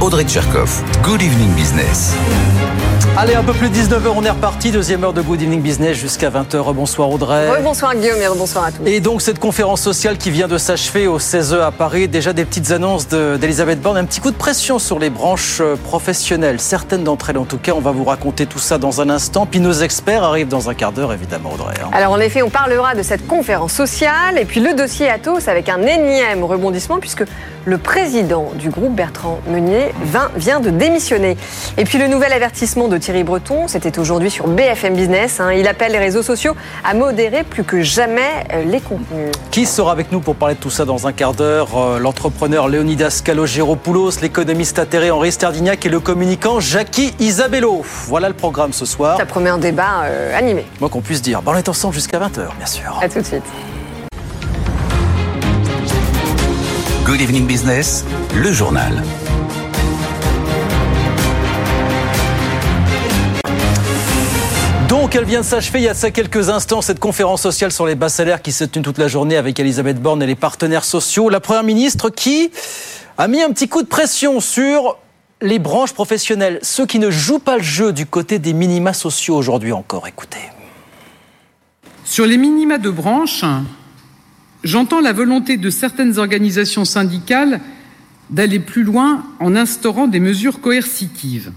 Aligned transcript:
Audrey 0.00 0.24
Tcherkov. 0.24 0.82
Good 1.02 1.22
evening 1.22 1.54
business. 1.54 2.14
Allez, 3.16 3.34
un 3.34 3.42
peu 3.42 3.54
plus 3.54 3.70
de 3.70 3.74
19h, 3.74 4.12
on 4.14 4.24
est 4.24 4.30
reparti. 4.30 4.70
Deuxième 4.70 5.02
heure 5.04 5.14
de 5.14 5.22
Good 5.22 5.40
Evening 5.40 5.62
Business 5.62 5.96
jusqu'à 5.96 6.28
20h. 6.28 6.74
Bonsoir 6.74 7.10
Audrey. 7.10 7.48
bonsoir 7.62 7.94
Guillaume 7.94 8.20
et 8.20 8.26
bonsoir 8.36 8.66
à 8.66 8.72
tous. 8.72 8.82
Et 8.84 9.00
donc 9.00 9.22
cette 9.22 9.38
conférence 9.38 9.80
sociale 9.80 10.18
qui 10.18 10.30
vient 10.30 10.48
de 10.48 10.58
s'achever 10.58 11.06
au 11.06 11.18
16e 11.18 11.62
à 11.62 11.70
Paris, 11.70 12.08
déjà 12.08 12.34
des 12.34 12.44
petites 12.44 12.72
annonces 12.72 13.08
d'Elisabeth 13.08 13.80
Borne, 13.80 13.96
un 13.96 14.04
petit 14.04 14.20
coup 14.20 14.30
de 14.30 14.36
pression 14.36 14.78
sur 14.78 14.98
les 14.98 15.08
branches 15.08 15.62
euh, 15.62 15.76
professionnelles, 15.76 16.60
certaines 16.60 17.04
d'entre 17.04 17.30
elles 17.30 17.38
en 17.38 17.46
tout 17.46 17.58
cas. 17.58 17.72
On 17.74 17.80
va 17.80 17.92
vous 17.92 18.04
raconter 18.04 18.44
tout 18.44 18.58
ça 18.58 18.76
dans 18.76 19.00
un 19.00 19.08
instant. 19.08 19.46
Puis 19.46 19.60
nos 19.60 19.72
experts 19.72 20.22
arrivent 20.22 20.48
dans 20.48 20.68
un 20.68 20.74
quart 20.74 20.92
d'heure 20.92 21.14
évidemment 21.14 21.54
Audrey. 21.54 21.74
Hein. 21.82 21.88
Alors 21.94 22.12
en 22.12 22.20
effet, 22.20 22.42
on 22.42 22.50
parlera 22.50 22.94
de 22.94 23.02
cette 23.02 23.26
conférence 23.26 23.72
sociale 23.72 24.36
et 24.36 24.44
puis 24.44 24.60
le 24.60 24.74
dossier 24.74 25.08
Atos 25.08 25.48
avec 25.48 25.70
un 25.70 25.80
énième 25.80 26.44
rebondissement 26.44 26.98
puisque 26.98 27.24
le 27.66 27.78
président 27.78 28.52
du 28.54 28.70
groupe 28.70 28.94
Bertrand 28.94 29.40
Meunier 29.48 29.92
vient 30.36 30.60
de 30.60 30.70
démissionner. 30.70 31.36
Et 31.76 31.84
puis 31.84 31.98
le 31.98 32.06
nouvel 32.06 32.32
avertissement 32.32 32.86
de 32.86 32.96
Thierry 32.96 33.24
Breton, 33.24 33.66
c'était 33.66 33.98
aujourd'hui 33.98 34.30
sur 34.30 34.46
BFM 34.46 34.94
Business. 34.94 35.40
Hein. 35.40 35.52
Il 35.52 35.66
appelle 35.66 35.90
les 35.92 35.98
réseaux 35.98 36.22
sociaux 36.22 36.54
à 36.84 36.94
modérer 36.94 37.42
plus 37.42 37.64
que 37.64 37.82
jamais 37.82 38.46
euh, 38.52 38.62
les 38.62 38.80
contenus. 38.80 39.32
Qui 39.50 39.66
sera 39.66 39.90
avec 39.90 40.12
nous 40.12 40.20
pour 40.20 40.36
parler 40.36 40.54
de 40.54 40.60
tout 40.60 40.70
ça 40.70 40.84
dans 40.84 41.08
un 41.08 41.12
quart 41.12 41.34
d'heure 41.34 41.76
euh, 41.76 41.98
L'entrepreneur 41.98 42.68
Leonidas 42.68 43.20
Kalogeropoulos, 43.24 44.20
l'économiste 44.22 44.78
atterré 44.78 45.10
Henri 45.10 45.32
Sterdignac 45.32 45.84
et 45.84 45.88
le 45.88 45.98
communicant 45.98 46.60
Jackie 46.60 47.14
Isabello. 47.18 47.82
Voilà 48.06 48.28
le 48.28 48.34
programme 48.34 48.72
ce 48.72 48.86
soir. 48.86 49.18
Ça 49.18 49.26
promet 49.26 49.50
un 49.50 49.58
débat 49.58 50.04
euh, 50.04 50.38
animé. 50.38 50.64
Moi 50.80 50.88
qu'on 50.88 51.00
puisse 51.00 51.20
dire. 51.20 51.42
Bon, 51.42 51.50
on 51.52 51.56
est 51.56 51.68
ensemble 51.68 51.94
jusqu'à 51.94 52.20
20h, 52.20 52.46
bien 52.56 52.66
sûr. 52.66 52.96
À 53.02 53.08
tout 53.08 53.18
de 53.18 53.24
suite. 53.24 53.42
Good 57.06 57.20
Evening 57.20 57.46
Business, 57.46 58.04
le 58.34 58.50
journal. 58.50 59.00
Donc, 64.88 65.14
elle 65.14 65.24
vient 65.24 65.42
de 65.42 65.44
s'achever 65.44 65.78
il 65.78 65.84
y 65.84 65.88
a 65.88 65.94
ça 65.94 66.10
quelques 66.10 66.48
instants, 66.48 66.82
cette 66.82 66.98
conférence 66.98 67.42
sociale 67.42 67.70
sur 67.70 67.86
les 67.86 67.94
bas 67.94 68.08
salaires 68.08 68.42
qui 68.42 68.50
s'est 68.50 68.66
tenue 68.66 68.82
toute 68.82 68.98
la 68.98 69.06
journée 69.06 69.36
avec 69.36 69.60
Elisabeth 69.60 70.02
Borne 70.02 70.20
et 70.20 70.26
les 70.26 70.34
partenaires 70.34 70.84
sociaux. 70.84 71.28
La 71.28 71.38
première 71.38 71.62
ministre 71.62 72.10
qui 72.10 72.50
a 73.18 73.28
mis 73.28 73.40
un 73.40 73.52
petit 73.52 73.68
coup 73.68 73.82
de 73.82 73.86
pression 73.86 74.40
sur 74.40 74.98
les 75.40 75.60
branches 75.60 75.92
professionnelles, 75.92 76.58
ceux 76.62 76.86
qui 76.86 76.98
ne 76.98 77.12
jouent 77.12 77.38
pas 77.38 77.58
le 77.58 77.62
jeu 77.62 77.92
du 77.92 78.06
côté 78.06 78.40
des 78.40 78.52
minima 78.52 78.92
sociaux 78.92 79.36
aujourd'hui 79.36 79.70
encore. 79.70 80.08
Écoutez. 80.08 80.50
Sur 82.04 82.26
les 82.26 82.36
minima 82.36 82.78
de 82.78 82.90
branche, 82.90 83.44
J'entends 84.66 85.00
la 85.00 85.12
volonté 85.12 85.58
de 85.58 85.70
certaines 85.70 86.18
organisations 86.18 86.84
syndicales 86.84 87.60
d'aller 88.30 88.58
plus 88.58 88.82
loin 88.82 89.24
en 89.38 89.54
instaurant 89.54 90.08
des 90.08 90.18
mesures 90.18 90.60
coercitives. 90.60 91.52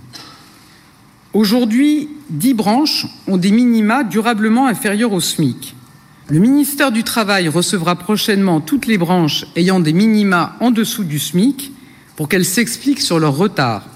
Aujourd'hui, 1.33 2.07
dix 2.29 2.53
branches 2.53 3.07
ont 3.25 3.37
des 3.37 3.49
minima 3.49 4.03
durablement 4.03 4.67
inférieurs 4.67 5.11
au 5.11 5.21
SMIC. 5.21 5.75
Le 6.27 6.37
ministère 6.37 6.91
du 6.91 7.03
Travail 7.03 7.47
recevra 7.47 7.95
prochainement 7.95 8.61
toutes 8.61 8.85
les 8.85 8.99
branches 8.99 9.45
ayant 9.55 9.79
des 9.79 9.93
minima 9.93 10.55
en 10.59 10.69
dessous 10.69 11.03
du 11.03 11.17
SMIC 11.17 11.71
pour 12.15 12.29
qu'elles 12.29 12.45
s'expliquent 12.45 13.01
sur 13.01 13.17
leur 13.17 13.35
retard. 13.35 13.87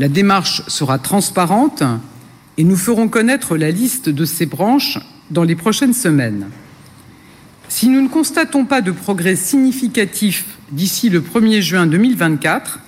La 0.00 0.08
démarche 0.08 0.62
sera 0.66 0.98
transparente 0.98 1.84
et 2.58 2.64
nous 2.64 2.76
ferons 2.76 3.06
connaître 3.06 3.56
la 3.56 3.70
liste 3.70 4.08
de 4.08 4.24
ces 4.24 4.46
branches 4.46 4.98
dans 5.30 5.44
les 5.44 5.54
prochaines 5.54 5.94
semaines. 5.94 6.48
Si 7.76 7.88
nous 7.88 8.00
ne 8.00 8.08
constatons 8.08 8.66
pas 8.66 8.82
de 8.82 8.92
progrès 8.92 9.34
significatif 9.34 10.44
d'ici 10.70 11.10
le 11.10 11.20
1er 11.20 11.60
juin 11.60 11.86
2024, 11.86 12.78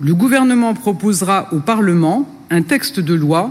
le 0.00 0.14
gouvernement 0.14 0.72
proposera 0.72 1.48
au 1.52 1.58
Parlement 1.58 2.26
un 2.48 2.62
texte 2.62 2.98
de 2.98 3.12
loi 3.12 3.50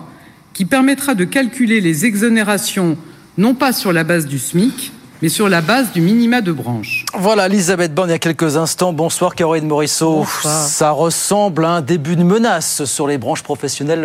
qui 0.55 0.65
permettra 0.65 1.13
de 1.13 1.23
calculer 1.23 1.81
les 1.81 2.07
exonérations 2.07 2.97
non 3.37 3.53
pas 3.53 3.73
sur 3.73 3.93
la 3.93 4.03
base 4.03 4.25
du 4.25 4.39
SMIC, 4.39 4.91
mais 5.21 5.29
sur 5.29 5.49
la 5.49 5.61
base 5.61 5.91
du 5.91 6.01
minima 6.01 6.41
de 6.41 6.51
branche. 6.51 7.05
Voilà, 7.13 7.45
Elisabeth 7.45 7.93
Borne, 7.93 8.09
il 8.09 8.13
y 8.13 8.15
a 8.15 8.19
quelques 8.19 8.57
instants. 8.57 8.91
Bonsoir, 8.91 9.35
Caroline 9.35 9.67
Morisseau. 9.67 10.25
Ça 10.41 10.89
ressemble 10.89 11.63
à 11.63 11.73
un 11.73 11.81
début 11.81 12.15
de 12.15 12.23
menace 12.23 12.85
sur 12.85 13.05
les 13.05 13.19
branches 13.19 13.43
professionnelles. 13.43 14.03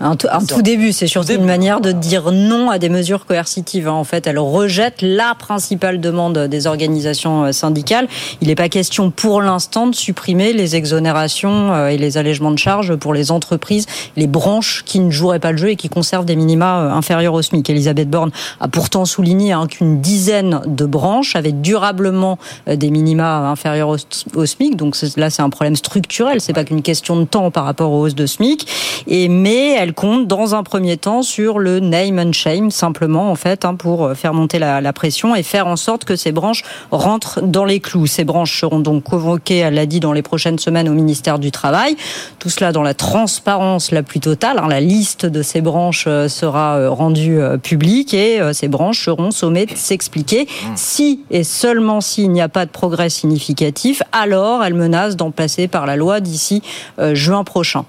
Euh, 0.00 0.14
un, 0.30 0.44
tout, 0.44 0.62
début, 0.62 0.92
c'est 0.92 1.06
surtout 1.06 1.32
une 1.32 1.44
manière 1.44 1.80
de 1.80 1.92
dire 1.92 2.32
non 2.32 2.70
à 2.70 2.78
des 2.78 2.88
mesures 2.88 3.26
coercitives. 3.26 3.88
Hein. 3.88 3.92
En 3.92 4.04
fait, 4.04 4.26
elle 4.26 4.38
rejette 4.38 5.02
la 5.02 5.34
principale 5.34 6.00
demande 6.00 6.38
des 6.38 6.66
organisations 6.66 7.44
euh, 7.44 7.52
syndicales. 7.52 8.08
Il 8.40 8.48
n'est 8.48 8.54
pas 8.54 8.68
question 8.68 9.10
pour 9.10 9.42
l'instant 9.42 9.86
de 9.86 9.94
supprimer 9.94 10.52
les 10.52 10.76
exonérations 10.76 11.72
euh, 11.72 11.88
et 11.88 11.98
les 11.98 12.16
allègements 12.18 12.50
de 12.50 12.58
charges 12.58 12.94
pour 12.96 13.14
les 13.14 13.30
entreprises, 13.30 13.86
les 14.16 14.26
branches 14.26 14.82
qui 14.84 15.00
ne 15.00 15.10
joueraient 15.10 15.40
pas 15.40 15.52
le 15.52 15.58
jeu 15.58 15.70
et 15.70 15.76
qui 15.76 15.88
conservent 15.88 16.24
des 16.24 16.36
minima 16.36 16.92
inférieurs 16.92 17.34
au 17.34 17.42
SMIC. 17.42 17.68
Elisabeth 17.68 18.08
Borne 18.08 18.30
a 18.60 18.68
pourtant 18.68 19.04
souligné 19.04 19.52
hein, 19.52 19.66
qu'une 19.66 20.00
dizaine 20.00 20.60
de 20.66 20.86
branches 20.86 21.36
avec 21.36 21.60
durablement 21.60 22.38
euh, 22.68 22.76
des 22.76 22.90
minima 22.90 23.48
inférieurs 23.48 23.96
au, 24.34 24.46
SMIC. 24.46 24.76
Donc 24.76 24.96
là, 25.16 25.30
c'est 25.30 25.42
un 25.42 25.50
problème 25.50 25.76
structurel. 25.76 26.40
C'est 26.40 26.52
pas 26.52 26.64
qu'une 26.64 26.82
question 26.82 27.16
de 27.16 27.24
temps 27.24 27.50
par 27.50 27.64
rapport 27.64 27.92
aux 27.92 28.02
hausses 28.02 28.14
de 28.14 28.26
SMIC. 28.26 28.66
Et 29.06 29.28
mais 29.28 29.74
elle 29.74 29.87
compte 29.94 30.26
dans 30.26 30.54
un 30.54 30.62
premier 30.62 30.96
temps 30.96 31.22
sur 31.22 31.58
le 31.58 31.80
name 31.80 32.18
and 32.18 32.32
shame 32.32 32.70
simplement 32.70 33.30
en 33.30 33.34
fait 33.34 33.64
hein, 33.64 33.74
pour 33.74 34.04
euh, 34.04 34.14
faire 34.14 34.34
monter 34.34 34.58
la, 34.58 34.92
pression 34.92 35.34
et 35.36 35.42
faire 35.42 35.66
en 35.66 35.76
sorte 35.76 36.04
que 36.04 36.16
ces 36.16 36.32
branches 36.32 36.62
rentrent 36.90 37.40
dans 37.42 37.64
les 37.64 37.78
clous. 37.78 38.06
Ces 38.06 38.24
branches 38.24 38.60
seront 38.60 38.80
donc 38.80 39.04
convoquées, 39.04 39.58
elle 39.58 39.74
l'a 39.74 39.86
dit, 39.86 40.00
dans 40.00 40.12
les 40.12 40.22
prochaines 40.22 40.58
semaines 40.58 40.88
au 40.88 40.94
ministère 40.94 41.38
du 41.38 41.50
Travail. 41.50 41.96
Tout 42.38 42.48
cela 42.48 42.72
dans 42.72 42.82
la 42.82 42.94
transparence 42.94 43.92
la 43.92 44.02
plus 44.02 44.20
totale. 44.20 44.58
Hein. 44.58 44.68
La 44.68 44.80
liste 44.80 45.26
de 45.26 45.42
ces 45.42 45.60
branches 45.60 46.06
euh, 46.08 46.28
sera 46.28 46.88
rendue 46.88 47.38
publique 47.62 48.14
et 48.14 48.40
ces 48.52 48.68
branches 48.68 49.04
seront 49.04 49.30
sommées 49.30 49.66
de 49.66 49.74
s'expliquer 49.74 50.48
si 50.74 51.20
et 51.30 51.44
seulement 51.44 52.00
s'il 52.00 52.30
n'y 52.30 52.40
a 52.40 52.48
pas 52.48 52.66
de 52.66 52.70
progrès 52.70 53.10
significatif, 53.10 54.02
alors 54.12 54.64
elle 54.64 54.74
menace 54.74 55.16
d'en 55.16 55.30
passer 55.30 55.68
par 55.68 55.86
la 55.86 55.96
loi 55.96 56.20
d'ici 56.20 56.62
euh, 56.98 57.14
juin 57.14 57.44
prochain. 57.44 57.84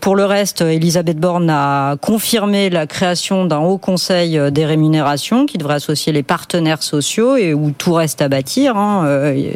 Pour 0.00 0.16
le 0.16 0.24
reste, 0.24 0.60
Elisabeth 0.60 1.18
Borne 1.18 1.43
a 1.48 1.96
confirmé 1.96 2.70
la 2.70 2.86
création 2.86 3.44
d'un 3.44 3.58
haut 3.58 3.78
conseil 3.78 4.38
euh, 4.38 4.50
des 4.50 4.64
rémunérations 4.64 5.46
qui 5.46 5.58
devrait 5.58 5.74
associer 5.74 6.12
les 6.12 6.22
partenaires 6.22 6.82
sociaux 6.82 7.36
et 7.36 7.54
où 7.54 7.70
tout 7.70 7.92
reste 7.92 8.22
à 8.22 8.28
bâtir. 8.28 8.76
Hein. 8.76 9.04
Euh, 9.06 9.52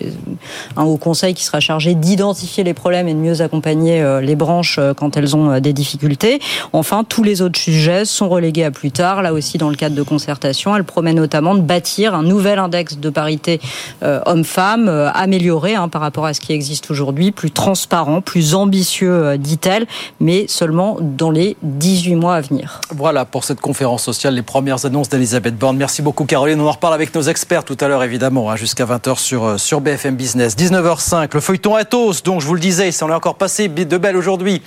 un 0.76 0.84
haut 0.84 0.96
conseil 0.96 1.34
qui 1.34 1.44
sera 1.44 1.60
chargé 1.60 1.94
d'identifier 1.94 2.64
les 2.64 2.74
problèmes 2.74 3.08
et 3.08 3.14
de 3.14 3.18
mieux 3.18 3.40
accompagner 3.40 4.20
les 4.22 4.36
branches 4.36 4.78
quand 4.96 5.16
elles 5.16 5.36
ont 5.36 5.60
des 5.60 5.72
difficultés. 5.72 6.40
Enfin, 6.72 7.04
tous 7.04 7.22
les 7.22 7.42
autres 7.42 7.58
sujets 7.58 8.04
sont 8.04 8.28
relégués 8.28 8.64
à 8.64 8.70
plus 8.70 8.90
tard. 8.90 9.22
Là 9.22 9.32
aussi, 9.32 9.58
dans 9.58 9.70
le 9.70 9.76
cadre 9.76 9.94
de 9.94 10.02
concertation, 10.02 10.74
elle 10.76 10.84
promet 10.84 11.12
notamment 11.12 11.54
de 11.54 11.60
bâtir 11.60 12.14
un 12.14 12.22
nouvel 12.22 12.58
index 12.58 12.98
de 12.98 13.10
parité 13.10 13.60
euh, 14.02 14.20
homme-femme 14.26 14.88
euh, 14.88 15.10
amélioré 15.12 15.74
hein, 15.74 15.88
par 15.88 16.00
rapport 16.00 16.26
à 16.26 16.34
ce 16.34 16.40
qui 16.40 16.52
existe 16.52 16.90
aujourd'hui, 16.90 17.32
plus 17.32 17.50
transparent, 17.50 18.20
plus 18.20 18.54
ambitieux, 18.54 19.12
euh, 19.12 19.36
dit-elle, 19.36 19.86
mais 20.20 20.46
seulement 20.48 20.98
dans 21.00 21.30
les 21.30 21.56
18 21.78 22.16
mois 22.16 22.34
à 22.34 22.40
venir. 22.40 22.80
Voilà 22.90 23.24
pour 23.24 23.44
cette 23.44 23.60
conférence 23.60 24.02
sociale, 24.02 24.34
les 24.34 24.42
premières 24.42 24.84
annonces 24.84 25.08
d'Elisabeth 25.08 25.56
Borne. 25.56 25.76
Merci 25.76 26.02
beaucoup 26.02 26.24
Caroline. 26.24 26.60
On 26.60 26.66
en 26.66 26.72
reparle 26.72 26.94
avec 26.94 27.14
nos 27.14 27.22
experts 27.22 27.64
tout 27.64 27.76
à 27.80 27.88
l'heure 27.88 28.02
évidemment, 28.02 28.50
hein, 28.50 28.56
jusqu'à 28.56 28.84
20h 28.84 29.18
sur, 29.18 29.58
sur 29.58 29.80
BFM 29.80 30.16
Business. 30.16 30.56
19h05, 30.56 31.30
le 31.32 31.40
feuilleton 31.40 31.74
Atos, 31.74 32.22
donc 32.22 32.40
je 32.40 32.46
vous 32.46 32.54
le 32.54 32.60
disais, 32.60 32.90
ça 32.92 33.06
en 33.06 33.10
est 33.10 33.14
encore 33.14 33.36
passé 33.36 33.68
de 33.68 33.98
belle 33.98 34.16
aujourd'hui. 34.16 34.62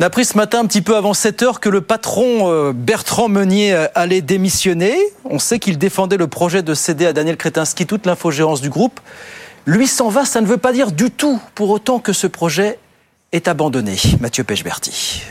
On 0.00 0.02
a 0.02 0.06
appris 0.06 0.24
ce 0.24 0.38
matin, 0.38 0.60
un 0.60 0.64
petit 0.64 0.80
peu 0.80 0.96
avant 0.96 1.12
7 1.12 1.42
heures, 1.42 1.60
que 1.60 1.68
le 1.68 1.82
patron 1.82 2.50
euh, 2.50 2.72
Bertrand 2.72 3.28
Meunier 3.28 3.74
euh, 3.74 3.86
allait 3.94 4.22
démissionner. 4.22 4.96
On 5.26 5.38
sait 5.38 5.58
qu'il 5.58 5.76
défendait 5.76 6.16
le 6.16 6.26
projet 6.26 6.62
de 6.62 6.72
céder 6.72 7.04
à 7.04 7.12
Daniel 7.12 7.36
Kretinsky 7.36 7.84
toute 7.84 8.06
l'infogérance 8.06 8.62
du 8.62 8.70
groupe. 8.70 8.98
Lui 9.66 9.86
s'en 9.86 10.08
va, 10.08 10.24
ça 10.24 10.40
ne 10.40 10.46
veut 10.46 10.56
pas 10.56 10.72
dire 10.72 10.90
du 10.90 11.10
tout 11.10 11.38
pour 11.54 11.68
autant 11.68 11.98
que 11.98 12.14
ce 12.14 12.26
projet 12.26 12.78
est 13.32 13.46
abandonné. 13.46 13.98
Mathieu 14.20 14.42
Pechberti. 14.42 15.22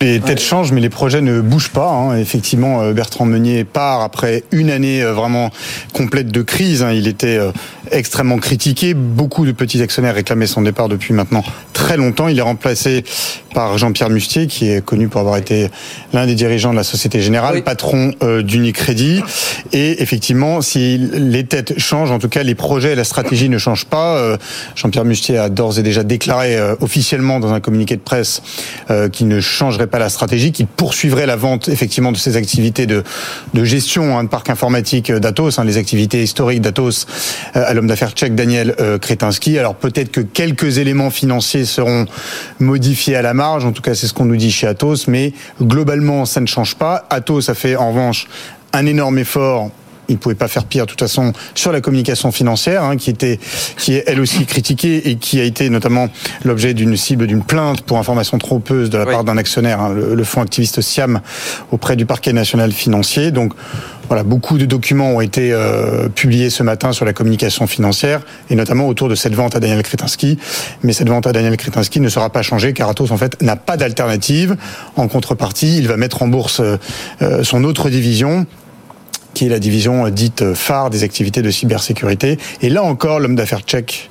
Les 0.00 0.20
têtes 0.20 0.40
changent, 0.40 0.70
mais 0.70 0.80
les 0.80 0.90
projets 0.90 1.20
ne 1.20 1.40
bougent 1.40 1.70
pas. 1.70 1.90
Hein. 1.90 2.16
Effectivement, 2.18 2.82
euh, 2.82 2.92
Bertrand 2.92 3.24
Meunier 3.24 3.64
part 3.64 4.00
après 4.00 4.44
une 4.52 4.70
année 4.70 5.02
euh, 5.02 5.12
vraiment 5.12 5.50
complète 5.92 6.28
de 6.28 6.42
crise. 6.42 6.84
Hein. 6.84 6.92
Il 6.92 7.08
était 7.08 7.36
euh, 7.36 7.50
extrêmement 7.90 8.38
critiqué. 8.38 8.94
Beaucoup 8.94 9.44
de 9.44 9.50
petits 9.50 9.82
actionnaires 9.82 10.14
réclamaient 10.14 10.46
son 10.46 10.62
départ 10.62 10.88
depuis 10.88 11.14
maintenant 11.14 11.42
très 11.78 11.96
longtemps. 11.96 12.26
Il 12.26 12.36
est 12.36 12.42
remplacé 12.42 13.04
par 13.54 13.78
Jean-Pierre 13.78 14.10
Mustier, 14.10 14.48
qui 14.48 14.68
est 14.68 14.84
connu 14.84 15.08
pour 15.08 15.20
avoir 15.20 15.36
été 15.36 15.68
l'un 16.12 16.26
des 16.26 16.34
dirigeants 16.34 16.72
de 16.72 16.76
la 16.76 16.82
Société 16.82 17.20
Générale, 17.20 17.62
patron 17.62 18.12
euh, 18.22 18.42
d'Unicredit. 18.42 19.22
Et 19.72 20.02
effectivement, 20.02 20.60
si 20.60 20.98
les 20.98 21.44
têtes 21.44 21.78
changent, 21.78 22.10
en 22.10 22.18
tout 22.18 22.28
cas 22.28 22.42
les 22.42 22.56
projets 22.56 22.92
et 22.92 22.94
la 22.96 23.04
stratégie 23.04 23.48
ne 23.48 23.58
changent 23.58 23.84
pas. 23.84 24.16
Euh, 24.16 24.36
Jean-Pierre 24.74 25.04
Mustier 25.04 25.38
a 25.38 25.48
d'ores 25.48 25.78
et 25.78 25.82
déjà 25.84 26.02
déclaré 26.02 26.56
euh, 26.56 26.74
officiellement 26.80 27.38
dans 27.38 27.52
un 27.52 27.60
communiqué 27.60 27.94
de 27.94 28.02
presse 28.02 28.42
qu'il 29.12 29.28
ne 29.28 29.40
changerait 29.40 29.86
pas 29.86 29.98
la 29.98 30.08
stratégie, 30.08 30.50
qu'il 30.50 30.66
poursuivrait 30.66 31.26
la 31.26 31.36
vente 31.36 31.68
effectivement 31.68 32.10
de 32.10 32.16
ses 32.16 32.36
activités 32.36 32.86
de, 32.86 33.04
de 33.54 33.64
gestion 33.64 34.18
hein, 34.18 34.24
de 34.24 34.28
parc 34.28 34.50
informatique 34.50 35.12
d'Atos, 35.12 35.58
hein, 35.58 35.64
les 35.64 35.76
activités 35.76 36.22
historiques 36.22 36.60
d'Atos 36.60 37.06
à 37.54 37.72
l'homme 37.74 37.86
d'affaires 37.86 38.12
tchèque 38.12 38.34
Daniel 38.34 38.74
Kretinsky. 39.00 39.58
Alors 39.58 39.74
peut-être 39.74 40.10
que 40.10 40.20
quelques 40.20 40.78
éléments 40.78 41.10
financiers 41.10 41.67
seront 41.68 42.06
modifiés 42.58 43.16
à 43.16 43.22
la 43.22 43.34
marge, 43.34 43.64
en 43.64 43.72
tout 43.72 43.82
cas 43.82 43.94
c'est 43.94 44.06
ce 44.06 44.14
qu'on 44.14 44.24
nous 44.24 44.36
dit 44.36 44.50
chez 44.50 44.66
Atos, 44.66 45.06
mais 45.06 45.32
globalement 45.62 46.24
ça 46.24 46.40
ne 46.40 46.46
change 46.46 46.74
pas. 46.74 47.06
Atos 47.10 47.48
a 47.48 47.54
fait 47.54 47.76
en 47.76 47.90
revanche 47.90 48.26
un 48.72 48.86
énorme 48.86 49.18
effort 49.18 49.70
il 50.08 50.14
ne 50.14 50.18
pouvait 50.18 50.34
pas 50.34 50.48
faire 50.48 50.64
pire 50.64 50.86
de 50.86 50.90
toute 50.90 51.00
façon 51.00 51.32
sur 51.54 51.72
la 51.72 51.80
communication 51.80 52.32
financière, 52.32 52.82
hein, 52.82 52.96
qui 52.96 53.10
était, 53.10 53.38
qui 53.76 53.94
est 53.94 54.04
elle 54.06 54.20
aussi 54.20 54.46
critiquée 54.46 55.10
et 55.10 55.16
qui 55.16 55.40
a 55.40 55.44
été 55.44 55.68
notamment 55.70 56.08
l'objet 56.44 56.74
d'une 56.74 56.96
cible 56.96 57.26
d'une 57.26 57.42
plainte 57.42 57.82
pour 57.82 57.98
information 57.98 58.38
trompeuse 58.38 58.90
de 58.90 58.98
la 58.98 59.06
part 59.06 59.24
d'un 59.24 59.36
actionnaire, 59.36 59.80
hein, 59.80 59.94
le, 59.94 60.24
fonds 60.24 60.42
activiste 60.42 60.80
Siam, 60.80 61.20
auprès 61.72 61.96
du 61.96 62.06
parquet 62.06 62.32
national 62.32 62.72
financier. 62.72 63.30
Donc 63.30 63.52
voilà, 64.08 64.22
beaucoup 64.22 64.56
de 64.56 64.64
documents 64.64 65.10
ont 65.10 65.20
été 65.20 65.52
euh, 65.52 66.08
publiés 66.08 66.48
ce 66.48 66.62
matin 66.62 66.92
sur 66.92 67.04
la 67.04 67.12
communication 67.12 67.66
financière 67.66 68.22
et 68.48 68.54
notamment 68.54 68.88
autour 68.88 69.10
de 69.10 69.14
cette 69.14 69.34
vente 69.34 69.54
à 69.54 69.60
Daniel 69.60 69.82
Kretinsky. 69.82 70.38
Mais 70.82 70.94
cette 70.94 71.08
vente 71.08 71.26
à 71.26 71.32
Daniel 71.32 71.56
Kretinsky 71.58 72.00
ne 72.00 72.08
sera 72.08 72.30
pas 72.30 72.40
changée 72.40 72.72
car 72.72 72.88
Atos 72.88 73.10
en 73.10 73.18
fait 73.18 73.40
n'a 73.42 73.56
pas 73.56 73.76
d'alternative. 73.76 74.56
En 74.96 75.08
contrepartie, 75.08 75.76
il 75.76 75.88
va 75.88 75.98
mettre 75.98 76.22
en 76.22 76.28
bourse 76.28 76.60
euh, 76.60 77.42
son 77.42 77.64
autre 77.64 77.90
division 77.90 78.46
qui 79.38 79.46
est 79.46 79.48
la 79.48 79.60
division 79.60 80.08
dite 80.08 80.52
phare 80.54 80.90
des 80.90 81.04
activités 81.04 81.42
de 81.42 81.50
cybersécurité. 81.52 82.38
Et 82.60 82.68
là 82.68 82.82
encore, 82.82 83.20
l'homme 83.20 83.36
d'affaires 83.36 83.60
tchèque 83.60 84.10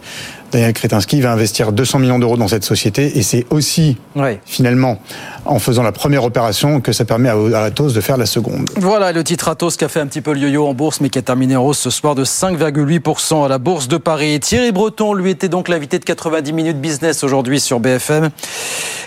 Daniel 0.54 0.72
Kretinsky 0.72 1.20
va 1.20 1.34
investir 1.34 1.74
200 1.74 2.00
millions 2.00 2.20
d'euros 2.20 2.38
dans 2.38 2.48
cette 2.48 2.64
société 2.64 3.18
et 3.18 3.22
c'est 3.22 3.46
aussi 3.50 3.98
finalement 4.46 5.02
en 5.44 5.60
faisant 5.60 5.84
la 5.84 5.92
première 5.92 6.24
opération 6.24 6.80
que 6.80 6.94
ça 6.94 7.04
permet 7.04 7.28
à 7.28 7.64
Atos 7.64 7.94
de 7.94 8.00
faire 8.00 8.16
la 8.16 8.26
seconde. 8.26 8.70
Voilà 8.78 9.12
le 9.12 9.26
titre 9.26 9.50
Atos 9.50 9.76
qui 9.76 9.84
a 9.84 9.90
fait 9.90 10.00
un 10.00 10.08
petit 10.08 10.22
peu 10.22 10.32
le 10.32 10.40
yo-yo 10.40 10.66
en 10.66 10.74
bourse 10.74 11.02
mais 11.02 11.10
qui 11.10 11.20
a 11.20 11.22
terminé 11.22 11.58
en 11.58 11.66
hausse 11.66 11.80
ce 11.80 11.90
soir 11.90 12.16
de 12.16 12.24
5,8% 12.24 13.46
à 13.46 13.50
la 13.50 13.58
bourse 13.58 13.90
de 13.90 13.98
Paris. 13.98 14.40
Thierry 14.40 14.72
Breton 14.72 15.14
lui 15.14 15.32
était 15.32 15.50
donc 15.50 15.68
l'invité 15.68 16.00
de 16.00 16.06
90 16.06 16.54
minutes 16.54 16.80
business 16.80 17.26
aujourd'hui 17.26 17.60
sur 17.60 17.82
BFM 17.82 18.30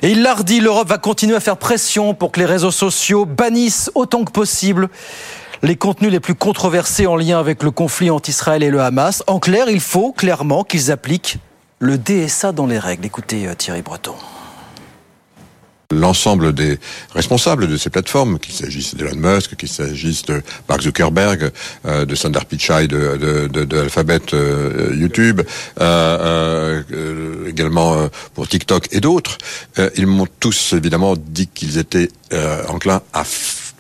et 0.03 0.11
il 0.11 0.23
l'a 0.23 0.35
redit, 0.35 0.61
l'Europe 0.61 0.89
va 0.89 0.99
continuer 0.99 1.37
à 1.37 1.41
faire 1.41 1.57
pression 1.57 2.13
pour 2.13 2.33
que 2.33 2.41
les 2.41 2.47
réseaux 2.47 2.71
sociaux 2.71 3.25
bannissent 3.25 3.91
autant 3.95 4.25
que 4.25 4.33
possible 4.33 4.91
les 5.63 5.77
contenus 5.77 6.11
les 6.11 6.21
plus 6.21 6.35
controversés 6.35 7.07
en 7.07 7.17
lien 7.17 7.39
avec 7.39 7.63
le 7.63 7.71
conflit 7.71 8.11
entre 8.11 8.29
Israël 8.29 8.63
et 8.63 8.71
le 8.71 8.81
Hamas. 8.81 9.23
En 9.27 9.39
clair, 9.39 9.69
il 9.69 9.81
faut 9.81 10.13
clairement 10.13 10.65
qu'ils 10.65 10.91
appliquent 10.91 11.39
le 11.79 11.99
DSA 11.99 12.53
dans 12.53 12.67
les 12.67 12.79
règles. 12.79 13.07
Écoutez 13.07 13.47
euh, 13.47 13.55
Thierry 13.55 13.83
Breton 13.83 14.15
l'ensemble 15.93 16.53
des 16.53 16.79
responsables 17.17 17.67
de 17.67 17.77
ces 17.77 17.91
plateformes, 17.91 18.39
qu'il 18.39 18.55
s'agisse 18.55 18.95
d'Elon 18.95 19.17
Musk, 19.17 19.57
qu'il 19.57 19.69
s'agisse 19.69 20.25
de 20.25 20.41
Mark 20.69 20.83
Zuckerberg, 20.83 21.51
euh, 21.85 22.05
de 22.05 22.15
Sundar 22.15 22.45
Pichai 22.45 22.87
de, 22.87 23.77
Alphabet 23.77 24.21
euh, 24.33 24.95
YouTube, 24.95 25.41
également 27.49 28.09
pour 28.35 28.47
TikTok 28.47 28.87
et 28.93 29.01
d'autres, 29.01 29.37
ils 29.97 30.07
m'ont 30.07 30.29
tous 30.39 30.75
évidemment 30.75 31.17
dit 31.17 31.49
qu'ils 31.49 31.79
étaient 31.79 32.09
enclins 32.69 33.03
à 33.13 33.25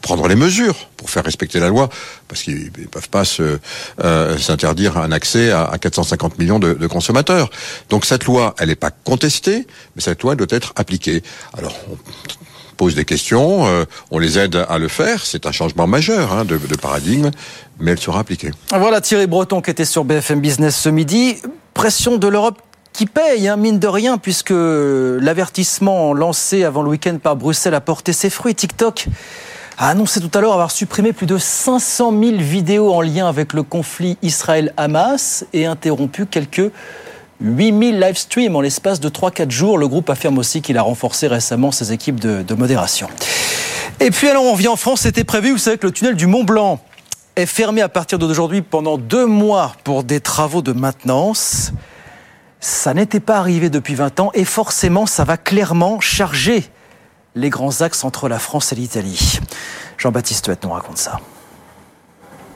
prendre 0.01 0.27
les 0.29 0.35
mesures 0.35 0.89
pour 0.97 1.11
faire 1.11 1.25
respecter 1.25 1.61
la 1.61 1.69
loi, 1.69 1.89
parce 2.29 2.43
qu'ils 2.43 2.71
ne 2.79 2.87
peuvent 2.87 3.09
pas 3.09 3.23
euh, 3.41 4.39
s'interdire 4.39 4.99
un 4.99 5.13
accès 5.13 5.51
à, 5.51 5.73
450 5.81 6.39
millions 6.39 6.59
de, 6.59 6.87
consommateurs. 6.87 7.51
Donc 7.89 8.05
cette 8.05 8.25
loi, 8.25 8.55
elle 8.59 8.69
n'est 8.69 8.75
pas 8.75 8.91
contestée, 8.91 9.67
mais 9.97 10.03
cette 10.03 10.23
loi 10.23 10.35
doit 10.35 10.47
être 10.51 10.73
appliquée. 10.77 11.23
Alors, 11.57 11.75
on 11.91 11.97
pose 12.77 12.95
des 12.95 13.05
questions, 13.05 13.67
euh, 13.67 13.85
on 14.11 14.19
les 14.19 14.39
aide 14.39 14.65
à 14.69 14.79
le 14.79 14.89
faire, 14.89 15.25
c'est 15.25 15.47
un 15.47 15.53
changement 15.53 15.87
majeur 15.87 16.33
hein, 16.33 16.45
de, 16.45 16.59
paradigme, 16.77 17.31
mais 17.79 17.93
elle 17.93 18.01
sera 18.01 18.21
appliquée. 18.21 18.51
Voilà 18.71 19.01
Thierry 19.01 19.27
Breton 19.27 19.61
qui 19.61 19.71
était 19.71 19.85
sur 19.85 20.05
BFM 20.05 20.41
Business 20.41 20.77
ce 20.77 20.89
midi. 20.89 21.37
Pression 21.75 22.17
de 22.17 22.27
l'Europe 22.27 22.61
qui 22.93 23.07
paye, 23.07 23.49
hein, 23.49 23.57
mine 23.57 23.79
de 23.79 23.87
rien, 23.87 24.19
puisque 24.19 24.53
l'avertissement 24.53 26.13
lancé 26.13 26.65
avant 26.65 26.83
le 26.83 26.91
week-end 26.91 27.19
par 27.23 27.37
Bruxelles 27.37 27.75
a 27.75 27.81
porté 27.81 28.13
ses 28.13 28.31
fruits. 28.31 28.55
TikTok 28.55 29.07
a 29.81 29.89
annoncé 29.89 30.21
tout 30.21 30.31
à 30.37 30.43
l'heure 30.43 30.53
avoir 30.53 30.71
supprimé 30.71 31.15
plus 31.15 31.25
de 31.25 31.39
500 31.39 32.11
000 32.11 32.37
vidéos 32.37 32.93
en 32.93 33.01
lien 33.01 33.27
avec 33.27 33.55
le 33.55 33.63
conflit 33.63 34.19
Israël-Hamas 34.21 35.47
et 35.55 35.65
interrompu 35.65 36.27
quelques 36.27 36.71
8000 37.41 37.99
live 37.99 38.19
streams 38.19 38.55
en 38.55 38.61
l'espace 38.61 39.01
de 39.01 39.09
3-4 39.09 39.51
jours. 39.51 39.79
Le 39.79 39.89
groupe 39.89 40.11
affirme 40.11 40.37
aussi 40.37 40.61
qu'il 40.61 40.77
a 40.77 40.83
renforcé 40.83 41.29
récemment 41.29 41.73
ses 41.73 41.95
équipes 41.95 42.21
de, 42.21 42.55
modération. 42.55 43.09
Et 44.01 44.11
puis 44.11 44.29
alors 44.29 44.45
on 44.45 44.55
vient 44.55 44.73
en 44.73 44.77
France, 44.77 45.01
c'était 45.01 45.25
prévu, 45.25 45.53
vous 45.53 45.59
savez 45.59 45.79
que 45.79 45.87
le 45.87 45.95
tunnel 45.95 46.15
du 46.15 46.27
Mont 46.27 46.45
Blanc 46.45 46.79
est 47.37 47.47
fermé 47.47 47.81
à 47.81 47.89
partir 47.89 48.19
d'aujourd'hui 48.19 48.61
pendant 48.61 48.99
deux 48.99 49.25
mois 49.25 49.73
pour 49.83 50.05
des 50.05 50.21
travaux 50.21 50.61
de 50.61 50.73
maintenance. 50.73 51.73
Ça 52.61 52.93
n'était 52.93 53.19
pas 53.19 53.39
arrivé 53.39 53.71
depuis 53.71 53.95
20 53.95 54.21
ans 54.21 54.31
et 54.35 54.45
forcément 54.45 55.07
ça 55.07 55.25
va 55.25 55.39
clairement 55.39 56.01
charger 56.01 56.71
les 57.35 57.51
grands 57.51 57.81
axes 57.81 58.05
entre 58.05 58.29
la 58.29 58.39
France 58.39 58.73
et 58.73 58.77
l'Italie. 58.77 59.41
Jean-Baptiste 59.99 60.47
Huette 60.47 60.65
nous 60.65 60.71
raconte 60.71 60.99
ça. 60.99 61.21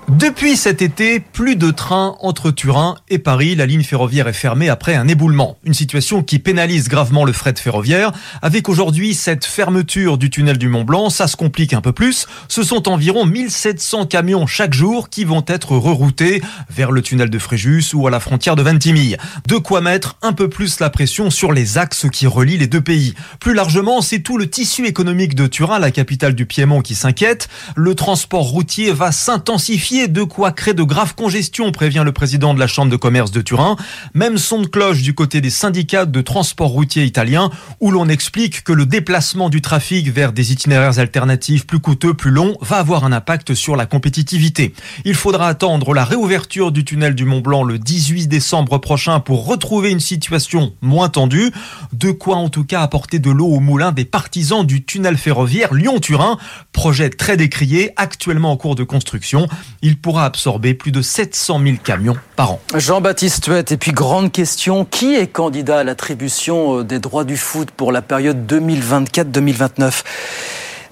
Depuis 0.08 0.58
cet 0.58 0.82
été, 0.82 1.18
plus 1.18 1.56
de 1.56 1.70
trains 1.70 2.16
entre 2.20 2.50
Turin 2.50 2.96
et 3.08 3.18
Paris. 3.18 3.54
La 3.54 3.64
ligne 3.64 3.82
ferroviaire 3.82 4.28
est 4.28 4.34
fermée 4.34 4.68
après 4.68 4.94
un 4.94 5.08
éboulement. 5.08 5.56
Une 5.64 5.72
situation 5.72 6.22
qui 6.22 6.38
pénalise 6.38 6.88
gravement 6.88 7.24
le 7.24 7.32
fret 7.32 7.54
ferroviaire. 7.56 8.12
Avec 8.42 8.68
aujourd'hui 8.68 9.14
cette 9.14 9.46
fermeture 9.46 10.18
du 10.18 10.28
tunnel 10.28 10.58
du 10.58 10.68
Mont 10.68 10.84
Blanc, 10.84 11.08
ça 11.08 11.26
se 11.26 11.36
complique 11.36 11.72
un 11.72 11.80
peu 11.80 11.92
plus. 11.92 12.26
Ce 12.48 12.62
sont 12.62 12.86
environ 12.88 13.24
1700 13.24 14.04
camions 14.04 14.46
chaque 14.46 14.74
jour 14.74 15.08
qui 15.08 15.24
vont 15.24 15.44
être 15.46 15.72
reroutés 15.72 16.42
vers 16.68 16.92
le 16.92 17.00
tunnel 17.00 17.30
de 17.30 17.38
Fréjus 17.38 17.94
ou 17.94 18.06
à 18.06 18.10
la 18.10 18.20
frontière 18.20 18.56
de 18.56 18.62
Ventimille. 18.62 19.16
De 19.48 19.56
quoi 19.56 19.80
mettre 19.80 20.18
un 20.20 20.34
peu 20.34 20.50
plus 20.50 20.80
la 20.80 20.90
pression 20.90 21.30
sur 21.30 21.50
les 21.50 21.78
axes 21.78 22.06
qui 22.12 22.26
relient 22.26 22.58
les 22.58 22.66
deux 22.66 22.82
pays. 22.82 23.14
Plus 23.40 23.54
largement, 23.54 24.02
c'est 24.02 24.20
tout 24.20 24.36
le 24.36 24.50
tissu 24.50 24.86
économique 24.86 25.34
de 25.34 25.46
Turin, 25.46 25.78
la 25.78 25.90
capitale 25.90 26.34
du 26.34 26.44
Piémont, 26.44 26.82
qui 26.82 26.94
s'inquiète. 26.94 27.48
Le 27.74 27.94
transport 27.94 28.44
routier 28.44 28.92
va 28.92 29.10
s'intensifier 29.10 29.93
de 29.94 30.24
quoi 30.24 30.50
créer 30.50 30.74
de 30.74 30.82
graves 30.82 31.14
congestions, 31.14 31.70
prévient 31.70 32.02
le 32.04 32.10
président 32.10 32.52
de 32.52 32.58
la 32.58 32.66
Chambre 32.66 32.90
de 32.90 32.96
commerce 32.96 33.30
de 33.30 33.40
Turin. 33.40 33.76
Même 34.12 34.38
son 34.38 34.60
de 34.60 34.66
cloche 34.66 35.02
du 35.02 35.14
côté 35.14 35.40
des 35.40 35.50
syndicats 35.50 36.04
de 36.04 36.20
transport 36.20 36.70
routier 36.70 37.04
italiens, 37.04 37.50
où 37.80 37.92
l'on 37.92 38.08
explique 38.08 38.64
que 38.64 38.72
le 38.72 38.86
déplacement 38.86 39.48
du 39.48 39.60
trafic 39.62 40.08
vers 40.08 40.32
des 40.32 40.52
itinéraires 40.52 40.98
alternatifs 40.98 41.66
plus 41.66 41.78
coûteux, 41.78 42.12
plus 42.12 42.32
longs, 42.32 42.56
va 42.60 42.78
avoir 42.78 43.04
un 43.04 43.12
impact 43.12 43.54
sur 43.54 43.76
la 43.76 43.86
compétitivité. 43.86 44.74
Il 45.04 45.14
faudra 45.14 45.46
attendre 45.46 45.94
la 45.94 46.04
réouverture 46.04 46.72
du 46.72 46.84
tunnel 46.84 47.14
du 47.14 47.24
Mont 47.24 47.40
Blanc 47.40 47.62
le 47.62 47.78
18 47.78 48.26
décembre 48.26 48.78
prochain 48.78 49.20
pour 49.20 49.46
retrouver 49.46 49.92
une 49.92 50.00
situation 50.00 50.74
moins 50.80 51.08
tendue. 51.08 51.52
De 51.92 52.10
quoi 52.10 52.36
en 52.36 52.48
tout 52.48 52.64
cas 52.64 52.82
apporter 52.82 53.20
de 53.20 53.30
l'eau 53.30 53.46
au 53.46 53.60
moulin 53.60 53.92
des 53.92 54.04
partisans 54.04 54.66
du 54.66 54.84
tunnel 54.84 55.16
ferroviaire 55.16 55.72
Lyon-Turin, 55.72 56.36
projet 56.72 57.10
très 57.10 57.36
décrié, 57.36 57.92
actuellement 57.96 58.50
en 58.50 58.56
cours 58.56 58.74
de 58.74 58.82
construction 58.82 59.46
il 59.84 59.98
pourra 59.98 60.24
absorber 60.24 60.72
plus 60.72 60.92
de 60.92 61.02
700 61.02 61.60
000 61.62 61.76
camions 61.84 62.16
par 62.36 62.52
an. 62.52 62.60
Jean-Baptiste 62.74 63.46
Huette, 63.46 63.70
et 63.70 63.76
puis 63.76 63.92
grande 63.92 64.32
question, 64.32 64.86
qui 64.86 65.14
est 65.14 65.26
candidat 65.26 65.80
à 65.80 65.84
l'attribution 65.84 66.78
euh, 66.78 66.84
des 66.84 66.98
droits 66.98 67.24
du 67.24 67.36
foot 67.36 67.70
pour 67.70 67.92
la 67.92 68.02
période 68.02 68.50
2024-2029 68.50 70.02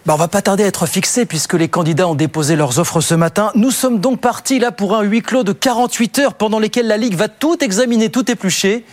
bah, 0.05 0.15
on 0.15 0.17
va 0.17 0.27
pas 0.27 0.43
tarder 0.43 0.65
à 0.65 0.67
être 0.67 0.87
fixé 0.87 1.27
puisque 1.27 1.55
les 1.55 1.69
candidats 1.69 2.09
ont 2.09 2.17
déposé 2.17 2.57
leurs 2.57 2.81
offres 2.81 3.01
ce 3.01 3.15
matin. 3.15 3.53
Nous 3.55 3.71
sommes 3.71 4.01
donc 4.01 4.21
partis 4.21 4.59
là 4.59 4.73
pour 4.73 4.97
un 4.97 5.03
huis 5.03 5.23
clos 5.23 5.45
de 5.45 5.53
48 5.53 6.19
heures 6.19 6.35
pendant 6.35 6.59
lesquelles 6.59 6.89
la 6.89 6.97
Ligue 6.97 7.15
va 7.15 7.29
tout 7.29 7.63
examiner, 7.63 8.11
tout 8.11 8.29
éplucher 8.29 8.85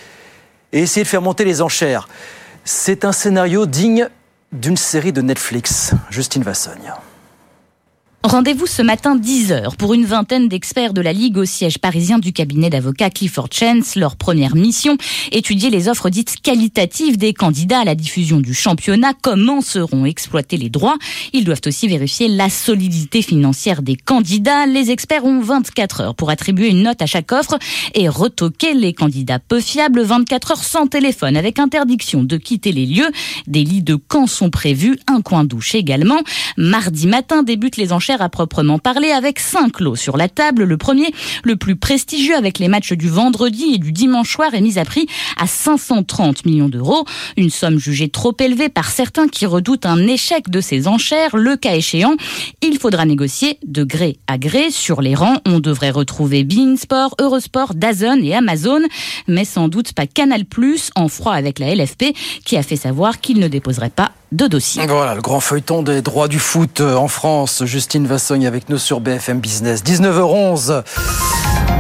et 0.71 0.81
essayer 0.81 1.03
de 1.03 1.07
faire 1.07 1.23
monter 1.23 1.45
les 1.45 1.63
enchères. 1.63 2.07
C'est 2.63 3.05
un 3.05 3.11
scénario 3.11 3.65
digne 3.65 4.07
d'une 4.51 4.77
série 4.77 5.11
de 5.11 5.23
Netflix. 5.23 5.93
Justine 6.11 6.43
Vassogne. 6.43 6.93
Rendez-vous 8.23 8.67
ce 8.67 8.81
matin 8.81 9.15
10h 9.15 9.77
pour 9.77 9.93
une 9.93 10.03
vingtaine 10.03 10.49
d'experts 10.49 10.91
de 10.91 10.99
la 10.99 11.13
Ligue 11.13 11.37
au 11.37 11.45
siège 11.45 11.77
parisien 11.77 12.19
du 12.19 12.33
cabinet 12.33 12.69
d'avocats 12.69 13.09
Clifford 13.09 13.47
Chance. 13.49 13.95
Leur 13.95 14.17
première 14.17 14.57
mission, 14.57 14.97
étudier 15.31 15.69
les 15.69 15.87
offres 15.87 16.09
dites 16.09 16.35
qualitatives 16.43 17.17
des 17.17 17.33
candidats 17.33 17.79
à 17.79 17.85
la 17.85 17.95
diffusion 17.95 18.41
du 18.41 18.53
championnat. 18.53 19.13
Comment 19.21 19.61
seront 19.61 20.03
exploités 20.03 20.57
les 20.57 20.69
droits 20.69 20.97
Ils 21.31 21.45
doivent 21.45 21.61
aussi 21.65 21.87
vérifier 21.87 22.27
la 22.27 22.49
solidité 22.49 23.21
financière 23.21 23.81
des 23.81 23.95
candidats. 23.95 24.65
Les 24.65 24.91
experts 24.91 25.23
ont 25.23 25.39
24 25.39 26.01
heures 26.01 26.15
pour 26.15 26.29
attribuer 26.29 26.67
une 26.67 26.83
note 26.83 27.01
à 27.01 27.05
chaque 27.05 27.31
offre 27.31 27.57
et 27.95 28.09
retoquer 28.09 28.73
les 28.73 28.91
candidats 28.91 29.39
peu 29.39 29.61
fiables. 29.61 30.01
24 30.01 30.51
heures 30.51 30.63
sans 30.65 30.87
téléphone 30.87 31.37
avec 31.37 31.57
interdiction 31.57 32.23
de 32.23 32.35
quitter 32.35 32.73
les 32.73 32.85
lieux. 32.85 33.11
Des 33.47 33.63
lits 33.63 33.81
de 33.81 33.95
camp 33.95 34.27
sont 34.27 34.49
prévus, 34.49 34.99
un 35.07 35.21
coin 35.21 35.45
douche 35.45 35.73
également. 35.73 36.19
Mardi 36.57 37.07
matin 37.07 37.43
débutent 37.43 37.77
les 37.77 37.93
enchères 37.93 38.08
à 38.17 38.29
proprement 38.29 38.79
parler 38.79 39.11
avec 39.11 39.39
cinq 39.39 39.79
lots 39.79 39.95
sur 39.95 40.17
la 40.17 40.29
table. 40.29 40.63
Le 40.63 40.77
premier, 40.77 41.11
le 41.43 41.55
plus 41.55 41.75
prestigieux 41.75 42.35
avec 42.35 42.59
les 42.59 42.67
matchs 42.67 42.93
du 42.93 43.09
vendredi 43.09 43.73
et 43.75 43.77
du 43.77 43.91
dimanche 43.91 44.33
soir 44.33 44.53
est 44.53 44.61
mis 44.61 44.79
à 44.79 44.85
prix 44.85 45.07
à 45.37 45.47
530 45.47 46.45
millions 46.45 46.69
d'euros. 46.69 47.05
Une 47.37 47.49
somme 47.49 47.79
jugée 47.79 48.09
trop 48.09 48.35
élevée 48.39 48.69
par 48.69 48.89
certains 48.89 49.27
qui 49.27 49.45
redoutent 49.45 49.85
un 49.85 50.07
échec 50.07 50.49
de 50.49 50.61
ces 50.61 50.87
enchères. 50.87 51.35
Le 51.35 51.55
cas 51.55 51.75
échéant, 51.75 52.15
il 52.61 52.77
faudra 52.79 53.05
négocier 53.05 53.59
de 53.65 53.83
gré 53.83 54.17
à 54.27 54.37
gré. 54.37 54.71
Sur 54.71 55.01
les 55.01 55.15
rangs, 55.15 55.37
on 55.45 55.59
devrait 55.59 55.91
retrouver 55.91 56.43
Beansport, 56.43 57.15
Eurosport, 57.19 57.73
Dazn 57.75 58.23
et 58.23 58.35
Amazon, 58.35 58.81
mais 59.27 59.45
sans 59.45 59.67
doute 59.67 59.93
pas 59.93 60.07
Canal+, 60.07 60.43
en 60.95 61.07
froid 61.07 61.33
avec 61.33 61.59
la 61.59 61.73
LFP, 61.73 62.15
qui 62.45 62.57
a 62.57 62.63
fait 62.63 62.75
savoir 62.75 63.19
qu'il 63.19 63.39
ne 63.39 63.47
déposerait 63.47 63.89
pas 63.89 64.11
de 64.31 64.47
dossier. 64.47 64.85
Voilà, 64.85 65.15
le 65.15 65.21
grand 65.21 65.39
feuilleton 65.39 65.81
des 65.81 66.01
droits 66.01 66.27
du 66.27 66.39
foot 66.39 66.81
euh, 66.81 66.95
en 66.95 67.07
France. 67.07 67.63
Justine 67.65 67.98
Vassogne 68.07 68.47
avec 68.47 68.69
nous 68.69 68.77
sur 68.77 68.99
BFM 68.99 69.39
Business. 69.39 69.83
19h11. 69.83 70.83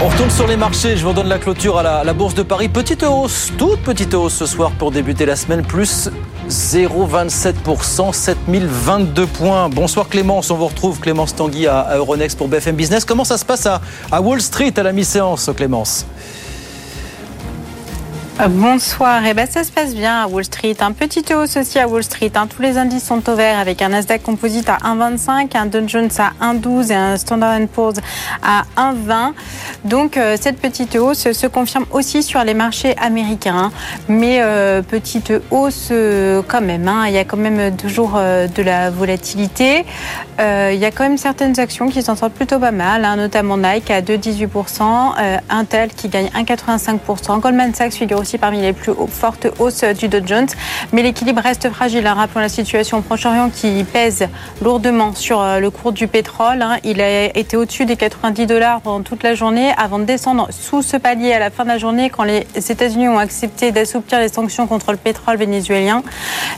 On 0.01 0.07
retourne 0.07 0.29
sur 0.29 0.47
les 0.47 0.55
marchés. 0.55 0.95
Je 0.95 1.05
vous 1.05 1.11
donne 1.11 1.27
la 1.27 1.39
clôture 1.39 1.77
à 1.77 2.03
la, 2.03 2.13
Bourse 2.13 2.33
de 2.33 2.43
Paris. 2.43 2.69
Petite 2.69 3.03
hausse, 3.03 3.51
toute 3.57 3.81
petite 3.81 4.13
hausse 4.13 4.33
ce 4.33 4.45
soir 4.45 4.71
pour 4.71 4.91
débuter 4.91 5.25
la 5.25 5.35
semaine, 5.35 5.61
plus 5.61 6.09
0,27%, 6.49 8.13
7022 8.13 9.27
points. 9.27 9.67
Bonsoir 9.67 10.07
Clémence, 10.07 10.51
on 10.51 10.55
vous 10.55 10.67
retrouve 10.67 10.99
Clémence 10.99 11.35
Tanguy 11.35 11.67
à, 11.67 11.97
Euronext 11.97 12.37
pour 12.37 12.47
BFM 12.47 12.75
Business. 12.75 13.03
Comment 13.03 13.25
ça 13.25 13.37
se 13.37 13.43
passe 13.43 13.65
à, 13.65 13.81
Wall 14.21 14.41
Street 14.41 14.73
à 14.77 14.83
la 14.83 14.93
mi-séance, 14.93 15.49
Clémence? 15.55 16.05
Bonsoir. 18.47 19.25
Et 19.25 19.31
eh 19.31 19.33
ben, 19.33 19.45
ça 19.49 19.65
se 19.65 19.71
passe 19.71 19.93
bien 19.93 20.23
à 20.23 20.27
Wall 20.27 20.45
Street. 20.45 20.75
Un 20.79 20.93
petit 20.93 21.25
hausse 21.33 21.57
aussi 21.57 21.77
à 21.77 21.87
Wall 21.87 22.03
Street. 22.03 22.31
Hein. 22.35 22.47
Tous 22.47 22.61
les 22.61 22.77
indices 22.77 23.03
sont 23.03 23.27
au 23.29 23.35
vert 23.35 23.59
avec 23.59 23.81
un 23.81 23.89
Nasdaq 23.89 24.23
Composite 24.23 24.69
à 24.69 24.77
1,25, 24.77 25.57
un 25.57 25.65
Dow 25.65 25.85
Jones 25.85 26.09
à 26.19 26.53
1,12 26.53 26.91
et 26.91 26.95
un 26.95 27.17
Standard 27.17 27.59
Poor's 27.73 27.99
à 28.41 28.63
1,20. 28.77 29.33
Donc 29.83 30.15
euh, 30.15 30.37
cette 30.39 30.59
petite 30.59 30.95
hausse 30.95 31.31
se 31.31 31.47
confirme 31.47 31.85
aussi 31.91 32.23
sur 32.23 32.43
les 32.45 32.53
marchés 32.53 32.95
américains. 32.97 33.71
Mais 34.07 34.39
euh, 34.41 34.81
petite 34.83 35.33
hausse 35.51 35.91
quand 36.47 36.61
même. 36.61 36.87
Hein. 36.87 37.05
Il 37.07 37.13
y 37.13 37.17
a 37.17 37.25
quand 37.25 37.37
même 37.37 37.75
toujours 37.75 38.13
de 38.13 38.61
la 38.61 38.89
volatilité. 38.89 39.85
il 40.39 40.77
y 40.79 40.85
a 40.85 40.91
quand 40.91 41.03
même 41.03 41.17
certaines 41.17 41.59
actions 41.59 41.89
qui 41.89 42.01
s'en 42.03 42.15
sortent 42.15 42.33
plutôt 42.33 42.59
pas 42.59 42.71
mal, 42.71 43.03
hein. 43.03 43.15
notamment 43.17 43.57
Nike 43.57 43.91
à 43.91 44.01
2,18%, 44.01 45.39
Intel 45.49 45.89
qui 45.89 46.07
gagne 46.07 46.27
1,85%, 46.27 47.39
Goldman 47.39 47.73
Sachs 47.73 47.93
figure 47.93 48.19
aussi 48.19 48.28
parmi 48.37 48.61
les 48.61 48.73
plus 48.73 48.93
fortes 49.09 49.47
hausses 49.59 49.83
du 49.83 50.07
Dow 50.07 50.19
Jones. 50.25 50.47
Mais 50.93 51.01
l'équilibre 51.03 51.41
reste 51.41 51.69
fragile. 51.69 52.05
Hein. 52.07 52.13
Rappelons 52.13 52.41
la 52.41 52.49
situation 52.49 52.99
au 52.99 53.01
Proche-Orient 53.01 53.49
qui 53.49 53.83
pèse 53.83 54.27
lourdement 54.61 55.13
sur 55.15 55.41
euh, 55.41 55.59
le 55.59 55.69
cours 55.69 55.91
du 55.91 56.07
pétrole. 56.07 56.61
Hein. 56.61 56.77
Il 56.83 57.01
a 57.01 57.37
été 57.37 57.57
au-dessus 57.57 57.85
des 57.85 57.95
90 57.95 58.45
dollars 58.45 58.81
pendant 58.81 59.01
toute 59.01 59.23
la 59.23 59.35
journée 59.35 59.71
avant 59.77 59.99
de 59.99 60.03
descendre 60.03 60.47
sous 60.51 60.81
ce 60.81 60.97
palier 60.97 61.33
à 61.33 61.39
la 61.39 61.49
fin 61.49 61.63
de 61.63 61.69
la 61.69 61.77
journée 61.77 62.09
quand 62.09 62.23
les 62.23 62.45
États-Unis 62.55 63.07
ont 63.07 63.19
accepté 63.19 63.71
d'assouplir 63.71 64.19
les 64.19 64.29
sanctions 64.29 64.67
contre 64.67 64.91
le 64.91 64.97
pétrole 64.97 65.37
vénézuélien. 65.37 66.03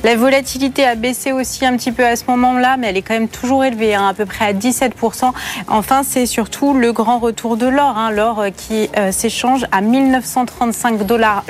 La 0.03 0.15
volatilité 0.15 0.85
a 0.85 0.95
baissé 0.95 1.31
aussi 1.31 1.65
un 1.65 1.75
petit 1.77 1.91
peu 1.91 2.05
à 2.05 2.15
ce 2.15 2.23
moment-là, 2.27 2.77
mais 2.77 2.87
elle 2.87 2.97
est 2.97 3.01
quand 3.01 3.13
même 3.13 3.27
toujours 3.27 3.63
élevée, 3.63 3.95
hein, 3.95 4.07
à 4.07 4.13
peu 4.13 4.25
près 4.25 4.45
à 4.45 4.53
17%. 4.53 5.31
Enfin, 5.67 6.01
c'est 6.03 6.25
surtout 6.25 6.73
le 6.73 6.91
grand 6.91 7.19
retour 7.19 7.57
de 7.57 7.67
l'or. 7.67 7.95
L'or 8.11 8.45
qui 8.55 8.89
euh, 8.97 9.11
s'échange 9.11 9.65
à 9.71 9.81
1935 9.81 11.05
dollars 11.05 11.43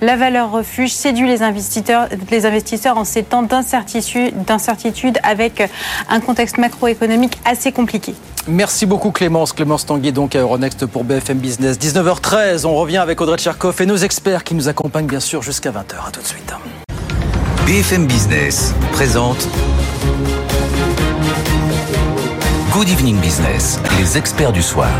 la 0.00 0.16
valeur 0.16 0.50
refuge 0.50 0.92
séduit 0.92 1.28
les 1.28 1.42
investisseurs, 1.42 2.08
les 2.30 2.46
investisseurs 2.46 2.96
en 2.96 3.04
ces 3.04 3.22
temps 3.22 3.42
d'incertitude 3.42 5.18
avec 5.22 5.62
un 6.08 6.20
contexte 6.20 6.58
macroéconomique 6.58 7.38
assez 7.44 7.72
compliqué. 7.72 8.14
Merci 8.48 8.86
beaucoup 8.86 9.10
Clémence. 9.10 9.52
Clémence 9.52 9.86
Tanguy 9.86 10.12
donc 10.12 10.36
à 10.36 10.40
Euronext 10.40 10.86
pour 10.86 11.04
BFM 11.04 11.38
Business. 11.38 11.78
19h13, 11.78 12.64
on 12.64 12.76
revient 12.76 12.98
avec 12.98 13.20
Audrey 13.20 13.38
Tcherkov 13.38 13.80
et 13.80 13.86
nos 13.86 13.96
experts 13.96 14.44
qui 14.44 14.54
nous 14.54 14.68
accompagnent 14.68 15.06
bien 15.06 15.20
sûr 15.20 15.42
jusqu'à 15.42 15.70
20h. 15.70 16.08
À 16.08 16.10
tout 16.12 16.20
de 16.20 16.26
suite. 16.26 16.54
BFM 17.66 18.06
Business 18.06 18.72
présente 18.92 19.48
Good 22.70 22.88
Evening 22.88 23.18
Business, 23.20 23.80
les 23.98 24.16
experts 24.16 24.52
du 24.52 24.62
soir. 24.62 24.90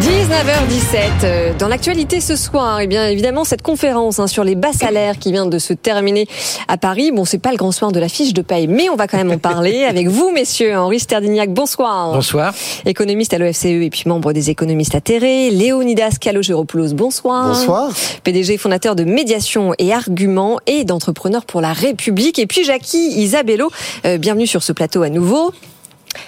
19h17. 0.00 1.24
Euh, 1.24 1.52
dans 1.58 1.68
l'actualité 1.68 2.20
ce 2.20 2.36
soir, 2.36 2.80
eh 2.80 2.86
bien 2.86 3.06
évidemment 3.06 3.44
cette 3.44 3.62
conférence 3.62 4.18
hein, 4.18 4.26
sur 4.26 4.44
les 4.44 4.54
bas 4.54 4.72
salaires 4.72 5.18
qui 5.18 5.32
vient 5.32 5.46
de 5.46 5.58
se 5.58 5.72
terminer 5.72 6.26
à 6.68 6.76
Paris. 6.76 7.12
Bon, 7.12 7.24
c'est 7.24 7.38
pas 7.38 7.50
le 7.50 7.56
grand 7.56 7.72
soir 7.72 7.92
de 7.92 7.98
la 7.98 8.08
fiche 8.08 8.34
de 8.34 8.42
paye, 8.42 8.66
mais 8.66 8.90
on 8.90 8.96
va 8.96 9.06
quand 9.06 9.16
même 9.16 9.30
en 9.30 9.38
parler 9.38 9.84
avec 9.88 10.08
vous, 10.08 10.30
messieurs. 10.32 10.76
Henri 10.76 11.00
Sterdignac, 11.00 11.50
bonsoir. 11.50 12.12
Bonsoir. 12.12 12.52
Économiste 12.84 13.32
à 13.32 13.38
l'OFCE 13.38 13.64
et 13.64 13.90
puis 13.90 14.02
membre 14.06 14.34
des 14.34 14.50
économistes 14.50 14.94
atterrés. 14.94 15.50
Léonidas 15.50 16.18
Calogéropoulos, 16.20 16.92
bonsoir. 16.92 17.48
Bonsoir. 17.48 17.90
PDG 18.22 18.58
fondateur 18.58 18.96
de 18.96 19.04
Médiation 19.04 19.72
et 19.78 19.94
Arguments 19.94 20.58
et 20.66 20.84
d'Entrepreneurs 20.84 21.46
pour 21.46 21.62
la 21.62 21.72
République. 21.72 22.38
Et 22.38 22.46
puis 22.46 22.64
Jackie 22.64 23.18
Isabello, 23.18 23.70
euh, 24.04 24.18
bienvenue 24.18 24.46
sur 24.46 24.62
ce 24.62 24.72
plateau 24.72 25.02
à 25.02 25.08
nouveau. 25.08 25.52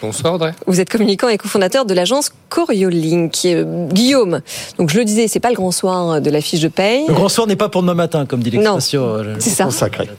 Bonsoir 0.02 0.34
Audrey. 0.34 0.52
Vous 0.66 0.80
êtes 0.80 0.90
communicant 0.90 1.28
et 1.28 1.38
cofondateur 1.38 1.84
de 1.84 1.94
l'agence 1.94 2.30
Coriolink. 2.48 3.36
Euh, 3.44 3.88
Guillaume, 3.88 4.40
donc 4.78 4.90
je 4.90 4.98
le 4.98 5.04
disais, 5.04 5.28
c'est 5.28 5.40
pas 5.40 5.50
le 5.50 5.54
grand 5.54 5.70
soir 5.70 6.20
de 6.20 6.30
la 6.30 6.40
fiche 6.40 6.60
de 6.60 6.68
paye. 6.68 7.04
Le 7.08 7.14
grand 7.14 7.28
soir 7.28 7.46
n'est 7.46 7.56
pas 7.56 7.68
pour 7.68 7.82
demain 7.82 7.94
matin, 7.94 8.26
comme 8.26 8.42
dit 8.42 8.50
l'expression. 8.50 9.02
Non, 9.02 9.14
euh, 9.18 9.36
c'est 9.38 9.50
ça. 9.50 9.68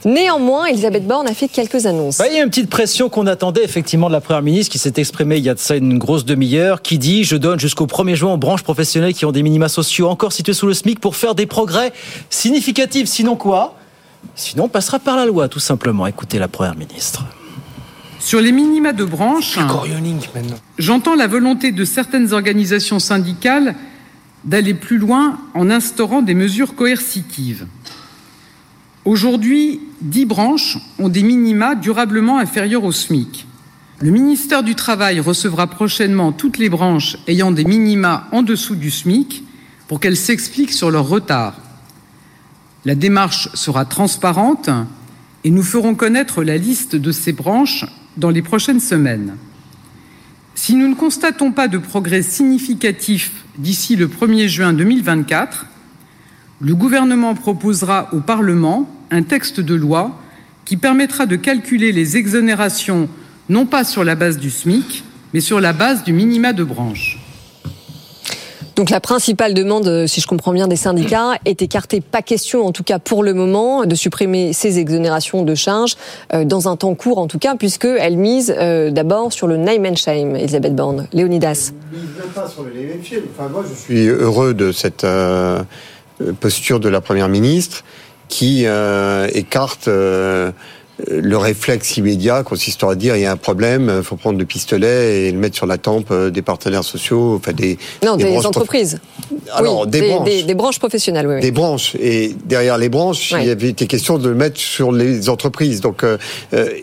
Néanmoins, 0.04 0.66
Elisabeth 0.66 1.06
Borne 1.06 1.26
a 1.28 1.34
fait 1.34 1.48
quelques 1.48 1.86
annonces. 1.86 2.18
Bah, 2.18 2.26
il 2.28 2.36
y 2.36 2.40
a 2.40 2.42
une 2.42 2.50
petite 2.50 2.70
pression 2.70 3.08
qu'on 3.08 3.26
attendait 3.26 3.64
effectivement 3.64 4.08
de 4.08 4.12
la 4.12 4.20
Première 4.20 4.42
ministre 4.42 4.72
qui 4.72 4.78
s'est 4.78 4.92
exprimée 4.96 5.36
il 5.36 5.44
y 5.44 5.48
a 5.48 5.54
de 5.54 5.58
ça 5.58 5.76
une 5.76 5.98
grosse 5.98 6.24
demi-heure, 6.24 6.82
qui 6.82 6.98
dit 6.98 7.24
«Je 7.24 7.36
donne 7.36 7.58
jusqu'au 7.58 7.86
1er 7.86 8.14
juin 8.14 8.34
aux 8.34 8.38
branches 8.38 8.62
professionnelles 8.62 9.14
qui 9.14 9.24
ont 9.24 9.32
des 9.32 9.42
minima 9.42 9.68
sociaux 9.68 10.08
encore 10.08 10.32
situés 10.32 10.52
sous 10.52 10.66
le 10.66 10.74
SMIC 10.74 11.00
pour 11.00 11.16
faire 11.16 11.34
des 11.34 11.46
progrès 11.46 11.92
significatifs. 12.28 13.08
Sinon 13.08 13.36
quoi? 13.36 13.74
Sinon 14.34 14.64
on 14.64 14.68
passera 14.68 14.98
par 14.98 15.16
la 15.16 15.26
loi, 15.26 15.48
tout 15.48 15.60
simplement. 15.60 16.06
Écoutez 16.06 16.38
la 16.38 16.48
Première 16.48 16.76
ministre. 16.76 17.24
Sur 18.20 18.42
les 18.42 18.52
minima 18.52 18.92
de 18.92 19.04
branche, 19.04 19.58
j'entends 20.78 21.14
la 21.14 21.26
volonté 21.26 21.72
de 21.72 21.84
certaines 21.86 22.34
organisations 22.34 22.98
syndicales 22.98 23.74
d'aller 24.44 24.74
plus 24.74 24.98
loin 24.98 25.38
en 25.54 25.70
instaurant 25.70 26.20
des 26.20 26.34
mesures 26.34 26.74
coercitives. 26.74 27.66
Aujourd'hui, 29.06 29.80
dix 30.02 30.26
branches 30.26 30.76
ont 30.98 31.08
des 31.08 31.22
minima 31.22 31.74
durablement 31.74 32.38
inférieurs 32.38 32.84
au 32.84 32.92
SMIC. 32.92 33.46
Le 34.00 34.10
ministère 34.10 34.62
du 34.62 34.74
Travail 34.74 35.20
recevra 35.20 35.66
prochainement 35.66 36.32
toutes 36.32 36.58
les 36.58 36.68
branches 36.68 37.16
ayant 37.26 37.50
des 37.50 37.64
minima 37.64 38.28
en 38.32 38.42
dessous 38.42 38.76
du 38.76 38.90
SMIC 38.90 39.44
pour 39.88 39.98
qu'elles 39.98 40.16
s'expliquent 40.16 40.72
sur 40.72 40.90
leur 40.90 41.08
retard. 41.08 41.56
La 42.84 42.94
démarche 42.94 43.48
sera 43.54 43.86
transparente 43.86 44.68
et 45.42 45.50
nous 45.50 45.62
ferons 45.62 45.94
connaître 45.94 46.42
la 46.42 46.58
liste 46.58 46.96
de 46.96 47.12
ces 47.12 47.32
branches 47.32 47.86
dans 48.16 48.30
les 48.30 48.42
prochaines 48.42 48.80
semaines. 48.80 49.36
Si 50.54 50.74
nous 50.74 50.88
ne 50.88 50.94
constatons 50.94 51.52
pas 51.52 51.68
de 51.68 51.78
progrès 51.78 52.22
significatif 52.22 53.32
d'ici 53.56 53.96
le 53.96 54.08
1er 54.08 54.48
juin 54.48 54.72
2024, 54.72 55.66
le 56.60 56.74
gouvernement 56.74 57.34
proposera 57.34 58.08
au 58.12 58.20
Parlement 58.20 58.90
un 59.10 59.22
texte 59.22 59.60
de 59.60 59.74
loi 59.74 60.20
qui 60.64 60.76
permettra 60.76 61.26
de 61.26 61.36
calculer 61.36 61.92
les 61.92 62.16
exonérations 62.16 63.08
non 63.48 63.66
pas 63.66 63.84
sur 63.84 64.04
la 64.04 64.14
base 64.14 64.38
du 64.38 64.50
SMIC, 64.50 65.04
mais 65.32 65.40
sur 65.40 65.60
la 65.60 65.72
base 65.72 66.04
du 66.04 66.12
minima 66.12 66.52
de 66.52 66.64
branche. 66.64 67.19
Donc 68.80 68.88
la 68.88 69.00
principale 69.00 69.52
demande, 69.52 69.86
euh, 69.88 70.06
si 70.06 70.22
je 70.22 70.26
comprends 70.26 70.54
bien, 70.54 70.66
des 70.66 70.74
syndicats 70.74 71.32
est 71.44 71.60
écartée. 71.60 72.00
Pas 72.00 72.22
question, 72.22 72.64
en 72.64 72.72
tout 72.72 72.82
cas 72.82 72.98
pour 72.98 73.22
le 73.22 73.34
moment, 73.34 73.84
de 73.84 73.94
supprimer 73.94 74.54
ces 74.54 74.78
exonérations 74.78 75.42
de 75.42 75.54
charges 75.54 75.96
euh, 76.32 76.46
dans 76.46 76.66
un 76.66 76.76
temps 76.76 76.94
court, 76.94 77.18
en 77.18 77.26
tout 77.26 77.38
cas, 77.38 77.56
puisqu'elle 77.56 78.16
mise 78.16 78.54
euh, 78.56 78.90
d'abord 78.90 79.34
sur 79.34 79.48
le 79.48 79.58
name 79.58 79.84
and 79.84 79.96
shame, 79.96 80.34
Elisabeth 80.34 80.74
Borne. 80.74 81.06
Léonidas. 81.12 81.72
Pas 82.34 82.48
sur 82.48 82.62
le 82.62 82.70
name 82.70 82.98
and 82.98 83.04
shame. 83.04 83.24
Enfin, 83.36 83.50
moi, 83.50 83.66
je 83.68 83.74
suis 83.74 84.06
heureux 84.06 84.54
de 84.54 84.72
cette 84.72 85.06
posture 86.40 86.80
de 86.80 86.88
la 86.88 87.02
Première 87.02 87.28
ministre 87.28 87.84
qui 88.28 88.64
écarte 89.34 89.90
le 91.08 91.36
réflexe 91.36 91.96
immédiat 91.96 92.42
consistant 92.42 92.88
à 92.88 92.94
dire 92.94 93.16
il 93.16 93.22
y 93.22 93.26
a 93.26 93.32
un 93.32 93.36
problème, 93.36 93.92
il 93.98 94.02
faut 94.02 94.16
prendre 94.16 94.38
le 94.38 94.44
pistolet 94.44 95.28
et 95.28 95.32
le 95.32 95.38
mettre 95.38 95.56
sur 95.56 95.66
la 95.66 95.78
tempe 95.78 96.12
des 96.12 96.42
partenaires 96.42 96.84
sociaux, 96.84 97.36
enfin 97.36 97.52
des 97.52 97.78
non 98.04 98.16
des, 98.16 98.46
entreprises. 98.46 98.98
Alors 99.52 99.86
des, 99.86 100.02
branches, 100.02 100.44
des, 100.44 100.54
branches 100.54 100.78
professionnelles, 100.78 101.26
oui, 101.26 101.40
Des 101.40 101.50
branches 101.50 101.94
et 101.96 102.34
derrière 102.44 102.78
les 102.78 102.88
branches, 102.88 103.32
il 103.38 103.46
y 103.46 103.50
avait 103.50 103.68
été 103.68 103.86
question 103.86 104.18
de 104.18 104.28
le 104.28 104.34
mettre 104.34 104.58
sur 104.58 104.92
les 104.92 105.28
entreprises. 105.28 105.80
Donc 105.80 106.04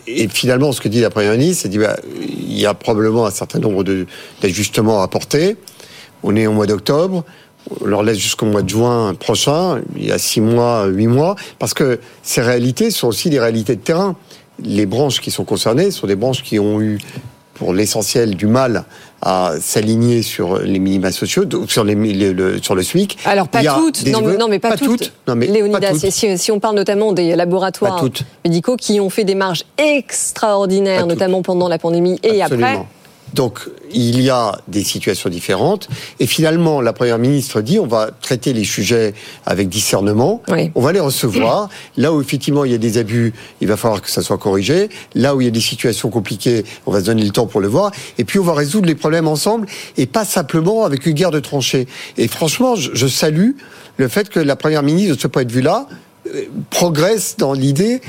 et 0.06 0.28
finalement, 0.28 0.72
ce 0.72 0.80
que 0.80 0.88
dit 0.88 1.00
la 1.00 1.10
première 1.10 1.32
ministre, 1.32 1.62
c'est 1.62 1.68
dit 1.68 1.78
bah, 1.78 1.96
il 2.20 2.58
y 2.58 2.66
a 2.66 2.74
probablement 2.74 3.26
un 3.26 3.30
certain 3.30 3.58
nombre 3.58 3.84
d'ajustements 4.42 5.00
à 5.00 5.04
apporter. 5.04 5.56
On 6.22 6.34
est 6.34 6.46
au 6.46 6.52
mois 6.52 6.66
d'octobre 6.66 7.24
on 7.80 7.86
leur 7.86 8.02
laisse 8.02 8.18
jusqu'au 8.18 8.46
mois 8.46 8.62
de 8.62 8.68
juin 8.68 9.14
prochain, 9.14 9.80
il 9.96 10.06
y 10.06 10.12
a 10.12 10.18
six 10.18 10.40
mois, 10.40 10.86
huit 10.86 11.06
mois, 11.06 11.36
parce 11.58 11.74
que 11.74 12.00
ces 12.22 12.40
réalités 12.40 12.90
sont 12.90 13.08
aussi 13.08 13.30
des 13.30 13.40
réalités 13.40 13.76
de 13.76 13.80
terrain. 13.80 14.16
Les 14.62 14.86
branches 14.86 15.20
qui 15.20 15.30
sont 15.30 15.44
concernées 15.44 15.90
sont 15.90 16.06
des 16.06 16.16
branches 16.16 16.42
qui 16.42 16.58
ont 16.58 16.80
eu, 16.80 16.98
pour 17.54 17.72
l'essentiel, 17.72 18.34
du 18.34 18.46
mal 18.46 18.84
à 19.20 19.54
s'aligner 19.60 20.22
sur 20.22 20.58
les 20.58 20.78
minima 20.78 21.10
sociaux, 21.10 21.44
sur, 21.66 21.84
les, 21.84 21.94
le, 21.94 22.62
sur 22.62 22.74
le 22.74 22.82
SMIC. 22.82 23.18
Alors 23.24 23.48
pas 23.48 23.62
toutes, 23.62 24.06
non, 24.06 24.48
mais 24.48 24.58
pas, 24.58 24.76
toutes. 24.76 25.12
Non, 25.26 25.34
mais 25.34 25.46
Léonidas, 25.46 25.94
Si, 25.94 26.38
si, 26.38 26.52
on 26.52 26.60
parle 26.60 26.76
notamment 26.76 27.12
des 27.12 27.34
laboratoires 27.36 28.04
médicaux 28.44 28.76
qui 28.76 29.00
ont 29.00 29.10
fait 29.10 29.24
des 29.24 29.34
marges 29.34 29.64
extraordinaires, 29.76 31.06
notamment 31.06 31.42
pendant 31.42 31.68
la 31.68 31.78
pandémie 31.78 32.18
et 32.22 32.42
après. 32.42 32.78
Donc 33.34 33.60
il 33.92 34.20
y 34.20 34.30
a 34.30 34.58
des 34.68 34.84
situations 34.84 35.30
différentes. 35.30 35.88
Et 36.20 36.26
finalement, 36.26 36.80
la 36.80 36.92
Première 36.92 37.18
ministre 37.18 37.60
dit 37.60 37.78
on 37.78 37.86
va 37.86 38.10
traiter 38.20 38.52
les 38.52 38.64
sujets 38.64 39.14
avec 39.46 39.68
discernement. 39.68 40.42
On 40.74 40.80
va 40.80 40.92
les 40.92 41.00
recevoir. 41.00 41.68
Là 41.96 42.12
où 42.12 42.20
effectivement 42.20 42.64
il 42.64 42.72
y 42.72 42.74
a 42.74 42.78
des 42.78 42.98
abus, 42.98 43.32
il 43.60 43.68
va 43.68 43.76
falloir 43.76 44.02
que 44.02 44.10
ça 44.10 44.22
soit 44.22 44.38
corrigé. 44.38 44.88
Là 45.14 45.34
où 45.34 45.40
il 45.40 45.44
y 45.44 45.48
a 45.48 45.52
des 45.52 45.60
situations 45.60 46.10
compliquées, 46.10 46.64
on 46.86 46.92
va 46.92 47.00
se 47.00 47.06
donner 47.06 47.24
le 47.24 47.30
temps 47.30 47.46
pour 47.46 47.60
le 47.60 47.68
voir. 47.68 47.92
Et 48.18 48.24
puis 48.24 48.38
on 48.38 48.44
va 48.44 48.54
résoudre 48.54 48.86
les 48.86 48.94
problèmes 48.94 49.28
ensemble 49.28 49.66
et 49.96 50.06
pas 50.06 50.24
simplement 50.24 50.84
avec 50.84 51.06
une 51.06 51.12
guerre 51.12 51.30
de 51.30 51.40
tranchées. 51.40 51.86
Et 52.16 52.28
franchement, 52.28 52.74
je 52.76 53.06
salue 53.06 53.52
le 53.98 54.08
fait 54.08 54.28
que 54.28 54.40
la 54.40 54.56
Première 54.56 54.82
ministre, 54.82 55.16
de 55.16 55.20
ce 55.20 55.26
point 55.26 55.44
de 55.44 55.52
vue-là, 55.52 55.88
progresse 56.70 57.36
dans 57.38 57.52
l'idée 57.52 58.00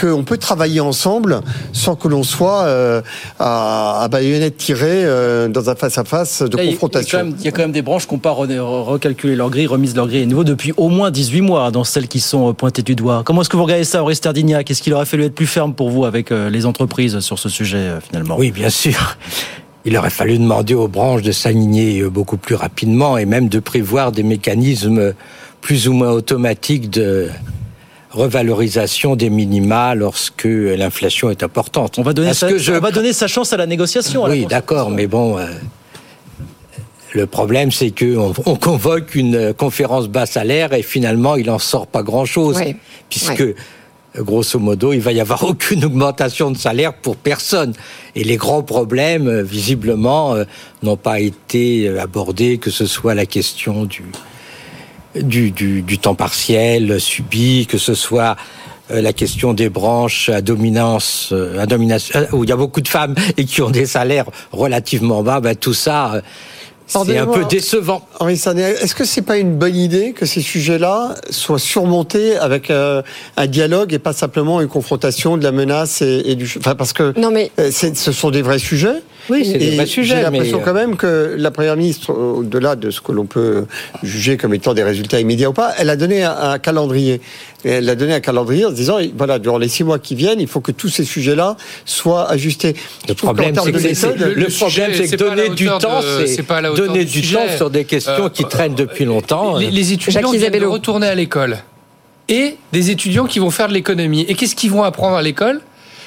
qu'on 0.00 0.24
peut 0.24 0.38
travailler 0.38 0.80
ensemble 0.80 1.40
sans 1.72 1.94
que 1.94 2.08
l'on 2.08 2.22
soit 2.22 2.64
euh, 2.64 3.00
à, 3.38 4.02
à, 4.02 4.08
baïonnette 4.08 4.56
tirée 4.56 5.04
euh, 5.04 5.48
dans 5.48 5.70
un 5.70 5.76
face-à-face 5.76 6.42
de 6.42 6.56
confrontation. 6.56 7.32
Il 7.38 7.44
y, 7.44 7.48
a 7.48 7.52
quand 7.52 7.62
même 7.62 7.72
des 7.72 7.82
branches 7.82 8.06
qui 8.06 8.14
n'ont 8.14 8.20
pas 8.20 8.32
recalculé 8.32 9.36
leur 9.36 9.50
grille, 9.50 9.66
remise 9.66 9.94
leur 9.94 10.08
grille 10.08 10.22
à 10.22 10.26
nouveau 10.26 10.44
depuis 10.44 10.72
au 10.76 10.88
moins 10.88 11.10
18 11.10 11.40
mois 11.42 11.70
dans 11.70 11.84
celles 11.84 12.08
qui 12.08 12.20
sont 12.20 12.52
pointées 12.54 12.82
du 12.82 12.96
doigt. 12.96 13.22
Comment 13.24 13.42
est-ce 13.42 13.50
que 13.50 13.56
vous 13.56 13.64
regardez 13.64 13.84
ça, 13.84 14.02
Aurélie 14.02 14.16
Stardignac 14.16 14.70
Est-ce 14.70 14.82
qu'il 14.82 14.94
aurait 14.94 15.06
fallu 15.06 15.24
être 15.24 15.34
plus 15.34 15.46
ferme 15.46 15.74
pour 15.74 15.90
vous 15.90 16.04
avec 16.04 16.30
les 16.30 16.66
entreprises 16.66 17.20
sur 17.20 17.38
ce 17.38 17.48
sujet 17.48 17.90
finalement? 18.06 18.36
Oui, 18.38 18.50
bien 18.50 18.70
sûr. 18.70 19.16
Il 19.84 19.96
aurait 19.96 20.10
fallu 20.10 20.38
demander 20.38 20.74
aux 20.74 20.88
branches 20.88 21.22
de 21.22 21.32
s'aligner 21.32 22.02
beaucoup 22.04 22.38
plus 22.38 22.54
rapidement 22.54 23.18
et 23.18 23.26
même 23.26 23.48
de 23.48 23.58
prévoir 23.58 24.12
des 24.12 24.22
mécanismes 24.22 25.12
plus 25.60 25.88
ou 25.88 25.92
moins 25.92 26.10
automatiques 26.10 26.90
de 26.90 27.28
revalorisation 28.14 29.16
des 29.16 29.28
minima 29.28 29.94
lorsque 29.94 30.44
l'inflation 30.44 31.30
est 31.30 31.42
importante. 31.42 31.98
On 31.98 32.02
va 32.02 32.12
donner, 32.12 32.32
sa, 32.32 32.48
on 32.48 32.80
va 32.80 32.90
donner 32.92 33.12
sa 33.12 33.26
chance 33.26 33.52
à 33.52 33.56
la 33.56 33.66
négociation. 33.66 34.24
oui, 34.24 34.46
d'accord, 34.46 34.90
mais 34.90 35.06
bon. 35.06 35.38
Euh, 35.38 35.46
le 37.12 37.26
problème, 37.26 37.70
c'est 37.70 37.90
qu'on 37.90 38.32
on 38.46 38.56
convoque 38.56 39.14
une 39.14 39.52
conférence 39.52 40.08
bas 40.08 40.26
salaire 40.26 40.72
et 40.72 40.82
finalement, 40.82 41.36
il 41.36 41.46
n'en 41.46 41.58
sort 41.58 41.86
pas 41.86 42.02
grand-chose. 42.02 42.60
puisque, 43.10 43.44
grosso 44.16 44.60
modo, 44.60 44.92
il 44.92 45.00
va 45.00 45.10
y 45.10 45.20
avoir 45.20 45.42
aucune 45.48 45.84
augmentation 45.84 46.52
de 46.52 46.56
salaire 46.56 46.94
pour 46.94 47.16
personne. 47.16 47.72
Et 48.14 48.22
les 48.22 48.36
grands 48.36 48.62
problèmes, 48.62 49.42
visiblement, 49.42 50.34
euh, 50.34 50.44
n'ont 50.84 50.96
pas 50.96 51.18
été 51.18 51.88
abordés, 51.98 52.58
que 52.58 52.70
ce 52.70 52.86
soit 52.86 53.14
la 53.14 53.26
question 53.26 53.84
du, 53.84 54.04
du, 55.20 55.50
du, 55.50 55.82
du 55.82 55.98
temps 55.98 56.14
partiel 56.14 57.00
subi, 57.00 57.66
que 57.66 57.78
ce 57.78 57.94
soit 57.94 58.36
euh, 58.90 59.00
la 59.00 59.14
question 59.14 59.54
des 59.54 59.70
branches 59.70 60.28
à 60.28 60.42
dominance, 60.42 61.30
euh, 61.32 61.58
à 61.58 61.64
domination, 61.64 62.20
euh, 62.20 62.26
où 62.32 62.44
il 62.44 62.50
y 62.50 62.52
a 62.52 62.56
beaucoup 62.56 62.82
de 62.82 62.88
femmes 62.88 63.14
et 63.38 63.46
qui 63.46 63.62
ont 63.62 63.70
des 63.70 63.86
salaires 63.86 64.26
relativement 64.52 65.22
bas, 65.22 65.40
ben 65.40 65.56
tout 65.56 65.72
ça, 65.72 66.20
c'est 66.86 67.16
un 67.16 67.26
peu 67.26 67.46
décevant. 67.46 68.06
Henri 68.20 68.34
est-ce 68.34 68.94
que 68.94 69.06
c'est 69.06 69.22
pas 69.22 69.38
une 69.38 69.56
bonne 69.56 69.74
idée 69.74 70.12
que 70.12 70.26
ces 70.26 70.42
sujets-là 70.42 71.14
soient 71.30 71.58
surmontés 71.58 72.36
avec 72.36 72.70
un 72.70 73.46
dialogue 73.46 73.94
et 73.94 73.98
pas 73.98 74.12
simplement 74.12 74.60
une 74.60 74.68
confrontation 74.68 75.38
de 75.38 75.44
la 75.44 75.50
menace 75.50 76.02
et, 76.02 76.22
et 76.26 76.34
du, 76.34 76.44
enfin 76.58 76.74
parce 76.74 76.92
que 76.92 77.18
non 77.18 77.30
mais 77.30 77.50
ce 77.56 78.12
sont 78.12 78.30
des 78.30 78.42
vrais 78.42 78.58
sujets. 78.58 79.02
Oui, 79.30 79.44
c'est 79.44 79.58
des 79.58 79.70
vrais 79.76 79.86
sujets. 79.86 80.16
J'ai 80.16 80.22
l'impression 80.22 80.60
quand 80.64 80.74
même 80.74 80.96
que 80.96 81.34
la 81.38 81.50
première 81.50 81.76
ministre, 81.76 82.12
au-delà 82.12 82.76
de 82.76 82.90
ce 82.90 83.00
que 83.00 83.12
l'on 83.12 83.26
peut 83.26 83.64
juger 84.02 84.36
comme 84.36 84.54
étant 84.54 84.74
des 84.74 84.82
résultats 84.82 85.20
immédiats 85.20 85.50
ou 85.50 85.52
pas, 85.52 85.72
elle 85.78 85.90
a 85.90 85.96
donné 85.96 86.24
un, 86.24 86.58
calendrier. 86.58 87.20
elle 87.64 87.88
a 87.88 87.94
donné 87.94 88.14
un 88.14 88.20
calendrier 88.20 88.64
en 88.66 88.70
se 88.70 88.74
disant, 88.74 88.98
voilà, 89.16 89.38
durant 89.38 89.58
les 89.58 89.68
six 89.68 89.84
mois 89.84 89.98
qui 89.98 90.14
viennent, 90.14 90.40
il 90.40 90.48
faut 90.48 90.60
que 90.60 90.72
tous 90.72 90.88
ces 90.88 91.04
sujets-là 91.04 91.56
soient 91.84 92.30
ajustés. 92.30 92.74
Le 93.08 93.14
problème, 93.14 93.54
c'est 93.54 93.72
que, 93.72 94.24
le, 94.24 94.46
problème, 94.46 94.90
c'est 94.94 95.08
que 95.08 95.16
donner 95.16 95.48
du 95.50 95.66
temps, 95.66 96.00
c'est 96.26 96.46
donner 96.76 97.04
du, 97.04 97.22
temps 97.22 97.48
sur 97.56 97.70
des 97.70 97.84
questions 97.84 98.28
qui 98.28 98.44
euh, 98.44 98.48
traînent 98.48 98.74
depuis 98.74 99.04
longtemps. 99.04 99.58
Les, 99.58 99.70
les 99.70 99.92
étudiants 99.92 100.30
viennent 100.30 100.52
de 100.52 100.66
retourner 100.66 101.06
à 101.06 101.14
l'école 101.14 101.58
et 102.28 102.56
des 102.72 102.90
étudiants 102.90 103.26
qui 103.26 103.38
vont 103.38 103.50
faire 103.50 103.68
de 103.68 103.74
l'économie. 103.74 104.24
Et 104.28 104.34
qu'est-ce 104.34 104.56
qu'ils 104.56 104.70
vont 104.70 104.82
apprendre 104.82 105.16
à 105.16 105.22
l'école? 105.22 105.60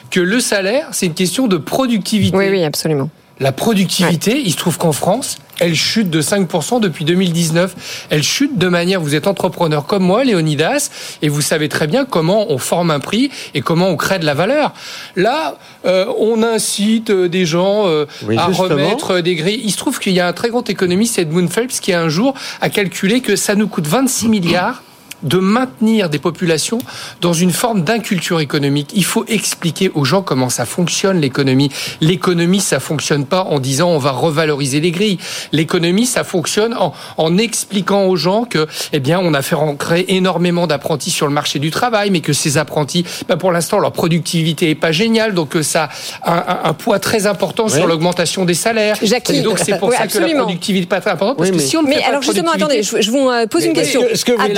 Que 0.09 0.19
le 0.19 0.39
salaire, 0.39 0.89
c'est 0.91 1.05
une 1.05 1.13
question 1.13 1.47
de 1.47 1.57
productivité. 1.57 2.35
Oui, 2.35 2.49
oui, 2.49 2.63
absolument. 2.63 3.09
La 3.39 3.51
productivité, 3.51 4.41
il 4.43 4.51
se 4.51 4.57
trouve 4.57 4.79
qu'en 4.79 4.91
France, 4.91 5.37
elle 5.59 5.75
chute 5.75 6.09
de 6.09 6.21
5% 6.21 6.79
depuis 6.79 7.05
2019. 7.05 8.07
Elle 8.09 8.23
chute 8.23 8.57
de 8.57 8.67
manière, 8.67 8.99
vous 8.99 9.13
êtes 9.13 9.27
entrepreneur 9.27 9.85
comme 9.85 10.03
moi, 10.03 10.23
Léonidas, 10.23 10.89
et 11.21 11.29
vous 11.29 11.41
savez 11.41 11.69
très 11.69 11.85
bien 11.85 12.05
comment 12.05 12.51
on 12.51 12.57
forme 12.57 12.89
un 12.89 12.99
prix 12.99 13.29
et 13.53 13.61
comment 13.61 13.89
on 13.89 13.95
crée 13.95 14.17
de 14.17 14.25
la 14.25 14.33
valeur. 14.33 14.73
Là, 15.15 15.57
euh, 15.85 16.05
on 16.17 16.41
incite 16.41 17.11
euh, 17.11 17.29
des 17.29 17.45
gens 17.45 17.87
euh, 17.87 18.05
à 18.37 18.47
remettre 18.47 19.19
des 19.19 19.35
grilles. 19.35 19.61
Il 19.63 19.71
se 19.71 19.77
trouve 19.77 19.99
qu'il 19.99 20.13
y 20.13 20.19
a 20.19 20.27
un 20.27 20.33
très 20.33 20.49
grand 20.49 20.67
économiste, 20.69 21.19
Edmund 21.19 21.49
Phelps, 21.49 21.79
qui 21.79 21.93
un 21.93 22.09
jour 22.09 22.33
a 22.61 22.69
calculé 22.69 23.21
que 23.21 23.35
ça 23.35 23.53
nous 23.53 23.67
coûte 23.67 23.87
26 23.87 24.29
milliards 24.29 24.81
de 25.23 25.37
maintenir 25.37 26.09
des 26.09 26.19
populations 26.19 26.79
dans 27.21 27.33
une 27.33 27.51
forme 27.51 27.83
d'inculture 27.83 28.39
économique. 28.39 28.91
Il 28.93 29.05
faut 29.05 29.25
expliquer 29.27 29.91
aux 29.95 30.05
gens 30.05 30.21
comment 30.21 30.49
ça 30.49 30.65
fonctionne 30.65 31.19
l'économie. 31.19 31.69
L'économie, 32.01 32.59
ça 32.59 32.79
fonctionne 32.79 33.25
pas 33.25 33.43
en 33.43 33.59
disant 33.59 33.89
on 33.89 33.97
va 33.97 34.11
revaloriser 34.11 34.79
les 34.79 34.91
grilles. 34.91 35.17
L'économie, 35.51 36.05
ça 36.05 36.23
fonctionne 36.23 36.73
en, 36.73 36.93
en, 37.17 37.37
expliquant 37.37 38.05
aux 38.05 38.15
gens 38.15 38.45
que, 38.45 38.67
eh 38.93 38.99
bien, 38.99 39.19
on 39.21 39.33
a 39.33 39.41
fait 39.41 39.55
rentrer 39.55 40.05
énormément 40.09 40.67
d'apprentis 40.67 41.11
sur 41.11 41.27
le 41.27 41.33
marché 41.33 41.59
du 41.59 41.71
travail, 41.71 42.09
mais 42.11 42.21
que 42.21 42.33
ces 42.33 42.57
apprentis, 42.57 43.05
ben 43.27 43.37
pour 43.37 43.51
l'instant, 43.51 43.79
leur 43.79 43.91
productivité 43.91 44.69
est 44.69 44.75
pas 44.75 44.91
géniale, 44.91 45.33
donc 45.33 45.55
euh, 45.55 45.63
ça 45.63 45.89
a 46.23 46.67
un, 46.69 46.73
poids 46.73 46.99
très 46.99 47.27
important 47.27 47.69
sur 47.69 47.87
l'augmentation 47.87 48.45
des 48.45 48.53
salaires. 48.53 48.97
Jackie, 49.01 49.37
et 49.37 49.41
donc 49.41 49.59
c'est 49.59 49.77
pour 49.79 49.93
ça 49.93 50.07
que 50.07 50.17
la 50.17 50.29
productivité 50.35 50.81
n'est 50.81 50.89
pas 50.89 51.01
très 51.01 51.11
importante. 51.11 51.37
Parce 51.37 51.51
que 51.51 51.59
si 51.59 51.77
on 51.77 51.83
ne 51.83 51.87
mais 51.87 52.03
alors 52.03 52.21
justement, 52.21 52.51
attendez, 52.51 52.83
je, 52.83 53.11
vous 53.11 53.29
euh, 53.29 53.47
pose 53.47 53.65
une 53.65 53.73
question. 53.73 54.01
Ce 54.13 54.25
que 54.25 54.31
vous 54.31 54.47
dites, 54.47 54.57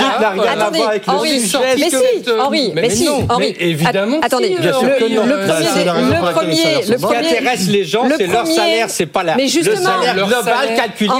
attendez, 0.52 0.80
Henri, 1.06 1.30
mais 1.32 1.40
si, 1.40 1.56
Henri, 2.38 2.72
mais, 2.74 2.90
si, 2.90 3.08
Henri. 3.08 3.54
Évidemment, 3.58 4.20
attendez, 4.22 4.56
le, 4.60 4.70
premier, 4.70 5.14
le 5.16 6.32
premier, 6.32 6.82
ce 6.82 6.92
qui 6.94 7.14
intéresse 7.16 7.68
les 7.68 7.84
gens, 7.84 8.04
c'est 8.16 8.26
leur 8.26 8.46
salaire, 8.46 8.90
c'est 8.90 9.06
pas 9.06 9.22
la, 9.22 9.36
mais 9.36 9.48
justement, 9.48 9.76
le 9.76 9.84
salaire 9.84 10.26
global 10.26 10.74
calculé 10.76 11.12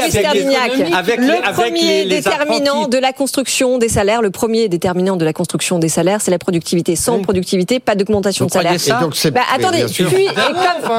avec 0.96 1.18
les, 1.18 1.26
le 1.26 1.52
premier 1.52 2.04
déterminant 2.06 2.88
de 2.88 2.98
la 2.98 3.12
construction 3.12 3.78
des 3.78 3.88
salaires, 3.88 4.22
le 4.22 4.30
premier 4.30 4.68
déterminant 4.68 5.16
de 5.16 5.24
la 5.24 5.32
construction 5.32 5.78
des 5.78 5.88
salaires, 5.88 6.20
c'est 6.20 6.30
la 6.30 6.38
productivité. 6.38 6.96
Sans 6.96 7.20
productivité, 7.20 7.80
pas 7.80 7.94
d'augmentation 7.94 8.46
de 8.46 8.50
salaire. 8.50 8.76
Bah, 9.32 9.40
attendez, 9.54 9.84
puis, 9.92 10.26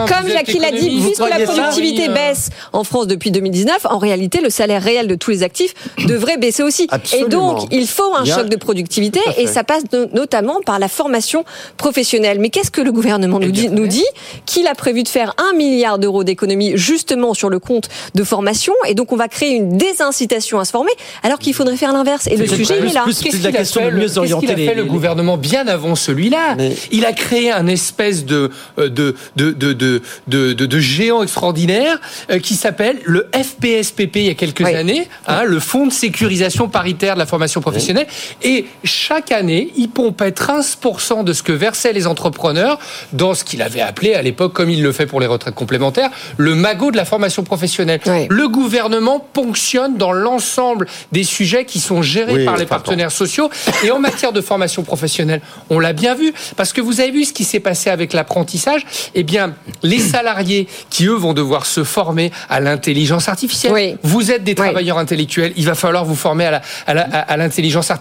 comme 0.07 0.27
Jacques 0.29 0.53
l'a 0.59 0.71
dit, 0.71 1.01
puisque 1.05 1.29
la 1.29 1.45
productivité 1.45 2.07
baisse 2.09 2.49
en 2.73 2.83
France 2.83 3.07
depuis 3.07 3.31
2019, 3.31 3.85
en 3.85 3.97
réalité, 3.97 4.41
le 4.41 4.49
salaire 4.49 4.81
réel 4.81 5.07
de 5.07 5.15
tous 5.15 5.31
les 5.31 5.43
actifs 5.43 5.73
devrait 6.05 6.37
baisser 6.37 6.63
aussi. 6.63 6.87
Et 7.13 7.25
donc, 7.25 7.67
il 7.71 7.87
faut 7.87 8.13
un 8.15 8.20
choc 8.25 8.49
de 8.49 8.55
productivité 8.55 9.19
et 9.37 9.47
ça 9.47 9.63
passe 9.63 9.83
notamment 10.13 10.59
par 10.65 10.79
la 10.79 10.87
formation 10.87 11.43
professionnelle. 11.77 12.39
Mais 12.39 12.49
qu'est-ce 12.49 12.71
que 12.71 12.81
le 12.81 12.91
gouvernement 12.91 13.39
nous 13.39 13.51
dit, 13.51 13.69
nous 13.69 13.87
dit? 13.87 14.05
Qu'il 14.45 14.67
a 14.67 14.75
prévu 14.75 15.03
de 15.03 15.07
faire 15.07 15.33
un 15.37 15.55
milliard 15.55 15.99
d'euros 15.99 16.23
d'économie 16.23 16.73
justement 16.75 17.33
sur 17.33 17.49
le 17.49 17.59
compte 17.59 17.89
de 18.15 18.23
formation 18.23 18.73
et 18.87 18.93
donc 18.93 19.11
on 19.11 19.15
va 19.15 19.27
créer 19.27 19.51
une 19.55 19.77
désincitation 19.77 20.59
à 20.59 20.65
se 20.65 20.71
former 20.71 20.91
alors 21.23 21.39
qu'il 21.39 21.53
faudrait 21.53 21.77
faire 21.77 21.93
l'inverse. 21.93 22.27
Et 22.27 22.37
le 22.37 22.47
sujet 22.47 22.75
il 22.79 22.89
est 22.89 22.93
là. 22.93 23.03
Qu'est-ce 23.05 23.21
qu'il 23.21 23.47
a 23.47 23.51
fait, 23.51 23.91
le, 23.91 24.05
a 24.05 24.55
fait 24.55 24.75
le 24.75 24.85
gouvernement 24.85 25.37
bien 25.37 25.67
avant 25.67 25.95
celui-là? 25.95 26.57
Il 26.91 27.05
a 27.05 27.13
créé 27.13 27.51
un 27.51 27.67
espèce 27.67 28.25
de 28.25 28.51
de 28.77 29.15
de 29.35 29.51
de 29.51 29.73
de, 29.73 30.01
de, 30.27 30.53
de 30.53 30.79
géant 30.79 31.23
extraordinaire 31.23 31.99
euh, 32.29 32.39
qui 32.39 32.55
s'appelle 32.55 32.99
le 33.05 33.27
FPSPP 33.33 34.15
il 34.17 34.23
y 34.23 34.29
a 34.29 34.33
quelques 34.33 34.65
années, 34.65 35.07
hein, 35.27 35.43
le 35.43 35.59
Fonds 35.59 35.87
de 35.87 35.91
sécurisation 35.91 36.67
paritaire 36.67 37.13
de 37.13 37.19
la 37.19 37.25
formation 37.25 37.61
professionnelle, 37.61 38.07
Et 38.41 38.65
chaque 38.83 39.31
année, 39.31 39.71
il 39.75 39.89
pompait 39.89 40.29
13% 40.29 41.23
de 41.23 41.33
ce 41.33 41.43
que 41.43 41.51
versaient 41.51 41.93
les 41.93 42.07
entrepreneurs 42.07 42.79
dans 43.13 43.33
ce 43.33 43.43
qu'il 43.43 43.61
avait 43.61 43.81
appelé 43.81 44.13
à 44.13 44.21
l'époque, 44.21 44.53
comme 44.53 44.69
il 44.69 44.81
le 44.81 44.91
fait 44.91 45.05
pour 45.05 45.19
les 45.19 45.27
retraites 45.27 45.55
complémentaires, 45.55 46.09
le 46.37 46.55
magot 46.55 46.91
de 46.91 46.97
la 46.97 47.05
formation 47.05 47.43
professionnelle. 47.43 47.99
Le 48.29 48.47
gouvernement 48.47 49.19
ponctionne 49.19 49.97
dans 49.97 50.11
l'ensemble 50.11 50.87
des 51.11 51.23
sujets 51.23 51.65
qui 51.65 51.79
sont 51.79 52.01
gérés 52.01 52.45
par 52.45 52.57
les 52.57 52.65
partenaires 52.65 53.11
sociaux. 53.11 53.49
Et 53.83 53.91
en 53.91 53.99
matière 53.99 54.33
de 54.33 54.41
formation 54.41 54.83
professionnelle, 54.83 55.41
on 55.69 55.79
l'a 55.79 55.93
bien 55.93 56.15
vu, 56.15 56.33
parce 56.55 56.73
que 56.73 56.81
vous 56.81 56.99
avez 57.01 57.11
vu 57.11 57.25
ce 57.25 57.33
qui 57.33 57.43
s'est 57.43 57.59
passé 57.59 57.89
avec 57.89 58.13
l'apprentissage. 58.13 58.85
Eh 59.15 59.23
bien, 59.23 59.55
les 59.83 59.99
salariés 59.99 60.67
qui, 60.89 61.05
eux, 61.05 61.13
vont 61.13 61.33
devoir 61.33 61.65
se 61.65 61.83
former 61.83 62.31
à 62.49 62.59
l'intelligence 62.59 63.29
artificielle. 63.29 63.97
Vous 64.03 64.31
êtes 64.31 64.43
des 64.43 64.55
travailleurs 64.55 64.97
intellectuels, 64.97 65.53
il 65.57 65.65
va 65.65 65.75
falloir 65.75 66.05
vous 66.05 66.15
former 66.15 66.59
à 66.87 67.37
l'intelligence 67.37 67.91
artificielle. 67.91 68.00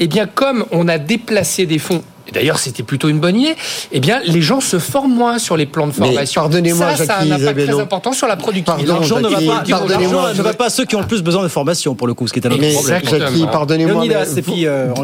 Eh 0.00 0.06
bien, 0.06 0.26
comme 0.26 0.64
on 0.70 0.88
a 0.88 0.98
déplacé 0.98 1.66
des 1.66 1.78
fonds 1.78 2.02
et 2.26 2.32
d'ailleurs 2.32 2.58
c'était 2.58 2.82
plutôt 2.82 3.08
une 3.08 3.20
bonne 3.20 3.36
idée, 3.36 3.54
eh 3.92 4.00
bien 4.00 4.20
les 4.24 4.40
gens 4.40 4.60
se 4.60 4.78
forment 4.78 5.14
moins 5.14 5.38
sur 5.38 5.56
les 5.56 5.66
plans 5.66 5.86
de 5.86 5.92
formation. 5.92 6.40
Pardonnez-moi, 6.40 6.96
ça, 6.96 7.04
ça 7.04 7.14
a 7.16 7.22
un 7.22 7.30
impact 7.30 7.66
très 7.66 7.80
important 7.80 8.12
sur 8.12 8.26
la 8.26 8.36
productivité. 8.36 8.86
L'argent 8.86 9.20
ne, 9.20 9.28
va 9.28 9.40
pas, 9.40 10.32
ne 10.32 10.42
va 10.42 10.54
pas 10.54 10.66
à 10.66 10.70
ceux 10.70 10.84
qui 10.84 10.96
ont 10.96 11.00
le 11.00 11.06
plus 11.06 11.22
besoin 11.22 11.42
de 11.42 11.48
formation 11.48 11.94
pour 11.94 12.06
le 12.06 12.14
coup, 12.14 12.26
ce 12.26 12.32
qui 12.32 12.40
est 12.40 12.46
un 12.46 12.50
autre 12.50 12.72
problème. 12.72 13.02
Jackie, 13.04 13.46
pardonnez-moi, 13.50 14.04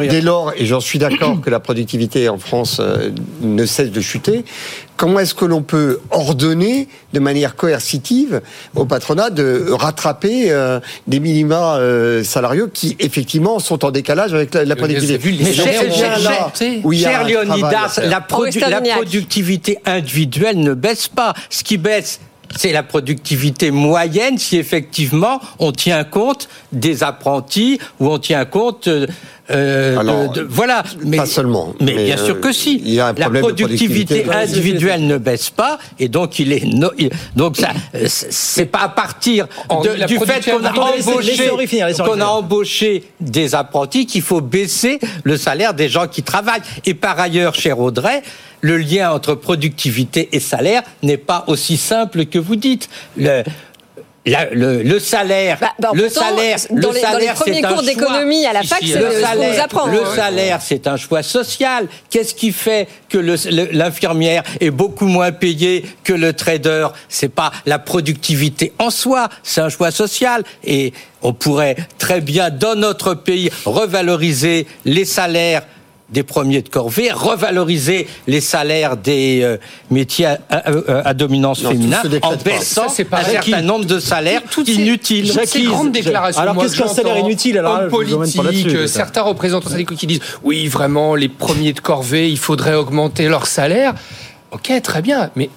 dès 0.09 0.21
lors, 0.21 0.53
et 0.57 0.67
j'en 0.67 0.81
suis 0.81 0.99
d'accord 0.99 1.41
que 1.41 1.51
la 1.51 1.61
productivité 1.61 2.29
en 2.29 2.39
France 2.39 2.79
euh, 2.81 3.11
ne 3.43 3.67
cesse 3.67 3.91
de 3.91 4.01
chuter, 4.01 4.45
comment 5.01 5.21
est-ce 5.21 5.35
que 5.35 5.47
l'on 5.47 5.63
peut 5.63 5.99
ordonner 6.11 6.87
de 7.15 7.21
manière 7.21 7.57
coercitive 7.57 8.43
au 8.77 8.85
patronat 8.85 9.31
de 9.31 9.71
rattraper 9.71 10.53
euh, 10.53 10.79
des 11.07 11.21
minima 11.21 11.77
euh, 11.77 12.23
salariaux 12.23 12.69
qui 12.69 12.97
effectivement 12.99 13.61
sont 13.61 13.83
en 13.87 13.93
décalage 13.93 14.35
avec 14.35 14.53
la, 14.53 14.77
productivité 14.77 15.43
Mais 15.43 15.55
cher, 15.55 17.25
Leonidas, 17.25 17.99
la, 18.03 18.09
la 18.09 18.21
productivité 18.21 19.79
individuelle 19.87 20.61
ne 20.61 20.75
baisse 20.75 21.09
pas. 21.09 21.33
Ce 21.49 21.65
qui 21.65 21.79
baisse, 21.79 22.21
c'est 22.57 22.73
la 22.73 22.83
productivité 22.83 23.71
moyenne 23.71 24.39
si 24.39 24.57
effectivement 24.57 25.41
on 25.59 25.73
tient 25.73 26.05
compte 26.05 26.49
des 26.73 27.03
apprentis 27.03 27.79
ou 27.99 28.09
on 28.09 28.19
tient 28.19 28.45
compte 28.45 28.89
euh, 28.89 29.07
euh 29.51 30.29
de, 30.29 30.43
voilà. 30.43 30.83
Mais 31.05 31.17
pas 31.17 31.27
seulement 31.27 31.75
mais, 31.81 32.05
bien 32.05 32.17
sûr 32.17 32.37
euh, 32.37 32.41
que 32.41 32.53
si 32.53 32.79
y 32.79 33.01
a 33.01 33.09
un 33.09 33.13
la 33.15 33.31
productivité, 33.31 34.25
individuelle 34.31 35.07
ne 35.07 35.19
baisse 35.19 35.51
pas 35.51 35.79
et 35.99 36.09
donc 36.09 36.39
il 36.39 36.53
est 36.53 36.65
donc 37.37 37.57
ça 37.57 37.71
c'est 38.07 38.67
pas 38.67 38.81
à 38.81 38.89
partir 38.89 39.47
de, 39.71 40.07
du 40.07 40.19
fait 40.19 40.51
qu'on 40.51 40.65
a 40.65 40.73
embauché 40.73 41.51
qu'on 42.05 42.21
a 42.21 42.27
embauché 42.27 43.05
des 43.21 43.55
apprentis 43.55 44.07
qu'il 44.07 44.23
faut 44.23 44.41
baisser 44.41 44.99
le 45.25 45.37
salaire 45.37 45.75
des 45.75 45.89
gens 45.89 46.07
qui 46.07 46.23
travaillent. 46.23 46.63
Et 46.85 46.95
par 46.95 47.19
ailleurs 47.19 47.55
cher 47.55 47.79
Audrey 47.81 48.23
le 48.61 48.77
lien 48.77 49.13
entre 49.13 49.35
productivité 49.35 50.29
et 50.33 50.41
salaire 50.41 50.83
n'est 51.03 51.17
pas 51.17 51.45
aussi 51.47 51.77
simple 51.77 52.27
que 52.27 52.39
vous 52.39 52.57
dites. 52.57 52.89
Le, 53.17 53.43
le, 54.27 54.83
le, 54.83 54.99
salaire, 54.99 55.59
bah, 55.61 55.73
bah, 55.79 55.91
le 55.95 56.09
salaire, 56.09 56.59
dans 56.71 56.93
les, 56.93 57.01
salaire, 57.01 57.35
premiers 57.35 57.63
cours 57.63 57.83
d'économie 57.83 58.45
à 58.45 58.53
la 58.53 58.63
fac, 58.63 58.81
c'est 58.83 58.99
le, 58.99 59.13
salaire, 59.13 59.65
apprend. 59.65 59.87
Le 59.87 60.05
salaire, 60.15 60.61
c'est 60.61 60.87
un 60.87 60.97
choix 60.97 61.23
social. 61.23 61.89
Qu'est-ce 62.11 62.35
qui 62.35 62.53
fait 62.53 62.87
que 63.09 63.19
l'infirmière 63.19 64.43
est 64.61 64.71
beaucoup 64.71 65.07
moins 65.07 65.33
payée 65.33 65.85
que 66.05 66.13
le 66.13 66.35
trader? 66.35 66.89
C'est 67.09 67.33
pas 67.33 67.51
la 67.65 67.79
productivité 67.79 68.73
en 68.79 68.91
soi, 68.91 69.29
c'est 69.43 69.63
un 69.63 69.71
choix 69.71 69.91
social. 69.91 70.45
Et 70.65 70.93
on 71.23 71.33
pourrait 71.33 71.77
très 71.99 72.21
bien, 72.21 72.51
dans 72.51 72.75
notre 72.75 73.15
pays, 73.15 73.51
revaloriser 73.65 74.67
les 74.85 75.07
salaires 75.07 75.63
des 76.13 76.23
premiers 76.23 76.63
de 76.63 76.69
corvée, 76.69 77.11
revaloriser 77.13 78.09
les 78.27 78.41
salaires 78.41 78.97
des 78.97 79.41
euh, 79.43 79.57
métiers 79.91 80.27
à, 80.49 81.15
dominance 81.15 81.61
féminine 81.61 81.97
en 82.23 82.37
baissant 82.37 82.87
un 82.87 83.25
certain 83.25 83.63
nombre 83.63 83.85
de 83.85 83.99
salaires 83.99 84.43
tout 84.51 84.69
inutiles. 84.69 85.33
Ces 85.45 85.63
grandes 85.63 85.93
déclarations. 85.93 86.41
Alors 86.41 86.57
qu'est-ce 86.57 86.77
qu'un 86.77 86.89
salaire 86.89 87.19
inutile 87.19 87.59
alors 87.59 87.89
politique, 87.89 88.89
certains 88.89 89.23
représentants 89.23 89.71
syndicaux 89.71 89.95
qui 89.95 90.07
disent 90.07 90.21
oui 90.43 90.69
vraiment 90.69 91.15
les 91.15 91.29
premiers 91.29 91.73
de 91.73 91.81
corvée, 91.81 92.31
il 92.31 92.39
faudrait 92.39 92.75
augmenter 92.75 93.29
leur 93.29 93.47
salaire. 93.47 93.95
Ok, 94.53 94.73
très 94.83 95.03
bien, 95.03 95.31
mais 95.37 95.49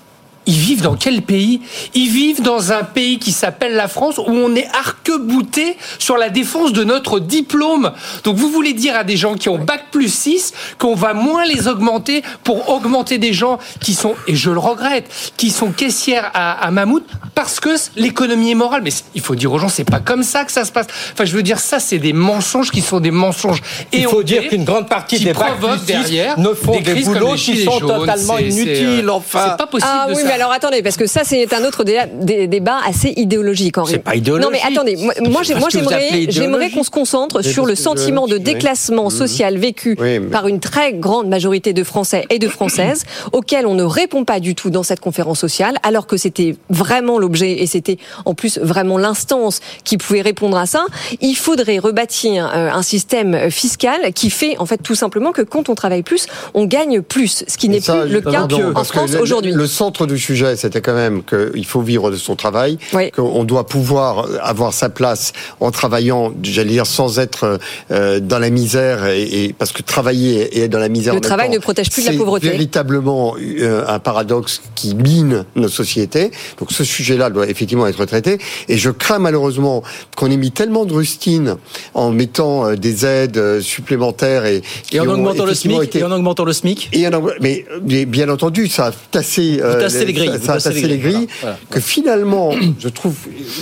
ils 0.45 0.57
vivent 0.57 0.81
dans 0.81 0.95
quel 0.95 1.21
pays? 1.21 1.61
Ils 1.93 2.09
vivent 2.09 2.41
dans 2.41 2.71
un 2.71 2.83
pays 2.83 3.19
qui 3.19 3.31
s'appelle 3.31 3.73
la 3.75 3.87
France 3.87 4.17
où 4.17 4.31
on 4.31 4.55
est 4.55 4.67
arc-bouté 4.73 5.77
sur 5.99 6.17
la 6.17 6.29
défense 6.29 6.73
de 6.73 6.83
notre 6.83 7.19
diplôme. 7.19 7.91
Donc 8.23 8.35
vous 8.35 8.49
voulez 8.49 8.73
dire 8.73 8.95
à 8.95 9.03
des 9.03 9.17
gens 9.17 9.35
qui 9.35 9.49
ont 9.49 9.57
bac 9.57 9.85
plus 9.91 10.13
6 10.13 10.53
qu'on 10.77 10.95
va 10.95 11.13
moins 11.13 11.45
les 11.45 11.67
augmenter 11.67 12.23
pour 12.43 12.69
augmenter 12.69 13.17
des 13.17 13.33
gens 13.33 13.59
qui 13.79 13.93
sont, 13.93 14.15
et 14.27 14.35
je 14.35 14.49
le 14.49 14.59
regrette, 14.59 15.09
qui 15.37 15.49
sont 15.49 15.71
caissières 15.71 16.31
à, 16.33 16.53
à 16.53 16.71
Mammouth 16.71 17.03
parce 17.35 17.59
que 17.59 17.69
l'économie 17.95 18.51
est 18.51 18.55
morale. 18.55 18.81
Mais 18.83 18.91
il 19.15 19.21
faut 19.21 19.35
dire 19.35 19.51
aux 19.51 19.59
gens, 19.59 19.69
c'est 19.69 19.83
pas 19.83 19.99
comme 19.99 20.23
ça 20.23 20.45
que 20.45 20.51
ça 20.51 20.65
se 20.65 20.71
passe. 20.71 20.87
Enfin, 21.13 21.25
je 21.25 21.35
veux 21.35 21.43
dire, 21.43 21.59
ça, 21.59 21.79
c'est 21.79 21.99
des 21.99 22.13
mensonges 22.13 22.71
qui 22.71 22.81
sont 22.81 22.99
des 22.99 23.11
mensonges. 23.11 23.61
Et 23.91 23.99
il 23.99 24.07
faut 24.07 24.23
dire 24.23 24.47
qu'une 24.49 24.63
grande 24.63 24.87
partie 24.87 25.19
des 25.19 25.33
bac 25.33 25.59
plus 25.59 25.85
derrière 25.85 26.39
ne 26.39 26.53
font 26.53 26.79
des, 26.79 27.03
boulots 27.03 27.35
qui 27.35 27.63
sont 27.63 27.79
totalement 27.79 28.37
inutiles. 28.37 29.09
Enfin, 29.09 29.49
c'est 29.51 29.57
pas 29.57 29.67
possible 29.67 29.91
ah, 29.93 30.07
de 30.09 30.15
oui, 30.15 30.23
alors 30.33 30.51
attendez, 30.51 30.81
parce 30.81 30.97
que 30.97 31.05
ça, 31.05 31.21
c'est 31.23 31.53
un 31.53 31.63
autre 31.63 31.83
débat 31.83 32.79
assez 32.85 33.13
idéologique, 33.15 33.77
Henri. 33.77 33.93
C'est 33.93 33.99
pas 33.99 34.15
idéologique. 34.15 34.51
Non, 34.51 34.51
mais 34.51 34.61
attendez, 34.67 34.97
moi, 35.29 35.43
j'aimerais, 35.43 36.25
j'aimerais 36.29 36.71
qu'on 36.71 36.83
se 36.83 36.89
concentre 36.89 37.43
sur 37.43 37.65
le 37.65 37.75
sentiment 37.75 38.27
de 38.27 38.37
déclassement 38.37 39.09
social 39.09 39.57
vécu 39.57 39.97
par 40.31 40.47
une 40.47 40.59
très 40.59 40.93
grande 40.93 41.27
majorité 41.27 41.73
de 41.73 41.83
Français 41.83 42.25
et 42.29 42.39
de 42.39 42.47
Françaises, 42.47 43.03
auquel 43.31 43.67
on 43.67 43.75
ne 43.75 43.83
répond 43.83 44.25
pas 44.25 44.39
du 44.39 44.55
tout 44.55 44.69
dans 44.69 44.83
cette 44.83 44.99
conférence 44.99 45.39
sociale, 45.39 45.77
alors 45.83 46.07
que 46.07 46.17
c'était 46.17 46.55
vraiment 46.69 47.19
l'objet 47.19 47.61
et 47.61 47.67
c'était 47.67 47.97
en 48.25 48.33
plus 48.33 48.57
vraiment 48.57 48.97
l'instance 48.97 49.59
qui 49.83 49.97
pouvait 49.97 50.21
répondre 50.21 50.57
à 50.57 50.65
ça. 50.65 50.85
Il 51.21 51.35
faudrait 51.35 51.77
rebâtir 51.77 52.51
euh, 52.53 52.71
un 52.71 52.81
système 52.81 53.51
fiscal 53.51 54.13
qui 54.13 54.29
fait, 54.29 54.57
en 54.57 54.65
fait, 54.65 54.77
tout 54.77 54.95
simplement 54.95 55.31
que 55.31 55.41
quand 55.41 55.69
on 55.69 55.75
travaille 55.75 56.03
plus, 56.03 56.25
on 56.53 56.65
gagne 56.65 57.01
plus, 57.01 57.43
ce 57.47 57.57
qui 57.57 57.69
n'est 57.69 57.81
plus 57.81 58.09
le 58.09 58.21
cas 58.21 58.47
en 58.75 58.83
France 58.83 59.13
aujourd'hui. 59.15 59.51
Le 59.51 59.67
centre 59.67 60.07
du 60.07 60.17
sujet, 60.23 60.55
c'était 60.55 60.81
quand 60.81 60.93
même 60.93 61.23
qu'il 61.23 61.65
faut 61.65 61.81
vivre 61.81 62.11
de 62.11 62.15
son 62.15 62.35
travail, 62.35 62.77
qu'on 63.15 63.43
doit 63.43 63.65
pouvoir 63.67 64.27
avoir 64.41 64.73
sa 64.73 64.89
place 64.89 65.33
en 65.59 65.71
travaillant, 65.71 66.33
j'allais 66.41 66.71
dire, 66.71 66.87
sans 66.87 67.19
être 67.19 67.59
euh, 67.91 68.19
dans 68.19 68.39
la 68.39 68.49
misère, 68.49 69.05
et, 69.07 69.53
parce 69.57 69.71
que 69.71 69.81
travailler 69.81 70.57
et 70.57 70.63
être 70.63 70.71
dans 70.71 70.79
la 70.79 70.89
misère. 70.89 71.13
Le 71.13 71.21
travail 71.21 71.49
ne 71.49 71.59
protège 71.59 71.89
plus 71.89 72.05
de 72.05 72.11
la 72.11 72.17
pauvreté. 72.17 72.47
C'est 72.47 72.53
véritablement 72.53 73.35
euh, 73.39 73.85
un 73.87 73.99
paradoxe 73.99 74.61
qui 74.75 74.95
mine 74.95 75.45
nos 75.55 75.67
sociétés. 75.67 76.31
Donc 76.59 76.71
ce 76.71 76.83
sujet-là 76.83 77.29
doit 77.29 77.47
effectivement 77.47 77.87
être 77.87 78.03
traité. 78.05 78.37
Et 78.69 78.77
je 78.77 78.89
crains 78.89 79.19
malheureusement 79.19 79.83
qu'on 80.15 80.29
ait 80.31 80.37
mis 80.37 80.51
tellement 80.51 80.85
de 80.85 80.93
rustines 80.93 81.57
en 81.93 82.11
mettant 82.11 82.65
euh, 82.65 82.75
des 82.75 83.05
aides 83.05 83.61
supplémentaires 83.61 84.45
et, 84.45 84.61
et 84.91 84.99
en 84.99 85.07
augmentant 85.07 85.45
le 85.45 85.53
SMIC. 85.53 85.95
Et 85.95 86.03
en 86.03 86.11
augmentant 86.11 86.45
le 86.45 86.53
SMIC? 86.53 86.89
Et 86.93 87.05
mais, 87.41 87.65
bien 88.05 88.29
entendu, 88.29 88.67
ça 88.67 88.87
a 88.87 88.91
tassé, 89.11 89.59
les 90.05 90.12
grilles 90.13 90.39
ça 90.41 90.53
a 90.53 90.59
tassé 90.59 90.87
les 90.87 90.97
grilles, 90.97 91.27
que 91.69 91.79
finalement, 91.79 92.51
je 92.79 92.89
trouve, 92.89 93.15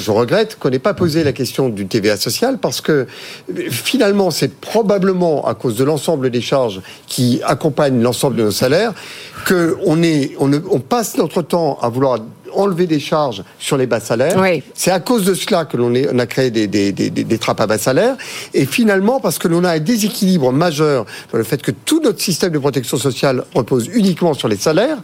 je 0.04 0.12
regrette 0.12 0.58
qu'on 0.60 0.70
n'ait 0.70 0.80
pas 0.80 0.94
posé 0.94 1.24
la 1.24 1.32
question 1.32 1.70
du 1.70 1.88
TVA 1.88 2.18
social 2.18 2.58
parce 2.60 2.82
que 2.82 3.08
finalement, 3.70 4.32
c'est 4.32 4.54
probablement 4.60 5.48
à 5.48 5.56
cause 5.56 5.76
de 5.76 5.84
l'ensemble 5.84 6.30
des 6.30 6.42
charges 6.42 6.82
qui 7.08 7.42
accompagnent 7.44 8.02
l'ensemble 8.02 8.36
de 8.36 8.44
nos 8.44 8.52
salaires 8.52 8.94
que 9.46 9.78
on 9.86 10.04
est, 10.04 10.36
on, 10.40 10.52
on 10.70 10.80
passe 10.80 11.18
notre 11.18 11.42
temps 11.42 11.80
à 11.82 11.90
vouloir 11.90 12.20
enlever 12.54 12.88
des 12.88 13.00
charges 13.00 13.44
sur 13.60 13.78
les 13.78 13.88
bas 13.88 14.00
salaires. 14.00 14.42
C'est 14.74 14.92
à 14.92 15.00
cause 15.00 15.26
de 15.26 15.34
cela 15.34 15.66
que 15.66 15.78
l'on 15.78 15.94
a 16.20 16.26
créé 16.26 16.52
des, 16.52 16.68
des, 16.68 16.92
des, 16.92 17.10
des, 17.10 17.38
trappes 17.38 17.62
à 17.62 17.68
bas 17.68 17.78
salaires. 17.78 18.16
Et 18.54 18.66
finalement, 18.66 19.20
parce 19.20 19.40
que 19.40 19.48
l'on 19.48 19.64
a 19.64 19.72
un 19.72 19.80
déséquilibre 19.80 20.52
majeur 20.52 21.06
dans 21.32 21.38
le 21.38 21.44
fait 21.44 21.62
que 21.62 21.72
tout 21.72 22.02
notre 22.02 22.22
système 22.22 22.52
de 22.52 22.60
protection 22.60 22.98
sociale 22.98 23.44
repose 23.56 23.90
uniquement 23.94 24.34
sur 24.34 24.48
les 24.48 24.58
salaires 24.58 24.98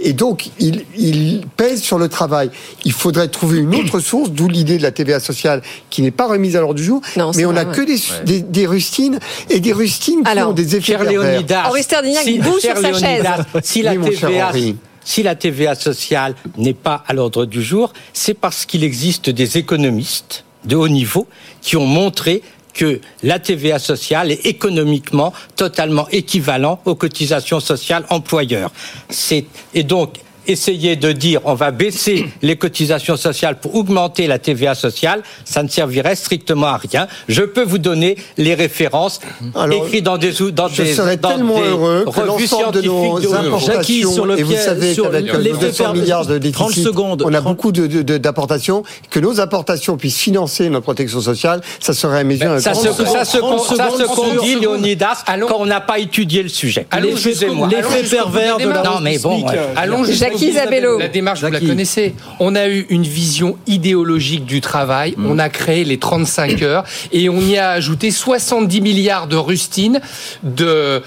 et 0.00 0.12
donc 0.12 0.50
il, 0.58 0.84
il, 0.96 1.42
pèse 1.56 1.82
sur 1.82 1.98
le 1.98 2.08
travail. 2.08 2.50
Il 2.84 2.92
faudrait 2.92 3.28
trouver 3.28 3.58
une 3.58 3.74
autre 3.74 4.00
source, 4.00 4.30
d'où 4.30 4.48
l'idée 4.48 4.78
de 4.78 4.82
la 4.82 4.92
TVA 4.92 5.20
sociale 5.20 5.62
qui 5.90 6.02
n'est 6.02 6.10
pas 6.10 6.26
remise 6.26 6.56
à 6.56 6.60
l'ordre 6.60 6.74
du 6.74 6.84
jour, 6.84 7.02
mais 7.36 7.44
on 7.44 7.52
n'a 7.52 7.64
que 7.64 7.82
des, 7.82 8.42
des, 8.42 8.66
rustines 8.66 9.18
et 9.50 9.60
des 9.60 9.72
rustines 9.72 10.22
qui 10.22 10.38
ont 10.40 10.52
des 10.52 10.76
effets 10.76 10.96
pervers. 10.96 11.42
si, 12.22 12.40
sur 12.60 12.76
sa 12.76 12.92
chaise. 12.92 13.24
Si 13.62 13.82
la 13.82 13.96
TVA 13.96 14.52
si 15.04 15.22
la 15.22 15.34
TVA 15.34 15.74
sociale 15.74 16.34
n'est 16.58 16.74
pas 16.74 17.02
à 17.08 17.14
l'ordre 17.14 17.46
du 17.46 17.62
jour, 17.62 17.94
c'est 18.12 18.34
parce 18.34 18.66
qu'il 18.66 18.84
existe 18.84 19.30
des 19.30 19.56
économistes 19.56 20.44
de 20.66 20.76
haut 20.76 20.88
niveau 20.88 21.26
qui 21.62 21.78
ont 21.78 21.86
montré 21.86 22.42
que 22.78 23.00
la 23.24 23.40
TVA 23.40 23.80
sociale 23.80 24.30
est 24.30 24.46
économiquement 24.46 25.32
totalement 25.56 26.08
équivalent 26.10 26.80
aux 26.84 26.94
cotisations 26.94 27.58
sociales 27.58 28.04
employeurs. 28.08 28.70
et 29.74 29.82
donc 29.82 30.20
essayer 30.48 30.96
de 30.96 31.12
dire 31.12 31.40
on 31.44 31.54
va 31.54 31.70
baisser 31.70 32.26
les 32.42 32.56
cotisations 32.56 33.16
sociales 33.16 33.56
pour 33.60 33.74
augmenter 33.74 34.26
la 34.26 34.38
TVA 34.38 34.74
sociale, 34.74 35.22
ça 35.44 35.62
ne 35.62 35.68
servirait 35.68 36.16
strictement 36.16 36.66
à 36.68 36.76
rien. 36.78 37.06
Je 37.28 37.42
peux 37.42 37.64
vous 37.64 37.78
donner 37.78 38.16
les 38.36 38.54
références 38.54 39.20
écrites 39.70 40.04
dans 40.04 40.18
des 40.18 40.32
dans 40.52 40.68
je 40.68 40.82
des, 40.82 40.94
serais 40.94 41.16
dans 41.16 41.28
tellement 41.30 41.60
des 41.60 41.66
heureux 41.68 42.04
que 42.04 42.20
revues 42.20 42.42
l'ensemble 42.44 42.72
de 42.74 42.82
nos 42.82 43.20
scientifiques 43.20 43.46
importations, 43.46 44.12
sur 44.12 44.26
le 44.26 44.38
et 44.38 44.42
vous 44.42 44.50
pied- 44.52 44.58
savez 44.60 44.94
qu'avec 44.94 45.32
l'effet 45.34 45.66
200 45.66 45.84
per- 45.92 45.98
milliards 46.00 46.26
de 46.26 46.38
30 46.50 46.68
déficit, 46.68 46.84
secondes, 46.84 47.22
on 47.26 47.32
a 47.34 47.40
30 47.40 47.44
beaucoup 47.56 47.72
de- 47.72 47.86
de- 47.86 48.18
d'apportations, 48.18 48.82
que 49.10 49.20
nos 49.20 49.40
importations 49.40 49.96
puissent 49.96 50.18
financer 50.18 50.68
notre 50.70 50.84
protection 50.84 51.20
sociale, 51.20 51.60
ça 51.80 51.92
serait 51.92 52.20
à 52.20 52.24
mes 52.24 52.36
yeux 52.36 52.48
un 52.48 52.60
ça 52.60 52.74
se, 52.74 52.88
ça 52.92 53.24
se, 53.24 53.38
30 53.38 53.60
ça 53.76 53.90
se 53.90 53.98
secondes, 53.98 54.36
conduit, 54.36 54.58
Léonidas, 54.60 55.24
quand 55.26 55.56
on 55.58 55.66
n'a 55.66 55.80
pas 55.80 55.98
étudié 55.98 56.42
le 56.42 56.48
sujet. 56.48 56.86
Allons 56.90 57.08
L'effet 57.08 58.02
pervers 58.10 58.58
de 58.58 58.68
la. 58.68 58.82
Non, 58.82 59.00
mais 59.00 59.18
bon, 59.18 59.44
euh, 59.48 59.66
Allons 59.76 60.04
jusqu'au 60.04 60.37
Jackie 60.38 60.52
Isabello. 60.52 60.98
La 60.98 61.08
démarche, 61.08 61.42
vous 61.42 61.50
la 61.50 61.60
connaissez. 61.60 62.14
On 62.40 62.54
a 62.54 62.68
eu 62.68 62.86
une 62.90 63.02
vision 63.02 63.58
idéologique 63.66 64.44
du 64.44 64.60
travail. 64.60 65.14
Mm. 65.16 65.26
On 65.26 65.38
a 65.38 65.48
créé 65.48 65.84
les 65.84 65.98
35 65.98 66.62
heures 66.62 66.84
et 67.12 67.28
on 67.28 67.40
y 67.40 67.56
a 67.56 67.70
ajouté 67.70 68.10
70 68.10 68.80
milliards 68.80 69.26
de 69.26 69.36
rustines 69.36 70.00
de, 70.42 71.02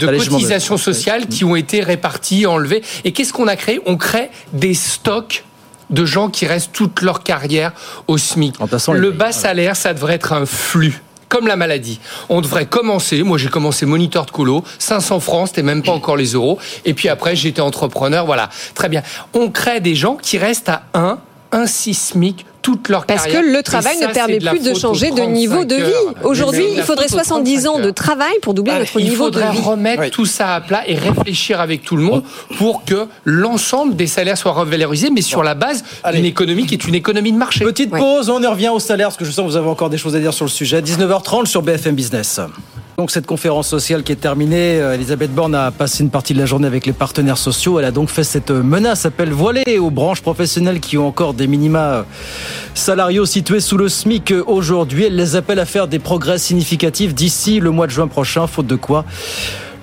cotisations 0.00 0.76
sociales 0.76 1.26
qui 1.26 1.44
ont 1.44 1.56
été 1.56 1.80
réparties, 1.80 2.46
enlevées. 2.46 2.82
Et 3.04 3.12
qu'est-ce 3.12 3.32
qu'on 3.32 3.48
a 3.48 3.56
créé? 3.56 3.80
On 3.86 3.96
crée 3.96 4.30
des 4.52 4.74
stocks 4.74 5.44
de 5.90 6.04
gens 6.04 6.30
qui 6.30 6.46
restent 6.46 6.72
toute 6.72 7.02
leur 7.02 7.22
carrière 7.22 7.72
au 8.08 8.18
SMIC. 8.18 8.54
Le 8.92 9.10
bas 9.10 9.32
salaire, 9.32 9.76
ça 9.76 9.94
devrait 9.94 10.14
être 10.14 10.32
un 10.32 10.46
flux. 10.46 11.02
Comme 11.28 11.46
la 11.46 11.56
maladie. 11.56 12.00
On 12.28 12.40
devrait 12.40 12.66
commencer, 12.66 13.22
moi 13.22 13.38
j'ai 13.38 13.48
commencé 13.48 13.86
moniteur 13.86 14.26
de 14.26 14.30
colo, 14.30 14.64
500 14.78 15.20
francs, 15.20 15.48
c'était 15.48 15.62
même 15.62 15.82
pas 15.82 15.92
encore 15.92 16.16
les 16.16 16.32
euros. 16.32 16.58
Et 16.84 16.94
puis 16.94 17.08
après 17.08 17.36
j'étais 17.36 17.60
entrepreneur, 17.60 18.26
voilà. 18.26 18.50
Très 18.74 18.88
bien. 18.88 19.02
On 19.32 19.50
crée 19.50 19.80
des 19.80 19.94
gens 19.94 20.16
qui 20.16 20.38
restent 20.38 20.68
à 20.68 20.84
1, 20.94 21.18
1 21.52 21.66
sismique 21.66 22.46
toute 22.64 22.88
leur 22.88 23.04
Parce 23.04 23.24
carrière. 23.24 23.42
que 23.42 23.46
le 23.46 23.62
travail 23.62 23.98
ça, 23.98 24.08
ne 24.08 24.12
permet 24.14 24.38
de 24.38 24.48
plus 24.48 24.62
de 24.62 24.74
changer 24.74 25.10
de 25.10 25.16
35 25.16 25.30
niveau 25.32 25.64
de 25.66 25.74
vie. 25.76 25.82
Aujourd'hui, 26.24 26.64
il 26.74 26.82
faudrait 26.82 27.08
faute 27.08 27.20
aux 27.20 27.24
70 27.24 27.66
ans 27.66 27.72
35 27.74 27.86
de 27.86 27.90
travail 27.90 28.32
pour 28.40 28.54
doubler 28.54 28.72
notre 28.78 28.98
Il 28.98 29.04
niveau 29.10 29.28
de 29.28 29.36
faudrait 29.38 29.52
vie. 29.52 29.60
remettre 29.60 30.10
tout 30.10 30.24
ça 30.24 30.54
à 30.54 30.60
plat 30.62 30.82
et 30.88 30.94
réfléchir 30.96 31.60
avec 31.60 31.82
tout 31.84 31.96
le 31.96 32.02
monde 32.02 32.22
pour 32.56 32.84
que 32.86 33.06
l'ensemble 33.26 33.94
des 33.96 34.06
salaires 34.06 34.38
soient 34.38 34.52
revalorisés, 34.52 35.10
mais 35.10 35.20
sur 35.20 35.42
la 35.42 35.54
base 35.54 35.84
d'une 36.12 36.24
économie 36.24 36.64
qui 36.66 36.74
est 36.74 36.86
une 36.86 36.94
économie 36.94 37.32
de 37.32 37.36
marché. 37.38 37.64
Petite 37.64 37.90
pause, 37.90 38.30
on 38.30 38.42
y 38.42 38.46
revient 38.46 38.70
au 38.70 38.78
salaire, 38.78 39.08
parce 39.08 39.18
que 39.18 39.26
je 39.26 39.30
sens 39.30 39.44
que 39.44 39.50
vous 39.50 39.56
avez 39.58 39.68
encore 39.68 39.90
des 39.90 39.98
choses 39.98 40.16
à 40.16 40.18
dire 40.18 40.32
sur 40.32 40.46
le 40.46 40.50
sujet. 40.50 40.80
19h30 40.80 41.44
sur 41.44 41.60
BFM 41.60 41.94
Business. 41.94 42.40
Donc 42.96 43.10
cette 43.10 43.26
conférence 43.26 43.66
sociale 43.66 44.04
qui 44.04 44.12
est 44.12 44.16
terminée, 44.16 44.80
euh, 44.80 44.94
Elisabeth 44.94 45.34
Borne 45.34 45.56
a 45.56 45.72
passé 45.72 46.04
une 46.04 46.10
partie 46.10 46.32
de 46.32 46.38
la 46.38 46.46
journée 46.46 46.68
avec 46.68 46.86
les 46.86 46.92
partenaires 46.92 47.38
sociaux. 47.38 47.80
Elle 47.80 47.86
a 47.86 47.90
donc 47.90 48.08
fait 48.08 48.22
cette 48.22 48.52
menace, 48.52 49.04
appel 49.04 49.32
voilé 49.32 49.78
aux 49.78 49.90
branches 49.90 50.22
professionnelles 50.22 50.78
qui 50.78 50.96
ont 50.96 51.08
encore 51.08 51.34
des 51.34 51.48
minima 51.48 51.78
euh, 51.80 52.02
salariaux 52.74 53.26
situés 53.26 53.58
sous 53.58 53.76
le 53.76 53.88
SMIC 53.88 54.30
euh, 54.30 54.44
aujourd'hui. 54.46 55.04
Elle 55.06 55.16
les 55.16 55.34
appelle 55.34 55.58
à 55.58 55.66
faire 55.66 55.88
des 55.88 55.98
progrès 55.98 56.38
significatifs 56.38 57.14
d'ici 57.14 57.58
le 57.58 57.72
mois 57.72 57.88
de 57.88 57.92
juin 57.92 58.06
prochain, 58.06 58.46
faute 58.46 58.68
de 58.68 58.76
quoi 58.76 59.04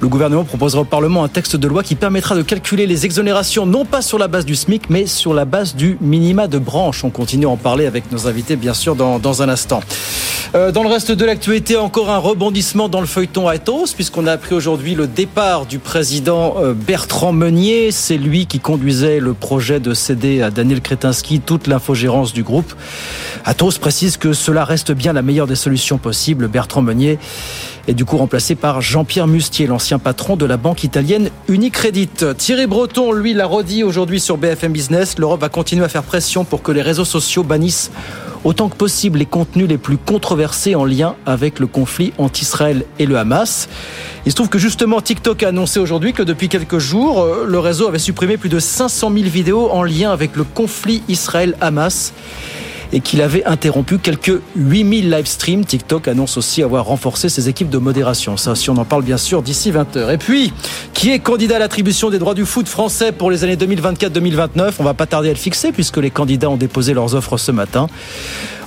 le 0.01 0.07
gouvernement 0.07 0.43
proposera 0.43 0.81
au 0.81 0.85
Parlement 0.85 1.23
un 1.23 1.27
texte 1.27 1.55
de 1.55 1.67
loi 1.67 1.83
qui 1.83 1.93
permettra 1.93 2.35
de 2.35 2.41
calculer 2.41 2.87
les 2.87 3.05
exonérations 3.05 3.67
non 3.67 3.85
pas 3.85 4.01
sur 4.01 4.17
la 4.17 4.27
base 4.27 4.45
du 4.45 4.55
SMIC, 4.55 4.89
mais 4.89 5.05
sur 5.05 5.33
la 5.33 5.45
base 5.45 5.75
du 5.75 5.97
minima 6.01 6.47
de 6.47 6.57
branche. 6.57 7.03
On 7.03 7.11
continue 7.11 7.45
à 7.45 7.49
en 7.49 7.57
parler 7.57 7.85
avec 7.85 8.11
nos 8.11 8.27
invités, 8.27 8.55
bien 8.55 8.73
sûr, 8.73 8.95
dans, 8.95 9.19
dans 9.19 9.43
un 9.43 9.49
instant. 9.49 9.81
Euh, 10.55 10.71
dans 10.71 10.81
le 10.81 10.89
reste 10.89 11.11
de 11.11 11.23
l'actualité, 11.23 11.77
encore 11.77 12.09
un 12.09 12.17
rebondissement 12.17 12.89
dans 12.89 12.99
le 12.99 13.05
feuilleton 13.05 13.47
Athos, 13.47 13.93
puisqu'on 13.95 14.25
a 14.25 14.33
appris 14.33 14.55
aujourd'hui 14.55 14.95
le 14.95 15.05
départ 15.05 15.67
du 15.67 15.77
président 15.77 16.55
euh, 16.57 16.73
Bertrand 16.73 17.31
Meunier. 17.31 17.91
C'est 17.91 18.17
lui 18.17 18.47
qui 18.47 18.59
conduisait 18.59 19.19
le 19.19 19.33
projet 19.33 19.79
de 19.79 19.93
céder 19.93 20.41
à 20.41 20.49
Daniel 20.49 20.81
Kretinsky 20.81 21.41
toute 21.41 21.67
l'infogérance 21.67 22.33
du 22.33 22.41
groupe. 22.41 22.73
Athos 23.45 23.77
précise 23.79 24.17
que 24.17 24.33
cela 24.33 24.65
reste 24.65 24.91
bien 24.91 25.13
la 25.13 25.21
meilleure 25.21 25.47
des 25.47 25.55
solutions 25.55 25.99
possibles. 25.99 26.47
Bertrand 26.47 26.81
Meunier 26.81 27.19
est 27.87 27.93
du 27.93 28.05
coup 28.05 28.17
remplacé 28.17 28.55
par 28.55 28.81
Jean-Pierre 28.81 29.27
Mustier, 29.27 29.67
l'ancien 29.67 29.99
patron 29.99 30.35
de 30.35 30.45
la 30.45 30.57
banque 30.57 30.83
italienne 30.83 31.29
Unicredit. 31.47 32.09
Thierry 32.37 32.67
Breton, 32.67 33.11
lui, 33.11 33.33
l'a 33.33 33.45
redit 33.45 33.83
aujourd'hui 33.83 34.19
sur 34.19 34.37
BFM 34.37 34.71
Business. 34.71 35.17
L'Europe 35.17 35.41
va 35.41 35.49
continuer 35.49 35.85
à 35.85 35.89
faire 35.89 36.03
pression 36.03 36.43
pour 36.43 36.61
que 36.61 36.71
les 36.71 36.81
réseaux 36.81 37.05
sociaux 37.05 37.43
bannissent 37.43 37.91
autant 38.43 38.69
que 38.69 38.75
possible 38.75 39.19
les 39.19 39.25
contenus 39.25 39.67
les 39.67 39.77
plus 39.77 39.97
controversés 39.97 40.75
en 40.75 40.85
lien 40.85 41.15
avec 41.25 41.59
le 41.59 41.67
conflit 41.67 42.13
entre 42.17 42.41
Israël 42.41 42.85
et 42.99 43.05
le 43.05 43.17
Hamas. 43.17 43.69
Il 44.25 44.31
se 44.31 44.35
trouve 44.35 44.49
que 44.49 44.59
justement 44.59 45.01
TikTok 45.01 45.43
a 45.43 45.49
annoncé 45.49 45.79
aujourd'hui 45.79 46.13
que 46.13 46.23
depuis 46.23 46.49
quelques 46.49 46.79
jours, 46.79 47.21
euh, 47.21 47.45
le 47.47 47.59
réseau 47.59 47.87
avait 47.87 47.99
supprimé 47.99 48.37
plus 48.37 48.49
de 48.49 48.59
500 48.59 49.11
000 49.13 49.25
vidéos 49.25 49.69
en 49.69 49.83
lien 49.83 50.11
avec 50.11 50.35
le 50.35 50.43
conflit 50.43 51.03
Israël-Hamas 51.07 52.13
et 52.93 52.99
qu'il 52.99 53.21
avait 53.21 53.43
interrompu 53.45 53.97
quelques 53.97 54.41
8000 54.55 55.09
live 55.09 55.25
streams. 55.25 55.65
TikTok 55.65 56.07
annonce 56.07 56.37
aussi 56.37 56.63
avoir 56.63 56.85
renforcé 56.85 57.29
ses 57.29 57.49
équipes 57.49 57.69
de 57.69 57.77
modération. 57.77 58.37
Ça, 58.37 58.55
si 58.55 58.69
on 58.69 58.77
en 58.77 58.85
parle 58.85 59.03
bien 59.03 59.17
sûr 59.17 59.41
d'ici 59.41 59.71
20h. 59.71 60.13
Et 60.13 60.17
puis, 60.17 60.53
qui 60.93 61.11
est 61.11 61.19
candidat 61.19 61.57
à 61.57 61.59
l'attribution 61.59 62.09
des 62.09 62.19
droits 62.19 62.33
du 62.33 62.45
foot 62.45 62.67
français 62.67 63.11
pour 63.11 63.31
les 63.31 63.43
années 63.43 63.55
2024-2029 63.55 64.73
On 64.79 64.83
va 64.83 64.93
pas 64.93 65.05
tarder 65.05 65.29
à 65.29 65.33
le 65.33 65.37
fixer 65.37 65.71
puisque 65.71 65.97
les 65.97 66.11
candidats 66.11 66.49
ont 66.49 66.57
déposé 66.57 66.93
leurs 66.93 67.15
offres 67.15 67.37
ce 67.37 67.51
matin. 67.51 67.87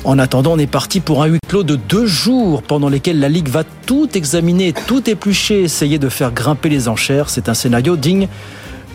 En 0.04 0.18
attendant, 0.18 0.52
on 0.52 0.58
est 0.58 0.66
parti 0.66 1.00
pour 1.00 1.22
un 1.22 1.26
huis 1.26 1.38
clos 1.48 1.62
de 1.62 1.76
deux 1.76 2.06
jours 2.06 2.62
pendant 2.62 2.90
lesquels 2.90 3.20
la 3.20 3.30
Ligue 3.30 3.48
va 3.48 3.64
tout 3.86 4.08
examiner, 4.14 4.74
tout 4.86 5.08
éplucher, 5.08 5.62
essayer 5.62 5.98
de 5.98 6.10
faire 6.10 6.30
grimper 6.32 6.68
les 6.68 6.88
enchères. 6.88 7.30
C'est 7.30 7.48
un 7.48 7.54
scénario 7.54 7.96
digne 7.96 8.28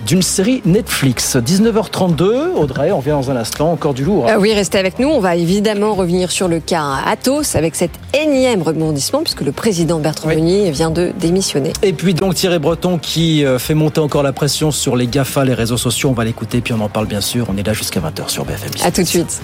d'une 0.06 0.22
série 0.22 0.62
Netflix. 0.66 1.36
19h32, 1.36 2.54
Audrey, 2.56 2.92
on 2.92 2.98
revient 2.98 3.10
dans 3.12 3.32
un 3.32 3.36
instant, 3.36 3.72
encore 3.72 3.94
du 3.94 4.04
lourd. 4.04 4.26
hein. 4.28 4.34
Ah 4.36 4.40
oui, 4.40 4.54
restez 4.54 4.78
avec 4.78 5.00
nous. 5.00 5.08
On 5.10 5.20
va 5.20 5.36
évidemment 5.36 5.94
revenir 5.94 6.32
sur 6.32 6.48
le 6.48 6.60
cas 6.60 6.84
Athos 7.06 7.56
avec 7.56 7.76
cet 7.76 7.92
énième 8.14 8.62
rebondissement 8.62 9.22
puisque 9.22 9.42
le 9.42 9.52
président 9.52 10.00
Bertrand 10.00 10.30
Meunier 10.30 10.72
vient 10.72 10.92
de 10.92 11.12
démissionner. 11.20 11.74
Et 11.84 11.94
puis 11.94 12.14
donc 12.14 12.36
Thierry 12.36 12.60
Breton 12.60 12.98
qui 12.98 13.46
euh, 13.46 13.60
fait 13.60 13.76
monter 13.76 14.00
encore 14.00 14.24
la 14.24 14.34
pression 14.34 14.72
sur 14.72 14.96
les 14.96 15.08
GAFA, 15.08 15.46
les 15.46 15.54
réseaux 15.54 15.78
sociaux. 15.78 16.10
On 16.10 16.14
va 16.14 16.24
l'écouter, 16.26 16.62
puis 16.62 16.74
on 16.74 16.82
en 16.82 16.90
parle 16.90 17.08
bien 17.08 17.22
sûr. 17.22 17.46
On 17.50 17.58
est 17.58 17.66
là 17.66 17.74
jusqu'à 17.74 18.00
20h 18.00 18.30
sur 18.30 18.46
BFM. 18.46 18.72
À 18.84 18.92
tout 18.92 19.02
de 19.02 19.08
suite. 19.08 19.42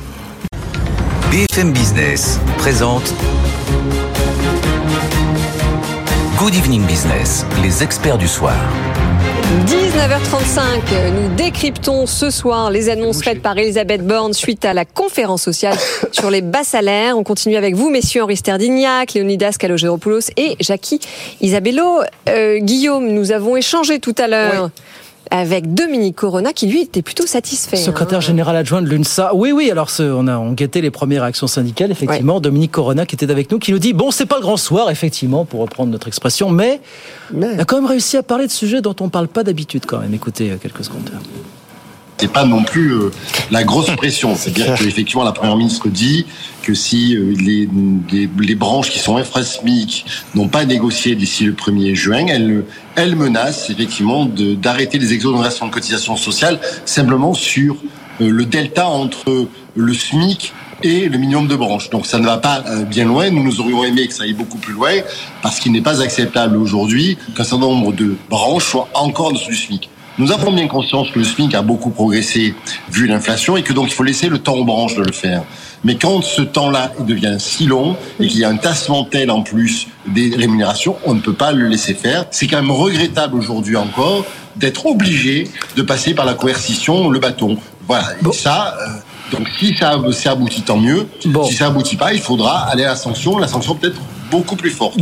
BFM 1.31 1.73
Business 1.73 2.39
présente 2.57 3.13
Good 6.37 6.55
Evening 6.55 6.83
Business, 6.85 7.45
les 7.63 7.81
experts 7.83 8.17
du 8.17 8.27
soir. 8.27 8.55
19h35, 9.63 11.13
nous 11.13 11.33
décryptons 11.35 12.05
ce 12.05 12.29
soir 12.29 12.69
les 12.69 12.89
annonces 12.89 13.23
faites 13.23 13.41
par 13.41 13.57
Elisabeth 13.57 14.05
Borne 14.05 14.33
suite 14.33 14.65
à 14.65 14.73
la 14.73 14.83
conférence 14.83 15.43
sociale 15.43 15.77
sur 16.11 16.29
les 16.29 16.41
bas 16.41 16.65
salaires. 16.65 17.17
On 17.17 17.23
continue 17.23 17.55
avec 17.55 17.73
vous, 17.73 17.89
messieurs 17.89 18.23
Henri 18.23 18.35
Sterdignac, 18.35 19.13
Léonidas 19.13 19.55
Kalogéropoulos 19.57 20.29
et 20.35 20.57
Jackie 20.59 20.99
Isabello. 21.39 22.01
Euh, 22.27 22.59
Guillaume, 22.59 23.07
nous 23.07 23.31
avons 23.31 23.55
échangé 23.55 23.99
tout 23.99 24.15
à 24.17 24.27
l'heure. 24.27 24.71
Avec 25.31 25.73
Dominique 25.73 26.15
Corona, 26.15 26.53
qui 26.53 26.67
lui 26.67 26.81
était 26.81 27.01
plutôt 27.01 27.25
satisfait. 27.25 27.77
Secrétaire 27.77 28.19
hein. 28.19 28.21
général 28.21 28.55
adjoint 28.55 28.81
de 28.81 28.87
l'UNSA. 28.87 29.33
Oui, 29.33 29.51
oui, 29.51 29.71
alors 29.71 29.89
ce- 29.89 30.03
on 30.03 30.27
a 30.27 30.37
on 30.37 30.51
guettait 30.53 30.81
les 30.81 30.91
premières 30.91 31.23
réactions 31.23 31.47
syndicales, 31.47 31.91
effectivement. 31.91 32.39
Dominique 32.39 32.71
Corona 32.71 33.05
qui 33.05 33.15
était 33.15 33.29
avec 33.31 33.51
nous, 33.51 33.59
qui 33.59 33.71
nous 33.71 33.79
dit 33.79 33.93
bon, 33.93 34.11
c'est 34.11 34.25
pas 34.25 34.35
le 34.37 34.41
grand 34.41 34.57
soir, 34.57 34.89
effectivement, 34.91 35.45
pour 35.45 35.61
reprendre 35.61 35.91
notre 35.91 36.07
expression, 36.07 36.49
mais, 36.49 36.79
on 37.33 37.41
a 37.59 37.65
quand 37.65 37.77
même 37.77 37.85
réussi 37.85 38.17
à 38.17 38.23
parler 38.23 38.47
de 38.47 38.51
sujets 38.51 38.81
dont 38.81 38.95
on 38.99 39.09
parle 39.09 39.27
pas 39.27 39.43
d'habitude, 39.43 39.85
quand 39.85 39.99
même. 39.99 40.13
Écoutez 40.13 40.51
euh, 40.51 40.57
quelques 40.61 40.83
secondes. 40.83 41.09
C'est 42.17 42.31
pas 42.31 42.45
non 42.45 42.63
plus 42.63 42.91
euh, 42.93 43.11
la 43.51 43.63
grosse 43.63 43.89
pression. 43.95 44.35
C'est-à-dire 44.35 44.75
qu'effectivement, 44.75 45.23
la 45.23 45.31
première 45.31 45.57
ministre 45.57 45.89
dit 45.89 46.25
que 46.63 46.73
si 46.73 47.15
euh, 47.15 47.33
les, 47.37 47.69
les, 48.11 48.29
les 48.39 48.55
branches 48.55 48.89
qui 48.89 48.99
sont 48.99 49.17
infrasmiques 49.17 50.05
n'ont 50.33 50.47
pas 50.47 50.65
négocié 50.65 51.15
d'ici 51.15 51.43
le 51.45 51.53
1er 51.53 51.93
juin, 51.93 52.25
elle, 52.27 52.63
elle 52.95 53.15
menace 53.15 53.69
effectivement 53.69 54.25
d'arrêter 54.25 54.97
les 54.97 55.13
exonérations 55.13 55.67
de 55.67 55.71
cotisations 55.71 56.17
sociales 56.17 56.59
simplement 56.85 57.33
sur 57.33 57.75
euh, 58.21 58.29
le 58.29 58.45
delta 58.45 58.87
entre 58.87 59.47
le 59.75 59.93
SMIC 59.93 60.53
et 60.83 61.09
le 61.09 61.17
minimum 61.17 61.47
de 61.47 61.55
branches. 61.55 61.89
Donc 61.89 62.05
ça 62.05 62.19
ne 62.19 62.25
va 62.25 62.37
pas 62.37 62.63
euh, 62.67 62.83
bien 62.83 63.05
loin. 63.05 63.29
Nous, 63.29 63.43
nous 63.43 63.59
aurions 63.59 63.83
aimé 63.83 64.07
que 64.07 64.13
ça 64.13 64.23
aille 64.23 64.33
beaucoup 64.33 64.57
plus 64.57 64.73
loin 64.73 64.91
parce 65.41 65.59
qu'il 65.59 65.71
n'est 65.71 65.81
pas 65.81 66.01
acceptable 66.01 66.57
aujourd'hui 66.57 67.17
qu'un 67.35 67.43
certain 67.43 67.65
nombre 67.65 67.91
de 67.91 68.15
branches 68.29 68.65
soient 68.65 68.89
encore 68.93 69.27
en 69.27 69.31
dessous 69.31 69.49
du 69.49 69.57
SMIC. 69.57 69.89
Nous 70.17 70.31
avons 70.31 70.53
bien 70.53 70.67
conscience 70.67 71.11
que 71.11 71.19
le 71.19 71.25
SMIC 71.25 71.53
a 71.55 71.61
beaucoup 71.61 71.89
progressé 71.89 72.55
vu 72.89 73.05
l'inflation 73.05 73.57
et 73.57 73.63
que 73.63 73.73
donc 73.73 73.87
il 73.89 73.93
faut 73.93 74.03
laisser 74.03 74.29
le 74.29 74.39
temps 74.39 74.53
aux 74.53 74.63
branches 74.63 74.95
de 74.95 75.03
le 75.03 75.11
faire. 75.11 75.43
Mais 75.83 75.95
quand 75.95 76.21
ce 76.21 76.41
temps-là 76.41 76.93
devient 77.01 77.35
si 77.37 77.65
long 77.65 77.97
et 78.21 78.27
qu'il 78.27 78.39
y 78.39 78.45
a 78.45 78.49
un 78.49 78.55
tassement 78.55 79.03
tel 79.03 79.29
en 79.29 79.41
plus 79.41 79.87
des 80.07 80.33
rémunérations, 80.33 80.95
on 81.05 81.15
ne 81.15 81.19
peut 81.19 81.33
pas 81.33 81.51
le 81.51 81.67
laisser 81.67 81.93
faire. 81.93 82.25
C'est 82.31 82.47
quand 82.47 82.61
même 82.61 82.71
regrettable 82.71 83.35
aujourd'hui 83.35 83.75
encore 83.75 84.25
d'être 84.55 84.85
obligé 84.85 85.49
de 85.75 85.81
passer 85.81 86.13
par 86.13 86.25
la 86.25 86.33
coercition, 86.33 87.09
le 87.09 87.19
bâton. 87.19 87.57
Voilà. 87.85 88.13
Et 88.13 88.33
ça, 88.33 88.73
euh, 88.81 89.35
donc 89.37 89.49
si 89.59 89.75
ça, 89.75 89.99
ça 90.13 90.31
aboutit, 90.31 90.61
tant 90.61 90.77
mieux. 90.77 91.07
Si 91.45 91.53
ça 91.53 91.67
aboutit 91.67 91.97
pas, 91.97 92.13
il 92.13 92.21
faudra 92.21 92.69
aller 92.69 92.85
à 92.85 92.89
la 92.89 92.95
sanction, 92.95 93.37
la 93.37 93.49
sanction 93.49 93.75
peut-être 93.75 93.99
beaucoup 94.31 94.55
plus 94.55 94.71
forte. 94.71 94.97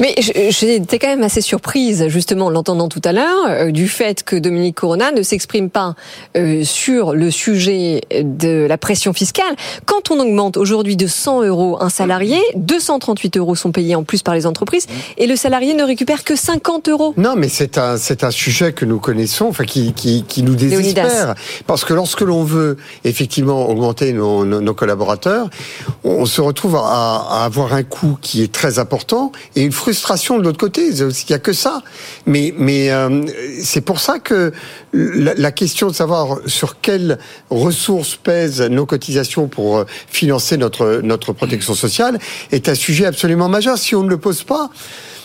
Mais 0.00 0.14
j'étais 0.18 0.98
quand 0.98 1.08
même 1.08 1.22
assez 1.22 1.40
surprise, 1.40 2.06
justement, 2.08 2.46
en 2.46 2.50
l'entendant 2.50 2.88
tout 2.88 3.02
à 3.04 3.12
l'heure, 3.12 3.46
euh, 3.48 3.70
du 3.70 3.88
fait 3.88 4.22
que 4.22 4.36
Dominique 4.36 4.76
Corona 4.76 5.12
ne 5.12 5.22
s'exprime 5.22 5.70
pas 5.70 5.94
euh, 6.36 6.64
sur 6.64 7.14
le 7.14 7.30
sujet 7.30 8.02
de 8.22 8.66
la 8.66 8.78
pression 8.78 9.12
fiscale. 9.12 9.54
Quand 9.86 10.10
on 10.10 10.18
augmente 10.20 10.56
aujourd'hui 10.56 10.96
de 10.96 11.06
100 11.06 11.42
euros 11.44 11.78
un 11.80 11.88
salarié, 11.88 12.38
238 12.56 13.36
euros 13.36 13.54
sont 13.54 13.72
payés 13.72 13.94
en 13.94 14.04
plus 14.04 14.22
par 14.22 14.34
les 14.34 14.46
entreprises, 14.46 14.86
et 15.18 15.26
le 15.26 15.36
salarié 15.36 15.74
ne 15.74 15.84
récupère 15.84 16.24
que 16.24 16.36
50 16.36 16.88
euros. 16.88 17.14
Non, 17.16 17.34
mais 17.36 17.48
c'est 17.48 17.78
un, 17.78 17.96
c'est 17.96 18.24
un 18.24 18.30
sujet 18.30 18.72
que 18.72 18.84
nous 18.84 18.98
connaissons, 18.98 19.46
enfin, 19.46 19.64
qui, 19.64 19.92
qui, 19.92 20.24
qui 20.24 20.42
nous 20.42 20.54
désespère. 20.54 21.34
Parce 21.66 21.84
que 21.84 21.94
lorsque 21.94 22.20
l'on 22.20 22.44
veut, 22.44 22.76
effectivement, 23.04 23.68
augmenter 23.68 24.12
nos, 24.12 24.44
nos, 24.44 24.74
collaborateurs, 24.74 25.50
on 26.04 26.24
se 26.24 26.40
retrouve 26.40 26.76
à, 26.76 27.26
à 27.30 27.44
avoir 27.44 27.74
un 27.74 27.82
coût 27.82 28.16
qui 28.20 28.42
est 28.42 28.52
très 28.52 28.78
important 28.78 29.32
et 29.56 29.62
une 29.62 29.72
frustration 29.82 30.38
de 30.38 30.44
l'autre 30.44 30.58
côté. 30.58 30.90
Il 30.90 31.06
n'y 31.28 31.34
a 31.34 31.40
que 31.40 31.52
ça. 31.52 31.82
Mais, 32.24 32.54
mais 32.56 32.90
euh, 32.90 33.22
c'est 33.64 33.80
pour 33.80 33.98
ça 33.98 34.20
que 34.20 34.52
la, 34.92 35.50
question 35.50 35.88
de 35.88 35.92
savoir 35.92 36.38
sur 36.46 36.80
quelles 36.80 37.18
ressources 37.50 38.14
pèsent 38.14 38.62
nos 38.62 38.86
cotisations 38.86 39.48
pour 39.48 39.78
euh, 39.78 39.84
financer 40.06 40.56
notre, 40.56 41.00
notre 41.02 41.32
protection 41.32 41.74
sociale 41.74 42.20
est 42.52 42.68
un 42.68 42.76
sujet 42.76 43.06
absolument 43.06 43.48
majeur. 43.48 43.76
Si 43.76 43.96
on 43.96 44.04
ne 44.04 44.08
le 44.08 44.18
pose 44.18 44.44
pas, 44.44 44.70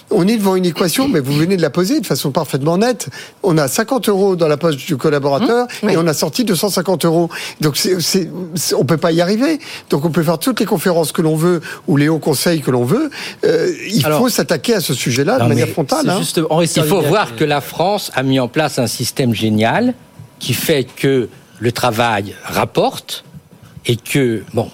on 0.09 0.27
est 0.27 0.37
devant 0.37 0.55
une 0.55 0.65
équation, 0.65 1.07
mais 1.07 1.19
vous 1.19 1.33
venez 1.33 1.57
de 1.57 1.61
la 1.61 1.69
poser 1.69 1.99
de 1.99 2.05
façon 2.05 2.31
parfaitement 2.31 2.77
nette. 2.77 3.09
On 3.43 3.57
a 3.57 3.67
50 3.67 4.09
euros 4.09 4.35
dans 4.35 4.47
la 4.47 4.57
poche 4.57 4.77
du 4.77 4.97
collaborateur 4.97 5.67
mmh, 5.83 5.89
et 5.89 5.97
on 5.97 6.07
a 6.07 6.13
sorti 6.13 6.43
250 6.45 7.05
euros. 7.05 7.29
Donc 7.61 7.77
c'est, 7.77 7.99
c'est, 7.99 8.29
on 8.77 8.85
peut 8.85 8.97
pas 8.97 9.11
y 9.11 9.21
arriver. 9.21 9.59
Donc 9.89 10.05
on 10.05 10.09
peut 10.09 10.23
faire 10.23 10.39
toutes 10.39 10.59
les 10.59 10.65
conférences 10.65 11.11
que 11.11 11.21
l'on 11.21 11.35
veut 11.35 11.61
ou 11.87 11.97
les 11.97 12.07
hauts 12.07 12.19
conseils 12.19 12.61
que 12.61 12.71
l'on 12.71 12.85
veut. 12.85 13.09
Euh, 13.43 13.71
il 13.89 14.03
faut 14.03 14.29
s'attaquer 14.29 14.75
à 14.75 14.81
ce 14.81 14.93
sujet-là 14.93 15.39
de 15.39 15.47
manière 15.47 15.69
frontale. 15.69 16.09
Hein. 16.09 16.21
il 16.61 16.83
faut 16.83 17.01
voir 17.01 17.35
que 17.35 17.43
la 17.43 17.61
France 17.61 18.11
a 18.15 18.23
mis 18.23 18.39
en 18.39 18.47
place 18.47 18.79
un 18.79 18.87
système 18.87 19.33
génial 19.33 19.93
qui 20.39 20.53
fait 20.53 20.85
que 20.85 21.29
le 21.59 21.71
travail 21.71 22.35
rapporte 22.43 23.25
et 23.85 23.95
que 23.95 24.43
bon, 24.53 24.69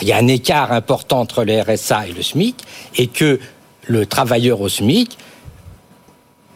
il 0.00 0.08
y 0.08 0.12
a 0.12 0.16
un 0.16 0.26
écart 0.26 0.72
important 0.72 1.20
entre 1.20 1.44
le 1.44 1.60
RSA 1.60 2.08
et 2.08 2.12
le 2.12 2.22
SMIC 2.22 2.56
et 2.96 3.06
que 3.06 3.38
le 3.88 4.06
travailleur 4.06 4.60
au 4.60 4.68
SMIC 4.68 5.18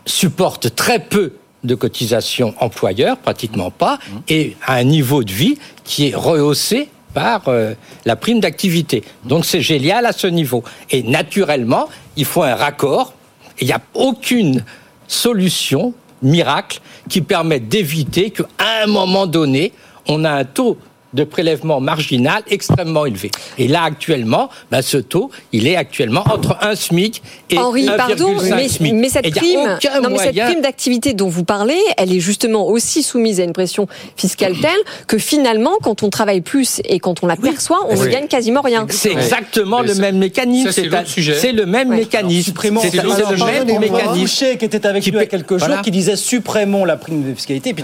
supporte 0.07 0.75
très 0.75 1.01
peu 1.01 1.33
de 1.65 1.75
cotisations 1.75 2.55
employeurs, 2.61 3.19
pratiquement 3.19 3.71
pas, 3.71 3.99
et 4.29 4.57
a 4.67 4.75
un 4.75 4.85
niveau 4.85 5.25
de 5.25 5.33
vie 5.33 5.59
qui 5.85 6.09
est 6.09 6.15
rehaussé 6.15 6.89
par 7.15 7.49
euh, 7.49 7.75
la 8.05 8.17
prime 8.17 8.41
d'activité. 8.41 9.05
Donc 9.25 9.45
c'est 9.45 9.61
génial 9.61 10.07
à 10.07 10.13
ce 10.13 10.27
niveau. 10.27 10.65
Et 10.91 11.03
naturellement, 11.03 11.89
il 12.17 12.25
faut 12.25 12.43
un 12.43 12.55
raccord. 12.55 13.15
Il 13.61 13.67
n'y 13.67 13.73
a 13.73 13.81
aucune 13.95 14.65
solution 15.07 15.95
miracle 16.23 16.81
qui 17.09 17.21
permette 17.21 17.69
d'éviter 17.69 18.31
qu'à 18.31 18.47
un 18.83 18.87
moment 18.87 19.27
donné, 19.27 19.73
on 20.09 20.25
a 20.25 20.31
un 20.31 20.45
taux 20.45 20.79
de 21.15 21.25
prélèvement 21.25 21.81
marginal 21.81 22.43
extrêmement 22.49 23.07
élevé. 23.07 23.31
Et 23.59 23.69
là, 23.69 23.83
actuellement, 23.83 24.49
bah, 24.71 24.83
ce 24.83 24.97
taux, 24.97 25.31
il 25.53 25.67
est 25.67 25.77
actuellement 25.77 26.25
entre 26.33 26.57
un 26.61 26.75
SMIC 26.75 27.23
et 27.51 27.59
Henri, 27.59 27.89
pardon, 27.97 28.35
mais, 28.43 28.69
SMIC. 28.69 28.95
Mais 28.95 29.09
cette 29.09 29.31
prime, 29.35 29.79
non, 30.03 30.11
mais 30.11 30.19
cette 30.19 30.37
prime 30.37 30.61
d'activité 30.61 31.13
dont 31.15 31.29
vous 31.29 31.45
parlez, 31.45 31.79
elle 31.97 32.13
est 32.13 32.21
justement 32.21 32.67
aussi 32.69 33.03
soumise 33.03 33.41
à 33.41 33.45
une 33.45 33.53
pression 33.53 33.87
fiscale 34.17 34.55
telle 34.61 34.71
que 35.07 35.19
finalement, 35.19 35.73
quand 35.83 36.03
on 36.03 36.11
travaille 36.11 36.41
plus 36.41 36.81
et 36.85 36.99
quand 36.99 37.23
on 37.23 37.27
la 37.27 37.37
perçoit, 37.37 37.87
on 37.89 37.97
ne 37.97 38.07
gagne 38.07 38.27
quasiment 38.27 38.63
rien. 38.63 38.87
C'est 38.91 39.13
exactement 39.13 39.81
le 39.81 39.95
même 39.95 40.19
mécanisme. 40.19 40.71
C'est 40.73 40.83
le 41.53 41.67
même 41.67 41.89
mécanisme. 41.89 42.55
C'est 42.81 43.03
le 43.03 43.37
même 43.37 43.79
mécanisme. 43.79 44.57
qui 44.59 44.65
était 44.65 44.87
avec 44.87 45.07
nous 45.07 45.13
il 45.13 45.17
y 45.17 45.19
a 45.19 45.27
quelques 45.27 45.59
jours, 45.59 45.83
qui 45.83 45.91
disait 45.91 46.17
supprimons 46.17 46.85
la 46.85 46.97
prime 46.97 47.29
de 47.29 47.35
fiscalité. 47.35 47.75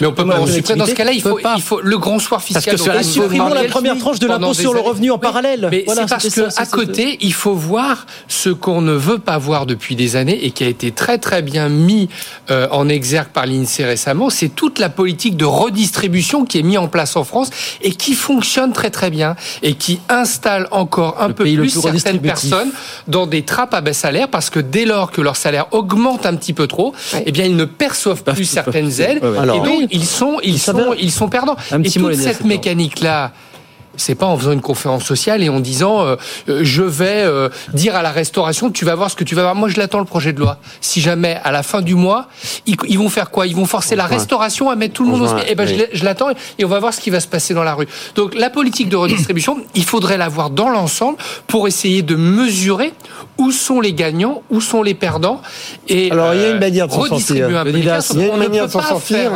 Mais 0.00 0.06
on 0.06 0.12
peut 0.12 0.26
pas. 0.26 0.38
Dans 0.76 0.86
ce 0.86 0.94
cas-là, 0.94 1.12
il 1.12 1.62
faut 1.62 1.80
le 1.80 1.98
grand 1.98 2.18
soir 2.18 2.42
fiscal 2.42 2.73
supprimons 2.76 3.48
la 3.48 3.64
première 3.64 3.98
tranche 3.98 4.18
de 4.18 4.26
l'impôt 4.26 4.54
sur 4.54 4.74
le 4.74 4.80
revenu 4.80 5.10
en 5.10 5.18
parallèle. 5.18 5.68
Mais 5.70 5.84
c'est 5.88 6.08
parce 6.08 6.28
qu'à 6.28 6.66
côté, 6.66 7.18
il 7.20 7.32
faut 7.32 7.54
voir 7.54 8.06
ce 8.28 8.50
qu'on 8.50 8.80
ne 8.80 8.92
veut 8.92 9.18
pas 9.18 9.38
voir 9.38 9.66
depuis 9.66 9.96
des 9.96 10.16
années 10.16 10.44
et 10.44 10.50
qui 10.50 10.64
a 10.64 10.68
été 10.68 10.90
très 10.90 11.18
très 11.18 11.42
bien 11.42 11.68
mis 11.68 12.08
euh, 12.50 12.68
en 12.70 12.88
exergue 12.88 13.28
par 13.28 13.46
l'INSEE 13.46 13.84
récemment, 13.84 14.30
c'est 14.30 14.48
toute 14.48 14.78
la 14.78 14.88
politique 14.88 15.36
de 15.36 15.44
redistribution 15.44 16.44
qui 16.44 16.58
est 16.58 16.62
mise 16.62 16.78
en 16.78 16.88
place 16.88 17.16
en 17.16 17.24
France 17.24 17.50
et 17.82 17.92
qui 17.92 18.14
fonctionne 18.14 18.72
très 18.72 18.90
très 18.90 19.10
bien 19.10 19.36
et 19.62 19.74
qui 19.74 20.00
installe 20.08 20.68
encore 20.70 21.20
un 21.20 21.30
peu 21.30 21.44
plus, 21.44 21.70
certaines 21.70 22.20
personnes 22.20 22.70
dans 23.08 23.26
des 23.26 23.42
trappes 23.42 23.74
à 23.74 23.80
bas 23.80 23.92
salaire 23.92 24.28
parce 24.28 24.50
que 24.50 24.60
dès 24.60 24.84
lors 24.84 25.10
que 25.10 25.20
leur 25.20 25.36
salaire 25.36 25.66
augmente 25.72 26.26
un 26.26 26.34
petit 26.34 26.52
peu 26.52 26.66
trop, 26.66 26.94
eh 27.24 27.32
bien 27.32 27.44
ils 27.44 27.56
ne 27.56 27.64
perçoivent 27.64 28.24
plus 28.24 28.44
certaines 28.44 29.00
aides 29.00 29.22
et 29.22 29.60
donc 29.60 29.88
ils 29.90 30.06
sont 30.06 30.38
ils 30.42 30.58
sont 30.58 30.94
ils 30.98 31.12
sont 31.12 31.28
perdants. 31.28 31.56
et 31.72 31.90
toute 31.90 32.14
cette 32.14 32.44
mécanique-là, 32.64 33.32
c'est 33.96 34.14
pas 34.14 34.26
en 34.26 34.36
faisant 34.36 34.52
une 34.52 34.60
conférence 34.60 35.04
sociale 35.04 35.42
et 35.42 35.48
en 35.48 35.60
disant 35.60 36.02
euh, 36.02 36.16
euh, 36.48 36.60
je 36.62 36.82
vais 36.82 37.22
euh, 37.24 37.48
dire 37.72 37.94
à 37.94 38.02
la 38.02 38.10
restauration 38.10 38.70
tu 38.70 38.84
vas 38.84 38.94
voir 38.94 39.10
ce 39.10 39.16
que 39.16 39.24
tu 39.24 39.34
vas 39.34 39.42
voir. 39.42 39.54
Moi 39.54 39.68
je 39.68 39.78
l'attends 39.78 39.98
le 39.98 40.04
projet 40.04 40.32
de 40.32 40.40
loi. 40.40 40.58
Si 40.80 41.00
jamais 41.00 41.40
à 41.44 41.52
la 41.52 41.62
fin 41.62 41.82
du 41.82 41.94
mois 41.94 42.28
ils, 42.66 42.98
vont 42.98 43.08
faire 43.08 43.30
quoi? 43.30 43.46
Ils 43.46 43.56
vont 43.56 43.66
forcer 43.66 43.96
la 43.96 44.06
restauration 44.06 44.70
à 44.70 44.76
mettre 44.76 44.94
tout 44.94 45.04
le 45.04 45.10
monde 45.10 45.22
au 45.22 45.36
eh 45.46 45.54
ben 45.54 45.66
je, 45.66 46.04
l'attends 46.04 46.30
et 46.58 46.64
on 46.64 46.68
va 46.68 46.80
voir 46.80 46.94
ce 46.94 47.00
qui 47.00 47.10
va 47.10 47.20
se 47.20 47.28
passer 47.28 47.54
dans 47.54 47.64
la 47.64 47.74
rue. 47.74 47.86
Donc 48.14 48.34
la 48.34 48.50
politique 48.50 48.88
de 48.88 48.96
redistribution, 48.96 49.58
il 49.74 49.84
faudrait 49.84 50.18
la 50.18 50.28
voir 50.28 50.50
dans 50.50 50.68
l'ensemble 50.68 51.18
pour 51.46 51.68
essayer 51.68 52.02
de 52.02 52.16
mesurer 52.16 52.92
où 53.38 53.50
sont 53.50 53.80
les 53.80 53.92
gagnants, 53.92 54.42
où 54.50 54.60
sont 54.60 54.82
les 54.82 54.94
perdants. 54.94 55.40
Et 55.88 56.10
alors 56.10 56.34
il 56.34 56.40
y 56.40 56.44
a 56.44 56.50
une 56.50 56.58
manière 56.58 56.88
de 56.88 56.92
s'en 56.92 57.06
sortir. 57.06 57.34
Il 57.36 57.84
y 57.84 57.88
a 57.88 58.02
une 58.32 58.36
manière 58.36 58.66
de 58.66 58.72
s'en 58.72 58.82
sortir. 58.82 59.32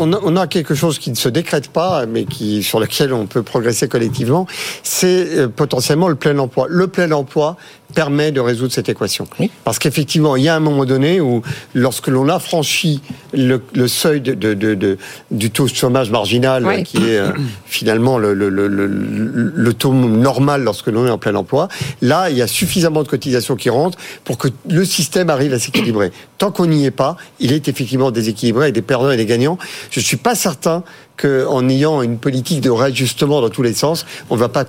On 0.00 0.36
a 0.36 0.46
quelque 0.46 0.74
chose 0.74 0.98
qui 0.98 1.10
ne 1.10 1.16
se 1.16 1.28
décrète 1.28 1.68
pas, 1.68 2.06
mais 2.06 2.24
qui 2.24 2.62
sur 2.62 2.80
lequel 2.80 3.12
on 3.12 3.26
peut 3.26 3.42
progresser 3.42 3.83
collectivement, 3.88 4.46
c'est 4.82 5.38
euh, 5.38 5.48
potentiellement 5.48 6.08
le 6.08 6.14
plein 6.14 6.38
emploi. 6.38 6.66
Le 6.68 6.86
plein 6.86 7.10
emploi, 7.12 7.56
permet 7.94 8.32
de 8.32 8.40
résoudre 8.40 8.72
cette 8.72 8.88
équation. 8.88 9.26
Parce 9.62 9.78
qu'effectivement, 9.78 10.36
il 10.36 10.42
y 10.42 10.48
a 10.48 10.56
un 10.56 10.60
moment 10.60 10.84
donné 10.84 11.20
où, 11.20 11.42
lorsque 11.74 12.08
l'on 12.08 12.28
a 12.28 12.38
franchi 12.38 13.00
le, 13.32 13.60
seuil 13.86 14.20
de, 14.20 14.34
de, 14.34 14.54
de, 14.54 14.98
du 15.30 15.50
taux 15.50 15.66
de 15.66 15.74
chômage 15.74 16.10
marginal, 16.10 16.82
qui 16.82 16.98
est 16.98 17.18
euh, 17.18 17.30
finalement 17.66 18.18
le, 18.18 18.34
le, 18.34 18.48
le, 18.48 19.74
taux 19.74 19.92
normal 19.92 20.62
lorsque 20.62 20.88
l'on 20.88 21.06
est 21.06 21.10
en 21.10 21.18
plein 21.18 21.34
emploi, 21.34 21.68
là, 22.02 22.30
il 22.30 22.36
y 22.36 22.42
a 22.42 22.46
suffisamment 22.46 23.02
de 23.02 23.08
cotisations 23.08 23.56
qui 23.56 23.70
rentrent 23.70 23.98
pour 24.24 24.38
que 24.38 24.48
le 24.68 24.84
système 24.84 25.30
arrive 25.30 25.54
à 25.54 25.58
s'équilibrer. 25.58 26.10
Tant 26.38 26.50
qu'on 26.50 26.66
n'y 26.66 26.84
est 26.84 26.90
pas, 26.90 27.16
il 27.40 27.52
est 27.52 27.68
effectivement 27.68 28.10
déséquilibré 28.10 28.64
avec 28.64 28.74
des 28.74 28.82
perdants 28.82 29.10
et 29.10 29.16
des 29.16 29.26
gagnants. 29.26 29.58
Je 29.90 30.00
ne 30.00 30.04
suis 30.04 30.16
pas 30.16 30.34
certain 30.34 30.82
qu'en 31.16 31.68
ayant 31.68 32.02
une 32.02 32.18
politique 32.18 32.60
de 32.60 32.70
réajustement 32.70 33.40
dans 33.40 33.50
tous 33.50 33.62
les 33.62 33.74
sens, 33.74 34.06
on 34.30 34.34
ne 34.34 34.40
va 34.40 34.48
pas 34.48 34.64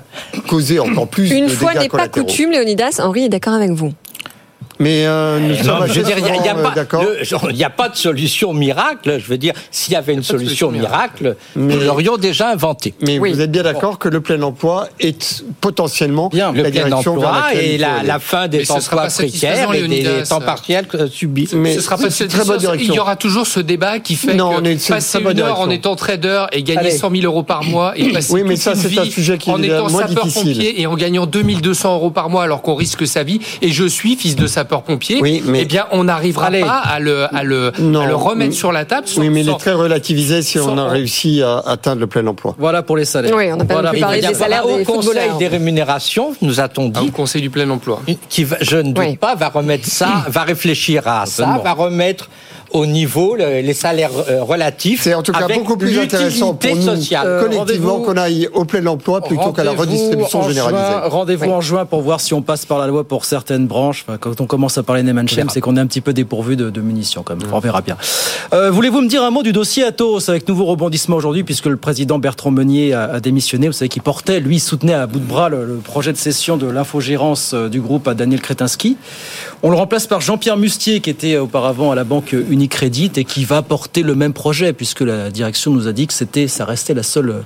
causer 0.47 0.79
encore 0.79 1.07
plus 1.07 1.31
une 1.31 1.45
de 1.45 1.49
fois 1.49 1.73
n'est 1.73 1.89
pas 1.89 2.07
coutume, 2.07 2.51
Léonidas, 2.51 2.99
Henri 2.99 3.25
est 3.25 3.29
d'accord 3.29 3.53
avec 3.53 3.71
vous. 3.71 3.93
Mais 4.79 5.05
euh, 5.05 5.39
nous 5.39 5.55
je 5.55 5.99
veux 5.99 6.03
dire, 6.03 6.17
il 6.17 6.23
n'y 6.23 6.29
a, 6.29 7.67
a, 7.67 7.69
pas 7.69 7.89
de 7.89 7.95
solution 7.95 8.53
miracle. 8.53 9.19
Je 9.19 9.27
veux 9.27 9.37
dire, 9.37 9.53
s'il 9.71 9.93
y 9.93 9.95
avait 9.95 10.13
une 10.13 10.23
solution, 10.23 10.71
miracle, 10.71 11.35
nous 11.55 11.79
l'aurions 11.79 12.17
déjà 12.17 12.49
inventée. 12.49 12.93
Mais 13.01 13.17
vous 13.17 13.41
êtes 13.41 13.51
bien 13.51 13.63
d'accord 13.63 13.99
que 13.99 14.09
le 14.09 14.21
plein 14.21 14.41
emploi 14.41 14.87
est 14.99 15.43
potentiellement 15.61 16.29
bien. 16.29 16.51
le 16.51 16.69
plein 16.69 16.91
emploi 16.91 17.53
et 17.53 17.77
la, 17.77 18.03
la, 18.03 18.19
fin 18.19 18.47
des 18.47 18.69
emplois 18.71 19.07
précaires 19.07 19.73
et 19.73 19.87
des 19.87 20.23
temps 20.27 20.41
partiels 20.41 20.87
subis. 21.09 21.49
Mais 21.53 21.75
ce 21.75 21.81
sera 21.81 21.97
pas 21.97 22.09
très 22.09 22.45
bonne 22.45 22.57
direction. 22.57 22.93
Il 22.93 22.95
y 22.95 22.99
aura 22.99 23.15
toujours 23.15 23.47
ce 23.47 23.59
débat 23.59 23.99
qui 23.99 24.15
fait 24.15 24.33
non, 24.33 24.61
que 24.61 24.67
est, 24.67 24.87
passer 24.87 25.19
une 25.19 25.39
heure 25.39 25.59
en 25.59 25.69
étant 25.69 25.95
trader 25.95 26.45
et 26.51 26.63
gagner 26.63 26.91
100 26.91 27.11
000 27.11 27.23
euros 27.23 27.43
par 27.43 27.63
mois 27.63 27.97
et 27.97 28.09
passer 28.13 28.33
oui, 28.33 28.43
mais 28.45 28.55
ça, 28.55 28.75
c'est 28.75 28.97
un 28.97 29.05
sujet 29.05 29.37
qui 29.37 29.49
en 29.49 29.61
étant 29.61 29.89
sapeur-pompier 29.89 30.81
et 30.81 30.87
en 30.87 30.95
gagnant 30.95 31.25
2200 31.25 31.95
euros 31.95 32.11
par 32.11 32.29
mois 32.29 32.43
alors 32.43 32.61
qu'on 32.61 32.75
risque 32.75 33.07
sa 33.07 33.23
vie. 33.23 33.39
Et 33.61 33.69
je 33.69 33.85
suis 33.85 34.15
fils 34.15 34.35
de 34.35 34.47
sapeur-pompier. 34.65 35.19
Oui, 35.21 35.43
mais 35.45 35.61
eh 35.61 35.65
bien, 35.65 35.85
on 35.91 36.05
n'arrivera 36.05 36.49
pas 36.49 36.79
à 36.79 36.99
le, 36.99 37.23
à 37.23 37.43
le, 37.43 37.67
à 37.67 38.05
le 38.07 38.15
remettre 38.15 38.53
sur 38.55 38.71
la 38.71 38.85
table. 38.85 39.07
oui, 39.17 39.29
mais 39.29 39.41
il 39.41 39.49
est 39.49 39.57
très 39.57 39.73
relativisé 39.73 40.41
si 40.41 40.59
on 40.59 40.77
a 40.77 40.87
réussi 40.87 41.41
à 41.41 41.59
atteindre 41.59 42.01
le 42.01 42.07
plein 42.07 42.25
emploi. 42.27 42.55
Voilà 42.57 42.81
pour 42.81 42.97
les 42.97 43.05
salaires. 43.05 43.33
Oui, 43.35 43.51
on 43.51 43.57
n'a 43.57 43.65
pas 43.65 43.75
voilà. 43.75 43.93
parlé 43.93 44.21
des 44.21 44.33
salaires 44.33 44.67
au 44.67 44.83
Conseil 44.83 45.31
des 45.39 45.47
rémunérations, 45.47 46.35
nous 46.41 46.59
a-t-on 46.59 46.89
dit. 46.89 47.07
Au 47.07 47.11
Conseil 47.11 47.41
du 47.41 47.49
plein 47.49 47.69
emploi. 47.69 48.01
Qui, 48.29 48.45
je 48.61 48.77
ne 48.77 48.91
doute 48.91 49.19
pas, 49.19 49.35
va 49.35 49.49
remettre 49.49 49.87
ça, 49.87 50.25
va 50.27 50.43
réfléchir 50.43 51.07
à 51.07 51.25
ça, 51.25 51.61
va 51.63 51.73
remettre 51.73 52.29
au 52.75 52.85
niveau, 52.85 53.37
les 53.37 53.73
salaires 53.73 54.11
euh, 54.29 54.43
relatifs. 54.43 55.03
C'est 55.03 55.13
en 55.13 55.23
tout 55.23 55.31
cas 55.31 55.47
beaucoup 55.47 55.77
plus 55.77 55.97
intéressant 55.97 56.53
pour 56.53 56.75
nous 56.75 56.81
sociale. 56.81 57.25
Euh, 57.25 57.41
collectivement 57.41 58.01
qu'on 58.01 58.17
aille 58.17 58.49
au 58.53 58.65
plein 58.65 58.85
emploi 58.85 59.21
plutôt 59.21 59.53
qu'à 59.53 59.63
la 59.63 59.71
redistribution 59.71 60.41
généralisée. 60.43 60.83
Rendez-vous 61.05 61.51
en 61.51 61.61
juin 61.61 61.85
pour 61.85 62.01
voir 62.01 62.19
si 62.19 62.33
on 62.33 62.41
passe 62.41 62.65
par 62.65 62.79
la 62.79 62.87
loi 62.87 63.05
pour 63.05 63.23
certaines 63.23 63.65
branches. 63.65 64.05
quand 64.19 64.41
on 64.41 64.45
commence 64.45 64.77
à 64.77 64.83
parler 64.83 65.03
Neyman-Chem, 65.03 65.49
c'est 65.49 65.61
qu'on 65.61 65.77
est 65.77 65.79
un 65.79 65.87
petit 65.87 66.01
peu 66.01 66.11
dépourvu 66.11 66.57
de, 66.57 66.81
munitions 66.81 67.23
quand 67.23 67.37
même. 67.37 67.47
On 67.51 67.59
verra 67.59 67.81
bien. 67.81 67.95
Euh, 68.53 68.69
voulez-vous 68.71 69.01
me 69.01 69.07
dire 69.07 69.23
un 69.23 69.31
mot 69.31 69.41
du 69.41 69.53
dossier 69.53 69.85
Atos 69.85 70.27
avec 70.27 70.47
nouveau 70.49 70.65
rebondissement 70.65 71.15
aujourd'hui 71.15 71.45
puisque 71.45 71.67
le 71.67 71.77
président 71.77 72.19
Bertrand 72.19 72.51
Meunier 72.51 72.93
a, 72.93 73.21
démissionné. 73.21 73.67
Vous 73.67 73.73
savez 73.73 73.87
qu'il 73.87 74.01
portait, 74.01 74.41
lui, 74.41 74.59
soutenait 74.59 74.93
à 74.93 75.07
bout 75.07 75.19
de 75.19 75.25
bras 75.25 75.47
le, 75.47 75.79
projet 75.81 76.11
de 76.11 76.17
cession 76.17 76.57
de 76.57 76.67
l'infogérance 76.67 77.53
du 77.53 77.79
groupe 77.79 78.07
à 78.09 78.13
Daniel 78.13 78.41
Kretinsky. 78.41 78.97
On 79.63 79.69
le 79.69 79.77
remplace 79.77 80.07
par 80.07 80.19
Jean-Pierre 80.19 80.57
Mustier 80.57 80.99
qui 80.99 81.09
était 81.09 81.37
auparavant 81.37 81.91
à 81.91 81.95
la 81.95 82.03
banque 82.03 82.35
Unicredit 82.65 83.11
et 83.17 83.25
qui 83.25 83.45
va 83.45 83.61
porter 83.61 84.01
le 84.01 84.15
même 84.15 84.33
projet 84.33 84.73
puisque 84.73 85.01
la 85.01 85.29
direction 85.29 85.69
nous 85.69 85.87
a 85.87 85.91
dit 85.91 86.07
que 86.07 86.13
c'était, 86.13 86.47
ça 86.47 86.65
restait 86.65 86.95
la 86.95 87.03
seule, 87.03 87.43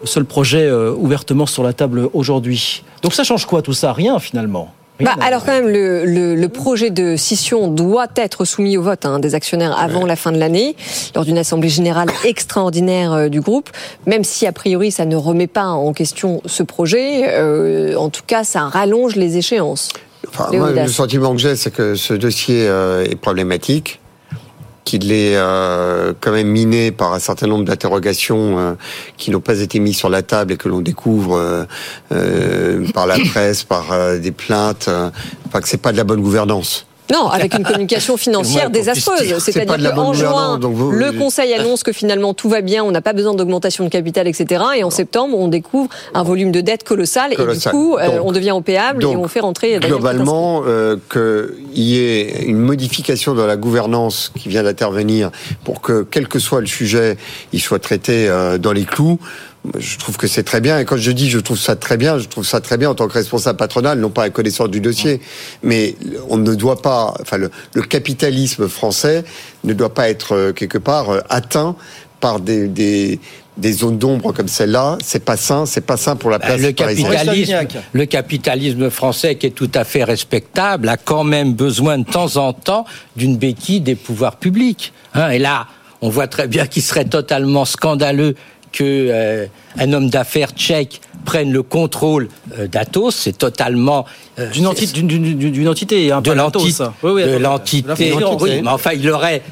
le 0.00 0.06
seul 0.06 0.24
projet 0.24 0.62
euh, 0.62 0.94
ouvertement 0.94 1.44
sur 1.44 1.62
la 1.62 1.74
table 1.74 2.08
aujourd'hui. 2.14 2.82
Donc 3.02 3.12
ça 3.12 3.22
change 3.22 3.44
quoi 3.44 3.60
tout 3.60 3.74
ça? 3.74 3.92
Rien 3.92 4.18
finalement. 4.18 4.72
Bah, 4.98 5.10
alors 5.20 5.44
quand 5.44 5.52
même, 5.52 5.68
le, 5.68 6.46
projet 6.46 6.88
de 6.88 7.16
scission 7.16 7.68
doit 7.68 8.06
être 8.16 8.46
soumis 8.46 8.78
au 8.78 8.82
vote 8.82 9.04
hein, 9.04 9.18
des 9.18 9.34
actionnaires 9.34 9.78
avant 9.78 10.06
la 10.06 10.16
fin 10.16 10.32
de 10.32 10.38
l'année, 10.38 10.74
lors 11.14 11.26
d'une 11.26 11.36
assemblée 11.36 11.68
générale 11.68 12.08
extraordinaire 12.24 13.12
euh, 13.12 13.28
du 13.28 13.42
groupe. 13.42 13.68
Même 14.06 14.24
si 14.24 14.46
a 14.46 14.52
priori 14.52 14.90
ça 14.90 15.04
ne 15.04 15.16
remet 15.16 15.48
pas 15.48 15.66
en 15.66 15.92
question 15.92 16.40
ce 16.46 16.62
projet, 16.62 17.24
euh, 17.28 17.94
en 17.96 18.08
tout 18.08 18.22
cas 18.26 18.42
ça 18.42 18.60
rallonge 18.60 19.16
les 19.16 19.36
échéances. 19.36 19.90
le 20.50 20.88
sentiment 20.88 21.32
que 21.32 21.42
j'ai, 21.42 21.56
c'est 21.56 21.72
que 21.72 21.94
ce 21.94 22.14
dossier 22.14 22.64
est 22.64 23.16
problématique 23.20 23.98
qu'il 24.84 25.12
est 25.12 25.36
euh, 25.36 26.12
quand 26.20 26.32
même 26.32 26.48
miné 26.48 26.90
par 26.90 27.12
un 27.12 27.18
certain 27.18 27.46
nombre 27.46 27.64
d'interrogations 27.64 28.58
euh, 28.58 28.74
qui 29.16 29.30
n'ont 29.30 29.40
pas 29.40 29.60
été 29.60 29.78
mises 29.78 29.96
sur 29.96 30.08
la 30.08 30.22
table 30.22 30.52
et 30.52 30.56
que 30.56 30.68
l'on 30.68 30.80
découvre 30.80 31.66
euh, 32.12 32.86
par 32.92 33.06
la 33.06 33.18
presse, 33.30 33.64
par 33.64 34.18
des 34.18 34.32
plaintes, 34.32 34.88
enfin 35.46 35.60
que 35.60 35.68
c'est 35.68 35.80
pas 35.80 35.92
de 35.92 35.96
la 35.96 36.04
bonne 36.04 36.20
gouvernance. 36.20 36.86
Non, 37.10 37.28
avec 37.28 37.54
une 37.54 37.64
communication 37.64 38.16
financière 38.18 38.70
désastreuse. 38.70 39.38
C'est-à-dire 39.38 39.94
qu'en 39.94 40.12
juin, 40.12 40.58
le 40.58 41.18
Conseil 41.18 41.54
annonce 41.54 41.82
que 41.82 41.92
finalement 41.92 42.34
tout 42.34 42.48
va 42.48 42.60
bien, 42.60 42.84
on 42.84 42.90
n'a 42.90 43.00
pas 43.00 43.12
besoin 43.12 43.34
d'augmentation 43.34 43.84
de 43.84 43.88
capital, 43.88 44.28
etc. 44.28 44.62
Et 44.76 44.84
en 44.84 44.90
septembre, 44.90 45.38
on 45.38 45.48
découvre 45.48 45.88
un 46.14 46.22
volume 46.22 46.52
de 46.52 46.60
dette 46.60 46.84
colossal, 46.84 47.32
et 47.32 47.36
du 47.36 47.60
coup, 47.70 47.96
euh, 47.96 48.20
on 48.22 48.32
devient 48.32 48.52
opéable 48.52 49.02
et 49.04 49.16
on 49.16 49.28
fait 49.28 49.40
rentrer. 49.40 49.78
Globalement, 49.78 50.62
euh, 50.66 50.96
qu'il 51.10 51.82
y 51.82 51.98
ait 51.98 52.44
une 52.44 52.58
modification 52.58 53.34
dans 53.34 53.46
la 53.46 53.56
gouvernance 53.56 54.32
qui 54.38 54.48
vient 54.48 54.62
d'intervenir 54.62 55.30
pour 55.64 55.80
que, 55.80 56.06
quel 56.08 56.28
que 56.28 56.38
soit 56.38 56.60
le 56.60 56.66
sujet, 56.66 57.16
il 57.52 57.60
soit 57.60 57.78
traité 57.78 58.28
euh, 58.28 58.58
dans 58.58 58.72
les 58.72 58.84
clous 58.84 59.18
je 59.78 59.98
trouve 59.98 60.16
que 60.16 60.26
c'est 60.26 60.42
très 60.42 60.60
bien. 60.60 60.78
Et 60.78 60.84
quand 60.84 60.96
je 60.96 61.10
dis 61.12 61.30
je 61.30 61.38
trouve 61.38 61.58
ça 61.58 61.76
très 61.76 61.96
bien, 61.96 62.18
je 62.18 62.28
trouve 62.28 62.44
ça 62.44 62.60
très 62.60 62.76
bien 62.76 62.90
en 62.90 62.94
tant 62.94 63.08
que 63.08 63.14
responsable 63.14 63.58
patronal, 63.58 63.98
non 63.98 64.10
pas 64.10 64.24
à 64.24 64.30
connaissance 64.30 64.70
du 64.70 64.80
dossier. 64.80 65.20
Mais 65.62 65.96
on 66.28 66.36
ne 66.36 66.54
doit 66.54 66.82
pas, 66.82 67.14
enfin, 67.20 67.38
le, 67.38 67.50
capitalisme 67.82 68.68
français 68.68 69.24
ne 69.64 69.72
doit 69.72 69.94
pas 69.94 70.08
être 70.08 70.34
euh, 70.34 70.52
quelque 70.52 70.78
part 70.78 71.10
euh, 71.10 71.20
atteint 71.28 71.76
par 72.20 72.40
des, 72.40 72.68
des, 72.68 73.20
des 73.56 73.72
zones 73.72 73.98
d'ombre 73.98 74.32
comme 74.32 74.48
celle-là, 74.48 74.96
c'est 75.04 75.24
pas 75.24 75.36
sain, 75.36 75.66
c'est 75.66 75.80
pas 75.80 75.96
sain 75.96 76.16
pour 76.16 76.30
la 76.30 76.38
bah, 76.38 76.46
place. 76.46 76.60
le 76.60 76.72
capitalisme, 76.72 77.66
le 77.92 78.06
capitalisme 78.06 78.90
français 78.90 79.34
qui 79.34 79.46
est 79.46 79.50
tout 79.50 79.70
à 79.74 79.84
fait 79.84 80.04
respectable 80.04 80.88
a 80.88 80.96
quand 80.96 81.24
même 81.24 81.52
besoin 81.52 81.98
de 81.98 82.04
temps 82.04 82.36
en 82.36 82.52
temps 82.52 82.86
d'une 83.16 83.36
béquille 83.36 83.80
des 83.80 83.96
pouvoirs 83.96 84.36
publics. 84.36 84.92
Hein. 85.14 85.30
et 85.30 85.38
là, 85.38 85.66
on 86.00 86.08
voit 86.08 86.28
très 86.28 86.48
bien 86.48 86.66
qu'il 86.66 86.82
serait 86.82 87.04
totalement 87.04 87.64
scandaleux 87.64 88.34
que 88.72 88.82
euh, 88.82 89.46
un 89.78 89.92
homme 89.92 90.08
d'affaires 90.10 90.50
tchèque 90.52 91.00
prenne 91.24 91.52
le 91.52 91.62
contrôle 91.62 92.28
euh, 92.58 92.66
d'Atos, 92.66 93.14
c'est 93.14 93.38
totalement 93.38 94.06
euh, 94.38 94.50
d'une 94.50 94.66
entité, 94.66 95.02
d'une 95.02 95.68
entité, 95.68 96.06
de 96.06 96.32
l'entité, 96.32 96.84
de 97.02 97.38
l'entité. 97.38 97.84
Oui, 98.40 98.60
mais 98.62 98.68
enfin, 98.68 98.92
il 98.94 99.08
aurait 99.10 99.42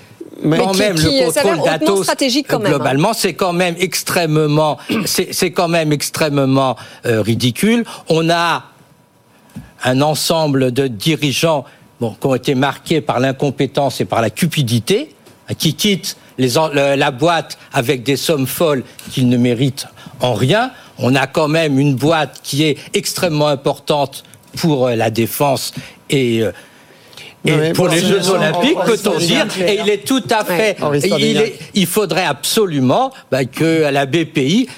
quand 0.42 0.76
même 0.76 0.96
le 0.96 1.26
contrôle 1.26 1.62
d'Atos 1.64 2.08
hein. 2.08 2.58
globalement 2.58 3.12
c'est 3.12 3.34
quand 3.34 3.52
même 3.52 3.74
extrêmement 3.78 4.78
c'est 5.04 5.50
quand 5.50 5.68
même 5.68 5.92
extrêmement 5.92 6.76
ridicule 7.04 7.84
on 8.08 8.30
a 8.30 8.64
un 9.84 10.00
ensemble 10.00 10.72
de 10.72 10.86
dirigeants 10.86 11.66
bon, 12.00 12.16
qui 12.18 12.26
ont 12.26 12.34
été 12.34 12.54
marqués 12.54 13.02
par 13.02 13.20
l'incompétence 13.20 14.00
et 14.00 14.06
par 14.06 14.22
la 14.22 14.30
cupidité 14.30 15.14
qui 15.58 15.74
quittent 15.74 16.16
la 16.40 17.10
boîte 17.10 17.58
avec 17.72 18.02
des 18.02 18.16
sommes 18.16 18.46
folles 18.46 18.84
qu'ils 19.10 19.28
ne 19.28 19.36
méritent 19.36 19.86
en 20.20 20.34
rien. 20.34 20.72
On 20.98 21.14
a 21.14 21.26
quand 21.26 21.48
même 21.48 21.78
une 21.78 21.94
boîte 21.94 22.40
qui 22.42 22.64
est 22.64 22.76
extrêmement 22.94 23.48
importante 23.48 24.24
pour 24.56 24.88
euh, 24.88 24.96
la 24.96 25.10
défense 25.10 25.72
et 26.10 26.42
euh, 26.42 26.52
pour 27.74 27.88
les 27.88 28.00
Jeux 28.00 28.28
Olympiques, 28.28 28.76
peut-on 28.84 29.16
dire 29.16 29.46
Et 29.66 29.80
il 29.80 29.88
est 29.88 30.06
tout 30.06 30.22
à 30.30 30.44
fait. 30.44 30.76
Il, 31.74 31.86
faudrait 31.86 32.26
absolument 32.26 33.12
bah, 33.30 33.44
que 33.44 33.90
la 33.90 34.04
BPI 34.04 34.68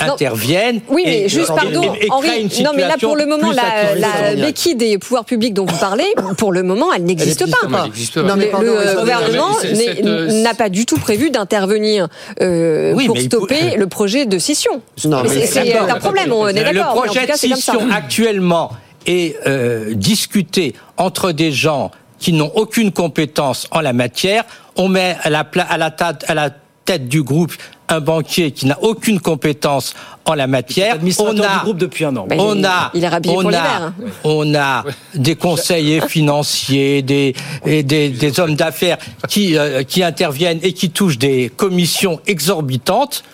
interviennent. 0.00 0.80
Oui, 0.88 1.02
mais 1.04 1.28
juste 1.28 1.48
pardon, 1.48 1.82
Henri. 2.10 2.48
Non, 2.64 2.70
mais 2.74 2.86
là 2.86 2.96
pour 3.00 3.16
le 3.16 3.26
moment, 3.26 3.50
la, 3.50 3.94
la 3.94 4.34
béquille 4.34 4.74
des 4.74 4.98
pouvoirs 4.98 5.24
publics 5.24 5.54
dont 5.54 5.66
vous 5.66 5.78
parlez, 5.78 6.12
pour 6.36 6.52
le 6.52 6.62
moment, 6.62 6.92
elle 6.92 7.04
n'existe 7.04 7.44
pas. 7.50 7.66
Non, 7.66 8.36
mais 8.36 8.50
le 8.60 8.98
gouvernement 9.00 9.56
euh, 9.64 10.42
n'a 10.42 10.54
pas 10.54 10.68
du 10.68 10.86
tout 10.86 10.98
prévu 10.98 11.30
d'intervenir 11.30 12.08
euh, 12.40 12.94
pour 13.06 13.18
stopper 13.18 13.76
le 13.76 13.86
projet 13.86 14.26
de 14.26 14.38
scission. 14.38 14.82
C'est 14.96 15.76
un 15.76 15.98
problème, 15.98 16.32
on 16.32 16.48
est 16.48 16.54
d'accord. 16.54 16.94
Le 16.94 17.06
projet 17.06 17.26
de 17.26 17.32
scission 17.32 17.80
actuellement 17.92 18.70
est 19.06 19.36
euh, 19.46 19.94
discuté 19.94 20.74
entre 20.96 21.32
des 21.32 21.52
gens 21.52 21.90
qui 22.18 22.32
n'ont 22.34 22.52
aucune 22.54 22.92
compétence 22.92 23.66
en 23.70 23.80
la 23.80 23.92
matière. 23.94 24.44
On 24.76 24.88
met 24.88 25.16
à 25.22 25.30
la, 25.30 25.46
à 25.68 25.78
la, 25.78 25.94
à 26.26 26.34
la 26.34 26.50
tête 26.84 27.08
du 27.08 27.22
groupe 27.22 27.54
un 27.90 28.00
banquier 28.00 28.52
qui 28.52 28.66
n'a 28.66 28.78
aucune 28.82 29.20
compétence 29.20 29.94
en 30.24 30.34
la 30.34 30.46
matière. 30.46 30.96
On 31.18 31.28
a 31.28 31.58
du 31.58 31.64
groupe 31.64 31.78
depuis 31.78 32.04
un 32.04 32.16
an. 32.16 32.26
on 32.38 32.62
a, 32.64 32.90
on 33.34 33.44
a, 33.54 33.92
on 34.24 34.54
a 34.54 34.84
des 35.14 35.34
conseillers 35.36 36.00
financiers, 36.08 37.02
des, 37.02 37.34
des, 37.64 37.82
des 38.10 38.40
hommes 38.40 38.54
d'affaires 38.54 38.98
qui, 39.28 39.58
euh, 39.58 39.82
qui 39.82 40.02
interviennent 40.02 40.60
et 40.62 40.72
qui 40.72 40.90
touchent 40.90 41.18
des 41.18 41.50
commissions 41.54 42.20
exorbitantes. 42.26 43.24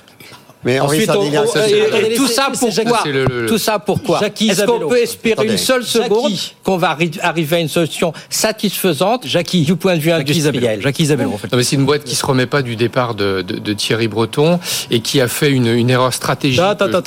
Mais 0.67 0.81
Ensuite, 0.81 1.09
et, 1.09 2.15
tout 2.17 2.27
ça 2.27 2.51
pourquoi 2.53 3.05
Tout 3.47 3.59
ça 3.59 3.79
pourquoi 3.79 4.21
Est-ce 4.21 4.65
qu'on 4.65 4.89
peut 4.89 5.01
espérer 5.01 5.47
une 5.47 5.57
seule 5.57 5.85
seconde 5.85 6.33
qu'on 6.65 6.77
va 6.77 6.97
arriver 7.23 7.57
à 7.57 7.61
une 7.61 7.69
solution 7.69 8.13
satisfaisante 8.29 9.27
Jackie. 9.27 9.63
du 9.63 9.77
point 9.77 9.95
de 9.95 10.01
vue 10.01 10.11
industriel 10.11 10.83
Jackie 10.83 11.05
Isabelle, 11.05 11.29
en 11.29 11.39
fait. 11.39 11.63
C'est 11.63 11.77
une 11.77 11.87
boîte 11.87 12.05
qui 12.05 12.17
se 12.17 12.27
remet 12.27 12.47
pas 12.47 12.63
du 12.63 12.75
départ 12.75 13.15
de, 13.15 13.43
de, 13.43 13.73
Thierry 13.73 14.09
Breton 14.09 14.59
et 14.91 15.01
qui 15.01 15.21
a 15.21 15.29
fait 15.29 15.51
une, 15.51 15.69
une 15.69 15.91
erreur 15.91 16.13
stratégique. 16.13 16.61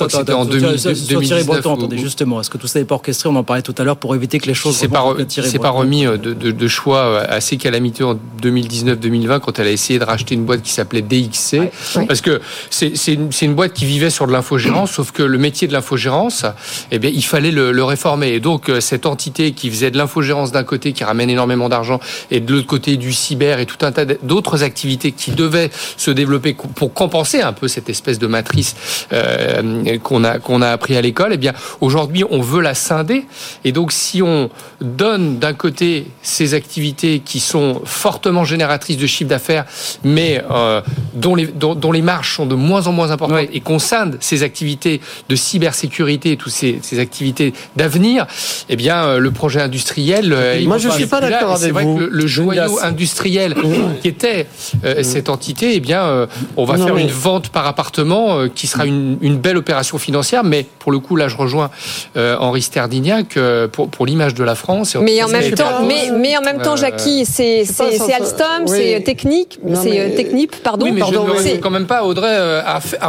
C'était 0.08 0.32
en 0.32 0.46
2019. 0.46 1.22
Thierry 1.22 1.44
Breton, 1.44 1.74
attendez, 1.74 1.98
justement, 1.98 2.40
est-ce 2.40 2.48
que 2.48 2.58
tout 2.58 2.66
ça 2.66 2.78
n'est 2.78 2.86
pas 2.86 2.94
orchestré? 2.94 3.28
On 3.28 3.36
en 3.36 3.44
parlait 3.44 3.62
tout 3.62 3.74
à 3.76 3.84
l'heure 3.84 3.98
pour 3.98 4.14
éviter 4.14 4.38
que 4.38 4.46
les 4.46 4.54
choses. 4.54 4.76
C'est 4.76 4.88
pas, 4.88 5.04
c'est 5.28 5.58
pas 5.58 5.70
remis 5.70 6.06
euh, 6.06 6.16
de, 6.16 6.32
de, 6.32 6.68
choix 6.68 6.98
euh, 6.98 7.24
assez 7.28 7.58
calamiteux 7.58 8.06
en 8.06 8.18
2019-2020 8.42 9.40
quand 9.40 9.58
elle 9.58 9.66
a 9.66 9.70
essayé 9.70 9.98
de 9.98 10.04
racheter 10.04 10.34
une 10.34 10.44
boîte 10.44 10.62
qui 10.62 10.72
s'appelait 10.72 11.02
DXC, 11.02 11.70
parce 12.06 12.20
que 12.20 12.40
c'est 12.70 13.12
une, 13.12 13.49
une 13.50 13.56
boîte 13.56 13.72
qui 13.72 13.84
vivait 13.84 14.10
sur 14.10 14.28
de 14.28 14.32
l'infogérance, 14.32 14.92
sauf 14.92 15.10
que 15.10 15.24
le 15.24 15.36
métier 15.36 15.66
de 15.66 15.72
l'infogérance, 15.72 16.46
eh 16.92 17.00
bien, 17.00 17.10
il 17.12 17.24
fallait 17.24 17.50
le, 17.50 17.82
réformer. 17.82 18.28
Et 18.28 18.40
donc, 18.40 18.68
euh, 18.68 18.80
cette 18.80 19.06
entité 19.06 19.50
qui 19.50 19.70
faisait 19.70 19.90
de 19.90 19.98
l'infogérance 19.98 20.52
d'un 20.52 20.62
côté, 20.62 20.92
qui 20.92 21.02
ramène 21.02 21.28
énormément 21.30 21.68
d'argent, 21.68 21.98
et 22.30 22.38
de 22.38 22.54
l'autre 22.54 22.68
côté 22.68 22.96
du 22.96 23.12
cyber 23.12 23.58
et 23.58 23.66
tout 23.66 23.84
un 23.84 23.90
tas 23.90 24.04
d'autres 24.04 24.62
activités 24.62 25.10
qui 25.10 25.32
devaient 25.32 25.70
se 25.96 26.12
développer 26.12 26.54
pour 26.76 26.94
compenser 26.94 27.40
un 27.40 27.52
peu 27.52 27.66
cette 27.66 27.90
espèce 27.90 28.20
de 28.20 28.28
matrice 28.28 28.76
euh, 29.12 29.98
qu'on 29.98 30.22
a 30.22 30.38
qu'on 30.38 30.62
a 30.62 30.68
appris 30.68 30.96
à 30.96 31.00
l'école. 31.00 31.32
Eh 31.32 31.36
bien, 31.36 31.52
aujourd'hui, 31.80 32.22
on 32.30 32.40
veut 32.40 32.60
la 32.60 32.74
scinder. 32.74 33.24
Et 33.64 33.72
donc, 33.72 33.90
si 33.90 34.22
on 34.22 34.48
donne 34.80 35.38
d'un 35.38 35.54
côté 35.54 36.06
ces 36.22 36.54
activités 36.54 37.18
qui 37.18 37.40
sont 37.40 37.82
fortement 37.84 38.44
génératrices 38.44 38.98
de 38.98 39.06
chiffre 39.08 39.30
d'affaires, 39.30 39.64
mais 40.04 40.40
euh, 40.50 40.80
dont 41.14 41.34
les 41.34 41.46
dont, 41.46 41.74
dont 41.74 41.90
les 41.90 42.02
marges 42.02 42.36
sont 42.36 42.46
de 42.46 42.54
moins 42.54 42.86
en 42.86 42.92
moins 42.92 43.10
importantes 43.10 43.29
importante 43.34 43.54
et 43.54 43.60
qu'on 43.60 43.78
scinde 43.78 44.16
ces 44.20 44.42
activités 44.42 45.00
de 45.28 45.36
cybersécurité 45.36 46.32
et 46.32 46.36
toutes 46.36 46.52
ces, 46.52 46.78
ces 46.82 46.98
activités 46.98 47.52
d'avenir, 47.76 48.26
eh 48.68 48.76
bien, 48.76 49.04
euh, 49.04 49.18
le 49.18 49.30
projet 49.30 49.60
industriel. 49.60 50.32
Euh, 50.32 50.60
Moi, 50.64 50.78
je 50.78 50.88
ne 50.88 50.92
suis 50.92 51.06
pas 51.06 51.20
d'accord 51.20 51.52
avec 51.52 51.72
vous. 51.72 51.78
C'est 51.80 51.84
vrai 51.84 51.84
que 51.84 52.00
le, 52.00 52.08
le 52.08 52.26
joyau 52.26 52.78
industriel 52.82 53.54
qui 54.02 54.08
était 54.08 54.46
euh, 54.84 55.02
cette 55.02 55.28
entité, 55.28 55.74
eh 55.74 55.80
bien, 55.80 56.28
on 56.56 56.64
va 56.64 56.76
faire 56.76 56.96
une 56.96 57.10
vente 57.10 57.50
par 57.50 57.66
appartement 57.66 58.48
qui 58.54 58.66
sera 58.66 58.86
une, 58.86 59.18
une, 59.20 59.38
belle 59.38 59.56
opération 59.56 59.98
financière, 59.98 60.44
mais 60.44 60.66
pour 60.78 60.92
le 60.92 60.98
coup, 60.98 61.16
là, 61.16 61.28
je 61.28 61.36
rejoins 61.36 61.70
Henri 62.16 62.62
Sterdignac 62.62 63.38
pour, 63.72 63.88
pour 63.88 64.06
l'image 64.06 64.34
de 64.34 64.44
la 64.44 64.54
France. 64.54 64.96
Mais 64.96 65.22
en 65.22 65.28
même 65.28 65.52
temps, 65.52 65.84
mais, 65.86 66.10
mais 66.16 66.36
en 66.36 66.42
même 66.42 66.60
temps, 66.60 66.76
Jackie, 66.76 67.24
c'est 67.24 67.64
Alstom, 68.12 68.66
c'est 68.66 69.02
technique, 69.04 69.58
c'est 69.74 70.14
technique, 70.16 70.62
pardon. 70.62 70.86
Oui, 70.86 70.92
mais 70.92 71.00
pardon, 71.00 71.26
je 71.36 71.48
ne 71.48 71.56
quand 71.56 71.70
même 71.70 71.86
pas 71.86 72.04
Audrey 72.04 72.34
à, 72.34 72.80
à 73.00 73.08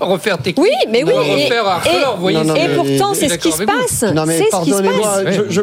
refaire 0.00 0.38
technique. 0.42 0.58
Oui, 0.58 0.70
mais 0.90 1.04
oui. 1.04 1.12
À 1.12 1.20
refaire 1.20 1.66
Arcelor, 1.66 2.30
et, 2.30 2.34
et, 2.34 2.64
et 2.64 2.74
pourtant, 2.74 3.14
c'est 3.14 3.28
ce 3.28 3.38
qui 3.38 3.52
se 3.52 3.64
passe. 3.64 4.04
Non, 4.14 4.24
mais 4.26 4.42
pardonnez-moi. 4.50 5.22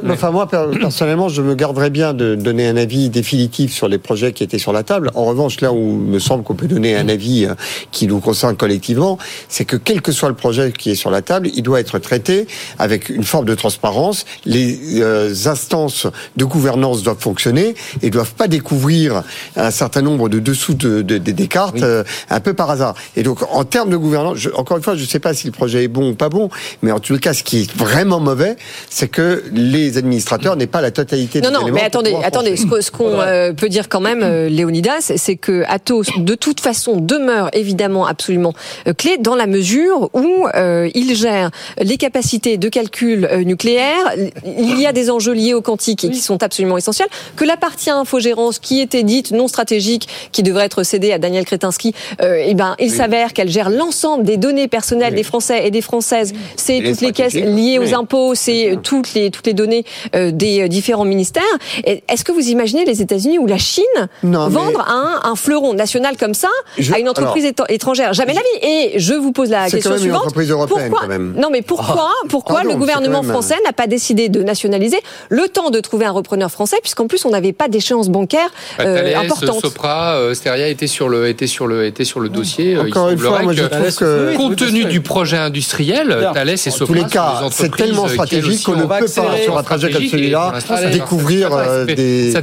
Enfin, 0.10 0.32
moi, 0.32 0.48
personnellement, 0.48 1.30
je 1.30 1.42
me 1.42 1.56
garderais 1.56 1.90
bien 1.90 2.14
de 2.14 2.36
donner 2.36 2.68
un 2.68 2.78
avis 2.78 3.10
définitif 3.10 3.74
sur 3.74 3.88
les 3.88 3.98
projets 3.98 4.34
qui 4.34 4.44
étaient 4.44 4.58
sur 4.58 4.74
la 4.74 4.84
table. 4.84 5.12
En 5.16 5.26
revanche, 5.26 5.62
là 5.62 5.72
où 5.72 6.02
il 6.06 6.12
me 6.12 6.20
semble 6.20 6.44
qu'on 6.44 6.56
peut 6.56 6.68
donner 6.68 6.96
un 6.96 7.10
avis 7.10 7.46
euh, 7.46 7.54
qui 7.92 8.08
nous 8.08 8.20
concerne 8.20 8.56
collectivement, 8.56 9.18
c'est 9.50 9.66
que 9.66 9.76
quel 9.76 10.02
que 10.02 10.12
soit 10.12 10.30
le 10.30 10.36
projet 10.36 10.72
qui 10.72 10.92
est 10.92 10.96
sur 10.96 11.12
la 11.12 11.22
table, 11.22 11.50
il 11.54 11.64
doit 11.64 11.80
être 11.80 12.00
traité 12.00 12.48
avec 12.80 13.10
une 13.10 13.24
forme 13.24 13.46
de 13.46 13.56
transparence. 13.56 14.26
Les 14.46 15.02
euh, 15.02 15.34
instances 15.46 16.08
de 16.38 16.46
gouvernance 16.46 17.04
doivent 17.04 17.20
fonctionner 17.20 17.76
et 18.02 18.10
doivent 18.10 18.34
pas 18.34 18.48
découvrir 18.48 19.24
un 19.56 19.72
certain 19.72 20.02
nombre 20.02 20.30
de 20.30 20.40
dessous 20.40 20.74
de, 20.74 21.02
de, 21.02 21.18
des 21.18 21.48
cartes 21.48 21.82
euh, 21.82 22.04
un 22.30 22.40
peu 22.40 22.54
par 22.54 22.70
hasard. 22.70 22.96
Et 23.16 23.24
donc, 23.24 23.40
en 23.52 23.64
termes 23.64 23.90
de 23.90 23.98
gouvernance, 23.98 24.38
je, 24.38 24.50
encore 24.52 24.78
une 24.78 24.84
fois, 24.84 24.96
je 24.96 25.02
ne 25.02 25.08
sais 25.08 25.20
pas 25.20 25.34
si 25.34 25.48
le 25.48 25.54
projet 25.54 25.84
est 25.84 25.88
bon 25.88 26.12
ou 26.12 26.16
pas 26.16 26.30
bon, 26.30 26.50
mais 26.82 26.92
en 26.92 27.00
tout 27.00 27.18
cas, 27.18 27.34
ce 27.34 27.44
qui 27.44 27.62
est 27.62 27.76
vraiment 27.76 28.20
mauvais, 28.20 28.56
c'est 28.90 29.08
que 29.08 29.44
les 29.52 29.98
administrateurs 29.98 30.56
n'aient 30.56 30.68
pas 30.68 30.82
la 30.82 30.92
totalité 30.92 31.42
non, 31.42 31.52
Non, 31.52 31.68
mais 31.72 31.82
attendez, 31.82 32.16
attendez. 32.24 32.56
Ce 32.56 32.92
qu'on 32.92 33.20
euh, 33.20 33.54
peut 33.54 33.70
dire 33.70 33.90
quand 33.90 34.00
même, 34.00 34.22
euh, 34.24 34.50
Léonidas, 34.50 35.14
c'est 35.16 35.36
que 35.36 35.64
Atos, 35.68 36.08
de 36.18 36.36
toute 36.36 36.60
façon, 36.60 36.98
demeure 36.98 37.50
évidemment 37.54 38.06
absolument 38.06 38.54
euh, 38.88 38.94
clé 38.94 39.18
dans 39.20 39.36
la 39.36 39.48
mesure 39.48 40.10
où 40.14 40.48
il 40.96 41.16
gère 41.16 41.52
les 41.80 41.98
capacités 41.98 42.58
de 42.58 42.70
calcul 42.70 43.30
nucléaire. 43.46 44.14
Il 44.46 44.80
y 44.80 44.86
a 44.86 44.92
des 44.92 45.10
enjeux 45.10 45.34
liés 45.34 45.54
au 45.54 45.62
quantique 45.62 46.04
et 46.04 46.10
qui 46.10 46.20
sont 46.20 46.42
absolument 46.44 46.78
essentiels. 46.78 47.08
Que 47.36 47.46
la 47.46 47.58
partie 47.58 47.90
infogérance 47.90 48.60
qui 48.60 48.80
était 48.80 49.04
dite 49.04 49.32
non 49.32 49.48
stratégique, 49.48 50.08
qui 50.32 50.44
devrait 50.44 50.66
être 50.66 50.84
cédée 50.84 51.12
à 51.12 51.18
Daniel 51.18 51.46
Kretinsky, 51.46 51.94
eh 52.22 52.54
ben, 52.54 52.76
il 52.80 52.92
s'avère 52.92 53.33
qu'elle 53.34 53.50
gère 53.50 53.70
l'ensemble 53.70 54.24
des 54.24 54.38
données 54.38 54.68
personnelles 54.68 55.16
des 55.16 55.24
Français 55.24 55.68
et 55.68 55.72
des 55.72 55.82
Françaises. 55.82 56.34
C'est 56.56 56.82
toutes 56.82 57.02
les 57.02 57.12
caisses 57.12 57.34
liées 57.34 57.80
aux 57.80 57.94
impôts, 57.94 58.36
c'est 58.36 58.78
toutes 58.84 59.14
les 59.14 59.32
toutes 59.32 59.48
les 59.48 59.54
données 59.54 59.86
des 60.14 60.68
différents 60.70 61.06
ministères. 61.06 61.44
Est-ce 61.86 62.24
que 62.24 62.32
vous 62.32 62.48
imaginez 62.48 62.86
les 62.86 63.02
États-Unis 63.02 63.40
ou 63.40 63.48
la 63.48 63.58
Chine 63.58 63.84
vendre 64.24 64.86
un, 64.88 65.22
un, 65.24 65.36
fleuron 65.36 65.74
national 65.74 66.18
comme 66.18 66.34
ça 66.34 66.50
à 66.94 67.00
une 67.00 67.10
entreprise 67.10 67.52
étrangère? 67.70 68.14
Jamais 68.14 68.34
la 68.34 68.42
vie. 68.42 68.68
Et 68.68 69.00
je 69.00 69.14
vous 69.14 69.32
pose 69.32 69.50
la 69.50 69.70
question 69.70 69.98
suivante. 69.98 70.22
Une 70.22 70.28
entreprise 70.28 70.52
européenne, 70.52 70.90
pourquoi 70.90 71.02
quand 71.02 71.08
même. 71.08 71.34
Non, 71.38 71.50
mais 71.52 71.62
pourquoi, 71.62 72.10
ah. 72.10 72.28
pourquoi 72.30 72.64
le 72.64 72.76
gouvernement 72.76 73.24
français 73.24 73.56
n'a 73.66 73.74
pas 73.74 73.88
décidé 73.88 74.30
de 74.30 74.44
nationaliser 74.44 74.98
le 75.30 75.48
temps 75.48 75.70
de 75.70 75.80
trouver 75.80 76.06
un 76.06 76.12
repreneur 76.12 76.52
français, 76.52 76.78
puisqu'en 76.82 77.08
plus 77.08 77.26
on 77.26 77.30
n'avait 77.30 77.54
pas 77.54 77.68
d'échéance 77.68 78.10
bancaire 78.10 78.50
bah, 78.78 78.86
euh, 78.86 79.16
importante. 79.16 79.62
Sopra, 79.62 80.16
euh, 80.16 80.34
Steria 80.34 80.68
était 80.68 80.88
sur 80.88 81.10
le 81.10 81.28
était 81.28 81.48
sur 81.48 81.68
le 81.68 81.86
était 81.86 82.06
sur 82.06 82.20
le 82.20 82.30
dossier. 82.30 82.78
Encore 82.78 83.10
une 83.10 83.18
fois, 83.24 83.42
moi, 83.42 83.54
je 83.54 83.64
trouve 83.64 83.96
que 83.96 84.36
compte 84.36 84.56
tenu 84.56 84.86
du 84.86 85.02
projet 85.02 85.38
industriel, 85.38 86.30
Thales 86.34 86.50
et 86.50 86.58
Sopra. 86.58 86.86
tous 86.86 86.94
les 86.94 87.06
cas, 87.06 87.42
c'est 87.52 87.76
tellement 87.76 88.08
stratégique 88.08 88.64
qu'on 88.64 88.76
ne 88.76 88.82
peut 88.84 88.88
pas 88.88 89.08
sur 89.08 89.58
un 89.58 89.64
trajet 89.64 89.92
comme 89.92 90.06
celui-là 90.06 90.54
découvrir 90.92 91.50
euh, 91.54 91.86
des, 91.86 92.34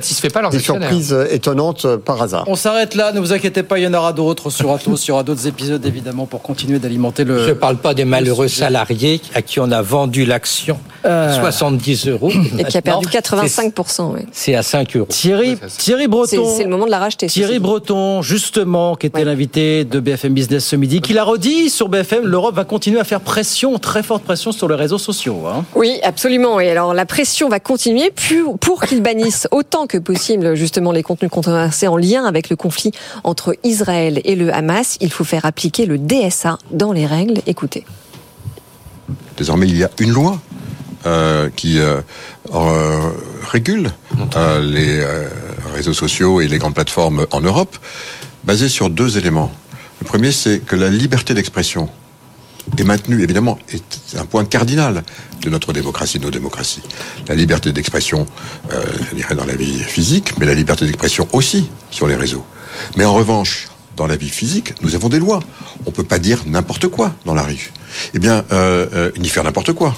surprises 0.58 1.16
étonnantes 1.30 1.84
euh, 1.84 1.96
par 1.96 2.20
hasard. 2.22 2.44
On 2.46 2.56
s'arrête 2.56 2.94
là, 2.94 3.12
ne 3.12 3.20
vous 3.20 3.32
inquiétez 3.32 3.62
pas, 3.62 3.78
il 3.78 3.82
y 3.82 3.86
en 3.86 3.94
aura 3.94 4.12
d'autres 4.12 4.50
sur 4.50 4.72
Atos, 4.72 5.06
il 5.06 5.08
y 5.08 5.12
aura 5.12 5.22
d'autres 5.22 5.46
épisodes 5.46 5.84
évidemment 5.84 6.26
pour 6.26 6.42
continuer 6.42 6.78
d'alimenter 6.78 7.24
le. 7.24 7.44
Je 7.44 7.50
ne 7.50 7.54
parle 7.54 7.76
pas 7.76 7.94
des 7.94 8.04
malheureux 8.04 8.48
salariés 8.48 9.20
à 9.34 9.42
qui 9.42 9.60
on 9.60 9.70
a 9.70 9.82
vendu 9.82 10.24
l'action 10.24 10.78
à 11.04 11.38
70 11.40 12.08
euros. 12.08 12.30
Et 12.58 12.64
qui 12.64 12.76
a 12.76 12.82
perdu 12.82 13.06
85%. 13.06 14.12
Oui. 14.14 14.20
C'est 14.32 14.54
à 14.54 14.62
5 14.62 14.96
euros. 14.96 15.06
Thierry, 15.08 15.56
Thierry 15.78 16.08
Breton. 16.08 16.54
C'est 16.56 16.64
le 16.64 16.70
moment 16.70 16.86
de 16.86 16.90
la 16.90 16.98
racheter. 16.98 17.26
Thierry 17.26 17.58
Breton, 17.58 18.22
justement, 18.22 18.96
qui 18.96 19.06
était 19.06 19.24
l'invité 19.24 19.84
de 19.84 20.00
BFM 20.00 20.34
Business 20.34 20.64
ce 20.70 20.76
midi, 20.76 21.00
qui 21.00 21.14
l'a 21.14 21.24
redit 21.24 21.68
sur 21.68 21.88
BFM, 21.88 22.24
l'Europe 22.24 22.54
va 22.54 22.64
continuer 22.64 23.00
à 23.00 23.04
faire 23.04 23.20
pression, 23.20 23.80
très 23.80 24.04
forte 24.04 24.22
pression 24.22 24.52
sur 24.52 24.68
les 24.68 24.76
réseaux 24.76 24.98
sociaux. 24.98 25.48
Hein. 25.48 25.64
Oui, 25.74 25.98
absolument. 26.04 26.60
Et 26.60 26.70
alors 26.70 26.94
la 26.94 27.06
pression 27.06 27.48
va 27.48 27.58
continuer 27.58 28.12
pour 28.60 28.82
qu'ils 28.84 29.02
bannissent 29.02 29.48
autant 29.50 29.88
que 29.88 29.98
possible 29.98 30.54
justement 30.54 30.92
les 30.92 31.02
contenus 31.02 31.28
controversés 31.28 31.88
en 31.88 31.96
lien 31.96 32.24
avec 32.24 32.50
le 32.50 32.54
conflit 32.54 32.92
entre 33.24 33.56
Israël 33.64 34.20
et 34.24 34.36
le 34.36 34.54
Hamas. 34.54 34.96
Il 35.00 35.10
faut 35.10 35.24
faire 35.24 35.44
appliquer 35.44 35.86
le 35.86 35.98
DSA 35.98 36.56
dans 36.70 36.92
les 36.92 37.04
règles. 37.04 37.40
Écoutez. 37.48 37.84
Désormais, 39.36 39.66
il 39.66 39.76
y 39.76 39.82
a 39.82 39.90
une 39.98 40.12
loi 40.12 40.40
euh, 41.04 41.50
qui 41.56 41.80
euh, 41.80 42.00
euh, 42.54 43.10
régule 43.50 43.90
les 44.62 45.04
réseaux 45.74 45.94
sociaux 45.94 46.40
et 46.40 46.46
les 46.46 46.58
grandes 46.58 46.74
plateformes 46.74 47.26
en 47.32 47.40
Europe, 47.40 47.76
basée 48.44 48.68
sur 48.68 48.88
deux 48.88 49.18
éléments. 49.18 49.50
Le 50.00 50.06
premier, 50.06 50.32
c'est 50.32 50.60
que 50.60 50.76
la 50.76 50.88
liberté 50.88 51.34
d'expression 51.34 51.88
est 52.78 52.84
maintenue, 52.84 53.22
évidemment, 53.22 53.58
est 53.72 54.16
un 54.16 54.24
point 54.24 54.44
cardinal 54.44 55.02
de 55.42 55.50
notre 55.50 55.72
démocratie, 55.72 56.18
de 56.18 56.24
nos 56.24 56.30
démocraties. 56.30 56.82
La 57.28 57.34
liberté 57.34 57.72
d'expression, 57.72 58.26
euh, 58.72 58.82
je 59.10 59.16
dirais 59.16 59.34
dans 59.34 59.44
la 59.44 59.54
vie 59.54 59.78
physique, 59.80 60.38
mais 60.38 60.46
la 60.46 60.54
liberté 60.54 60.86
d'expression 60.86 61.28
aussi 61.32 61.68
sur 61.90 62.06
les 62.06 62.16
réseaux. 62.16 62.44
Mais 62.96 63.04
en 63.04 63.14
revanche, 63.14 63.68
dans 63.96 64.06
la 64.06 64.16
vie 64.16 64.30
physique, 64.30 64.74
nous 64.82 64.94
avons 64.94 65.08
des 65.08 65.18
lois. 65.18 65.40
On 65.84 65.90
peut 65.90 66.04
pas 66.04 66.18
dire 66.18 66.42
n'importe 66.46 66.88
quoi 66.88 67.14
dans 67.26 67.34
la 67.34 67.42
rue. 67.42 67.72
Eh 68.14 68.18
bien, 68.18 68.44
euh, 68.52 68.86
euh, 68.94 69.10
ni 69.18 69.28
faire 69.28 69.44
n'importe 69.44 69.72
quoi. 69.72 69.94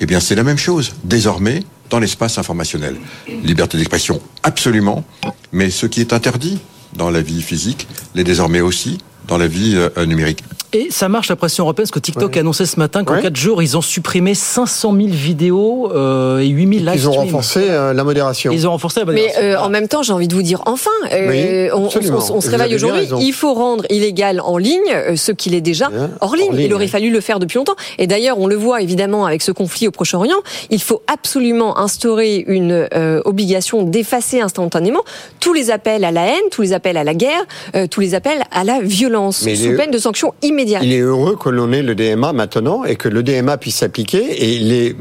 Eh 0.00 0.06
bien, 0.06 0.20
c'est 0.20 0.34
la 0.34 0.42
même 0.42 0.58
chose. 0.58 0.94
Désormais, 1.04 1.62
dans 1.90 2.00
l'espace 2.00 2.38
informationnel. 2.38 2.96
Liberté 3.44 3.76
d'expression, 3.78 4.20
absolument. 4.42 5.04
Mais 5.52 5.70
ce 5.70 5.86
qui 5.86 6.00
est 6.00 6.12
interdit 6.12 6.58
dans 6.94 7.10
la 7.10 7.20
vie 7.20 7.42
physique 7.42 7.86
l'est 8.14 8.24
désormais 8.24 8.60
aussi 8.60 8.98
dans 9.28 9.38
la 9.38 9.46
vie 9.46 9.74
euh, 9.76 10.06
numérique. 10.06 10.42
Et 10.72 10.88
ça 10.90 11.08
marche 11.08 11.28
la 11.28 11.36
pression 11.36 11.64
européenne, 11.64 11.84
parce 11.84 11.92
que 11.92 11.98
TikTok 11.98 12.36
a 12.36 12.40
annoncé 12.40 12.66
ce 12.66 12.78
matin 12.78 13.04
qu'en 13.04 13.20
4 13.20 13.36
jours, 13.36 13.62
ils 13.62 13.76
ont 13.76 13.82
supprimé 13.82 14.34
500 14.34 14.94
000 14.94 15.08
vidéos 15.08 15.92
euh, 15.94 16.38
et 16.38 16.48
8 16.48 16.78
000 16.78 16.90
live 16.90 16.94
Ils 16.94 17.08
ont 17.08 17.12
renforcé 17.12 17.60
euh, 17.68 17.92
la 17.92 18.04
modération. 18.04 18.52
Ils 18.52 18.66
ont 18.66 18.72
renforcé 18.72 19.00
la 19.00 19.06
modération. 19.06 19.40
Mais 19.40 19.46
euh, 19.54 19.60
en 19.60 19.68
même 19.68 19.88
temps, 19.88 20.02
j'ai 20.02 20.12
envie 20.12 20.28
de 20.28 20.34
vous 20.34 20.42
dire, 20.42 20.62
enfin, 20.66 20.90
euh, 21.12 21.70
on, 21.72 21.84
on, 21.84 22.34
on, 22.34 22.40
se 22.40 22.50
réveille 22.50 22.74
aujourd'hui, 22.74 23.08
il 23.20 23.32
faut 23.32 23.54
rendre 23.54 23.84
illégal 23.90 24.40
en 24.40 24.58
ligne 24.58 24.80
euh, 24.90 25.16
ce 25.16 25.32
qu'il 25.32 25.54
est 25.54 25.60
déjà 25.60 25.90
hors 26.20 26.34
ligne. 26.36 26.54
il 26.58 26.72
aurait 26.74 26.88
fallu 26.88 27.10
le 27.10 27.20
faire 27.20 27.38
depuis 27.38 27.58
longtemps. 27.58 27.76
Et 27.98 28.06
d'ailleurs, 28.06 28.38
on 28.38 28.46
le 28.46 28.56
voit 28.56 28.82
évidemment 28.82 29.26
avec 29.26 29.42
ce 29.42 29.52
conflit 29.52 29.88
au 29.88 29.90
Proche-Orient, 29.90 30.36
il 30.70 30.82
faut 30.82 31.02
absolument 31.06 31.78
instaurer 31.78 32.44
une 32.46 32.88
obligation 33.24 33.82
d'effacer 33.82 34.40
instantanément 34.40 35.02
tous 35.40 35.52
les 35.52 35.70
appels 35.70 36.04
à 36.04 36.10
la 36.10 36.26
haine, 36.26 36.48
tous 36.50 36.62
les 36.62 36.72
appels 36.72 36.96
à 36.96 37.04
la 37.04 37.14
guerre, 37.14 37.44
tous 37.90 38.00
les 38.00 38.14
appels 38.14 38.42
à 38.50 38.64
la 38.64 38.80
violence, 38.80 39.38
sous 39.38 39.76
peine 39.76 39.90
de 39.90 39.98
sanctions 39.98 40.34
immédiates. 40.42 40.55
Il 40.82 40.92
est 40.92 41.00
heureux 41.00 41.36
que 41.36 41.48
l'on 41.48 41.72
ait 41.72 41.82
le 41.82 41.94
DMA 41.94 42.32
maintenant 42.32 42.84
et 42.84 42.96
que 42.96 43.08
le 43.08 43.22
DMA 43.22 43.56
puisse 43.58 43.76
s'appliquer. 43.76 44.44
Et 44.44 44.58
les 44.58 44.96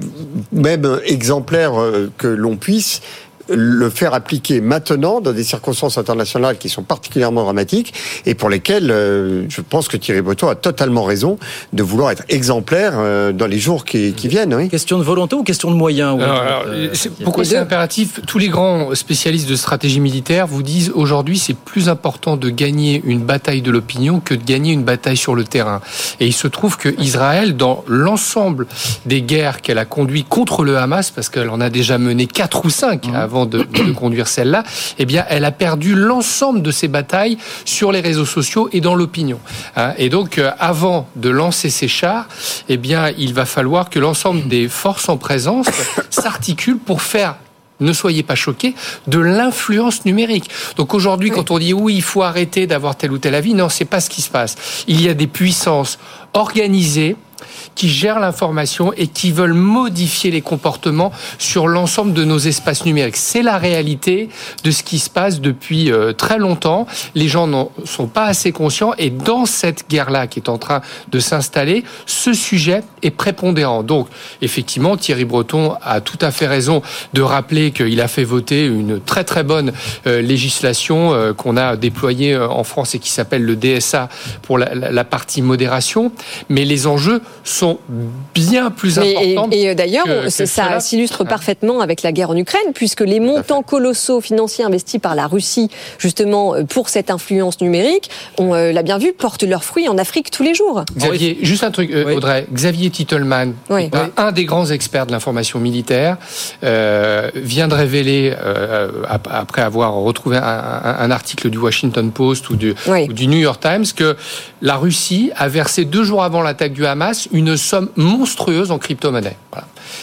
mêmes 0.52 1.00
exemplaires 1.06 1.80
euh, 1.80 2.12
que 2.18 2.28
l'on 2.28 2.58
puisse 2.58 3.02
le 3.50 3.90
faire 3.90 4.14
appliquer 4.14 4.62
maintenant 4.62 5.22
dans 5.22 5.32
des 5.32 5.44
circonstances 5.44 5.98
internationales 5.98 6.58
qui 6.58 6.70
sont 6.70 6.84
particulièrement 6.84 7.44
dramatiques 7.44 7.94
et 8.26 8.36
pour 8.36 8.50
lesquelles 8.50 8.92
euh, 8.92 9.46
je 9.50 9.62
pense 9.62 9.88
que 9.88 9.98
Thierry 9.98 10.22
Breton 10.22 10.48
a 10.48 10.56
totalement 10.56 11.04
raison 11.04 11.38
de 11.74 11.84
vouloir 11.84 12.12
être 12.12 12.24
exemplaire 12.30 12.94
euh, 12.96 13.32
dans 13.32 13.48
les 13.48 13.60
jours 13.60 13.86
qui, 13.86 14.14
qui 14.14 14.28
viennent. 14.28 14.54
Oui. 14.54 14.70
Question 14.70 14.98
de 14.98 15.04
volonté 15.04 15.36
ou 15.36 15.44
question 15.44 15.70
de 15.70 15.76
moyens 15.76 16.18
euh, 16.20 16.94
Pourquoi 17.24 17.46
c'est 17.46 17.58
impératif? 17.58 18.22
Tous 18.26 18.40
les 18.40 18.50
grands 18.50 18.94
spécialistes 18.96 19.50
de 19.50 19.56
stratégie 19.56 20.00
militaire 20.00 20.48
vous 20.48 20.64
disent 20.64 20.92
aujourd'hui 20.94 21.38
c'est 21.38 21.58
plus 21.58 21.90
important 21.90 22.38
de 22.38 22.50
gagner 22.50 23.02
une 23.06 23.22
bataille 23.22 23.62
de 23.62 23.72
l'opinion 23.72 24.20
que 24.20 24.34
de 24.34 24.44
gagner 24.44 24.74
une 24.74 24.84
bataille 24.84 25.18
sur 25.18 25.36
le 25.36 25.44
terrain. 25.44 25.82
Et 26.20 26.28
il 26.28 26.34
se 26.34 26.48
trouve 26.48 26.78
que 26.78 26.90
Israël, 27.00 27.56
dans 27.56 27.84
l'ensemble 27.88 28.68
des 29.06 29.22
guerres 29.22 29.62
qu'elle 29.62 29.78
a 29.78 29.86
conduites 29.86 30.28
contre 30.30 30.64
le 30.64 30.78
Hamas, 30.78 31.12
parce 31.12 31.30
qu'elle 31.30 31.50
en 31.50 31.62
a 31.62 31.70
déjà 31.70 31.98
mené 31.98 32.28
quatre 32.28 32.66
ou 32.66 32.70
cinq 32.70 33.08
mmh. 33.08 33.16
avant 33.16 33.35
de, 33.44 33.68
conduire 33.94 34.30
celle-là, 34.30 34.64
eh 34.98 35.06
bien, 35.06 35.26
elle 35.28 35.44
a 35.44 35.52
perdu 35.52 35.96
l'ensemble 35.96 36.62
de 36.62 36.72
ses 36.72 36.88
batailles 36.88 37.38
sur 37.66 37.92
les 37.92 38.00
réseaux 38.00 38.26
sociaux 38.26 38.70
et 38.72 38.80
dans 38.80 38.96
l'opinion. 38.96 39.40
Hein. 39.76 39.94
Et 39.98 40.08
donc, 40.08 40.38
euh, 40.38 40.52
avant 40.60 41.10
de 41.18 41.30
lancer 41.30 41.70
ses 41.70 41.90
chars, 41.90 42.28
eh 42.70 42.78
bien, 42.78 43.12
il 43.18 43.34
va 43.34 43.46
falloir 43.46 43.90
que 43.90 44.00
l'ensemble 44.00 44.48
des 44.48 44.70
forces 44.70 45.10
en 45.10 45.18
présence 45.18 45.68
s'articulent 46.10 46.80
pour 46.80 47.02
faire 47.02 47.36
ne 47.82 47.94
soyez 47.94 48.24
pas 48.24 48.36
choqués 48.36 48.74
de 49.08 49.20
l'influence 49.20 50.06
numérique. 50.06 50.50
Donc 50.78 50.94
aujourd'hui, 50.94 51.30
quand 51.30 51.52
on 51.52 51.60
dit 51.60 51.74
oui, 51.74 51.96
il 51.96 52.02
faut 52.02 52.24
arrêter 52.24 52.68
d'avoir 52.68 52.96
tel 52.96 53.12
ou 53.12 53.18
tel 53.18 53.36
avis, 53.36 53.54
non, 53.54 53.70
c'est 53.70 53.86
pas 53.86 54.00
ce 54.00 54.10
qui 54.10 54.22
se 54.22 54.30
passe. 54.30 54.56
Il 54.88 55.02
y 55.02 55.10
a 55.10 55.14
des 55.14 55.28
puissances 55.28 56.00
organisées 56.34 57.18
qui 57.76 57.90
gèrent 57.90 58.20
l'information 58.20 58.94
et 58.94 59.08
qui 59.08 59.32
veulent 59.32 59.54
modifier 59.54 60.32
les 60.32 60.42
comportements 60.42 61.12
sur 61.38 61.68
l'ensemble 61.68 62.14
de 62.14 62.24
nos 62.24 62.40
espaces 62.40 62.86
numériques. 62.86 63.18
C'est 63.18 63.44
la 63.44 63.58
réalité 63.58 64.30
de 64.64 64.72
ce 64.72 64.82
qui 64.82 64.98
se 64.98 65.10
passe 65.10 65.42
depuis 65.42 65.92
euh, 65.92 66.14
très 66.14 66.38
longtemps. 66.38 66.88
Les 67.14 67.28
gens 67.28 67.48
n'en 67.48 67.72
sont 67.84 68.08
pas 68.08 68.26
assez 68.26 68.52
conscients 68.52 68.94
et 68.98 69.10
dans 69.10 69.46
cette 69.46 69.90
guerre-là 69.90 70.28
qui 70.28 70.40
est 70.40 70.50
en 70.50 70.58
train 70.58 70.82
de 71.12 71.20
s'installer, 71.20 71.84
ce 72.06 72.34
sujet 72.34 72.82
est 73.04 73.12
prépondérant. 73.12 73.84
Donc, 73.84 74.08
effectivement, 74.42 74.96
Thierry 74.96 75.26
Breton 75.26 75.76
a 75.84 76.02
tout 76.02 76.20
à 76.22 76.32
fait 76.32 76.48
raison 76.48 76.82
de 77.14 77.22
rappeler 77.22 77.72
qu'il 77.72 78.00
a 78.00 78.08
fait 78.08 78.24
voter 78.24 78.66
une 78.66 79.02
très 79.02 79.24
très 79.24 79.44
bonne 79.44 79.74
euh, 80.08 80.22
législation 80.22 81.14
euh, 81.14 81.34
qu'on 81.34 81.58
a 81.58 81.76
déployée 81.76 82.38
en 82.38 82.64
France 82.64 82.96
et 82.96 83.00
qui 83.00 83.10
s'appelle 83.10 83.44
le 83.44 83.56
DSA 83.56 84.10
pour 84.42 84.58
la, 84.58 84.74
la 84.74 85.04
partie 85.04 85.42
modération. 85.42 86.12
Mais 86.50 86.64
les 86.64 86.88
enjeux 86.88 87.22
sont 87.44 87.65
bien 88.34 88.72
plus 88.72 89.00
importants. 89.00 89.50
Et, 89.52 89.64
et 89.64 89.76
d'ailleurs, 89.76 90.08
ça 90.30 90.80
s'illustre 90.80 91.24
parfaitement 91.24 91.82
avec 91.82 92.04
la 92.04 92.12
guerre 92.12 92.30
en 92.30 92.38
Ukraine, 92.38 92.74
puisque 92.74 93.02
les 93.02 93.20
montants 93.20 93.64
colossaux 93.64 94.22
financiers 94.22 94.64
investis 94.64 95.00
par 95.00 95.16
la 95.16 95.28
Russie, 95.28 95.70
justement, 95.98 96.56
pour 96.66 96.90
cette 96.90 97.10
influence 97.10 97.62
numérique, 97.62 98.10
on 98.38 98.54
euh, 98.54 98.72
l'a 98.72 98.84
bien 98.84 98.98
vu, 98.98 99.14
portent 99.14 99.44
leurs 99.44 99.64
fruits 99.64 99.88
en 99.88 99.98
Afrique 99.98 100.32
tous 100.32 100.44
les 100.44 100.54
jours. 100.54 100.84
Xavier, 100.98 101.38
juste 101.42 101.64
un 101.64 101.72
truc, 101.72 101.92
euh, 101.92 102.16
Audrey. 102.16 102.46
Xavier 102.52 102.90
Titelman, 102.90 103.54
un 104.18 104.32
des 104.32 104.46
grands 104.46 104.70
experts 104.70 105.06
de 105.06 105.12
l'information 105.12 105.60
militaire, 105.60 106.18
euh, 106.64 107.30
vient 107.36 107.68
de 107.68 107.74
révéler, 107.74 108.34
euh, 108.38 108.90
après 109.08 109.62
avoir 109.62 109.94
retrouvé 109.94 110.38
un, 110.38 110.42
un, 110.42 111.12
article 111.12 111.50
du 111.50 111.58
Washington 111.58 112.12
Post 112.12 112.50
ou 112.50 112.56
du, 112.56 112.74
ou 112.88 113.14
du 113.14 113.28
New 113.28 113.38
York 113.38 113.62
Times, 113.62 113.86
que 113.96 114.16
la 114.62 114.76
Russie 114.76 115.32
a 115.36 115.48
versé 115.48 115.86
deux 115.86 116.04
jours 116.04 116.24
avant 116.24 116.42
l'attaque 116.42 116.74
du 116.74 116.86
Hamas 116.86 117.28
une 117.32 117.55
somme 117.58 117.90
monstrueuse 117.96 118.72
en 118.72 118.78
crypto-monnaie. 118.78 119.38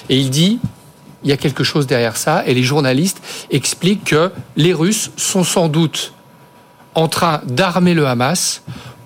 Et 0.08 0.18
il 0.18 0.30
dit, 0.30 0.58
il 1.22 1.30
y 1.30 1.32
a 1.32 1.36
quelque 1.36 1.64
chose 1.64 1.86
derrière 1.86 2.16
ça, 2.16 2.42
et 2.46 2.54
les 2.54 2.62
journalistes 2.62 3.22
expliquent 3.50 4.04
que 4.04 4.30
les 4.56 4.72
Russes 4.72 5.10
sont 5.16 5.44
sans 5.44 5.68
doute 5.68 6.12
en 6.94 7.08
train 7.08 7.40
d'armer 7.46 7.94
le 7.94 8.06
Hamas 8.06 8.62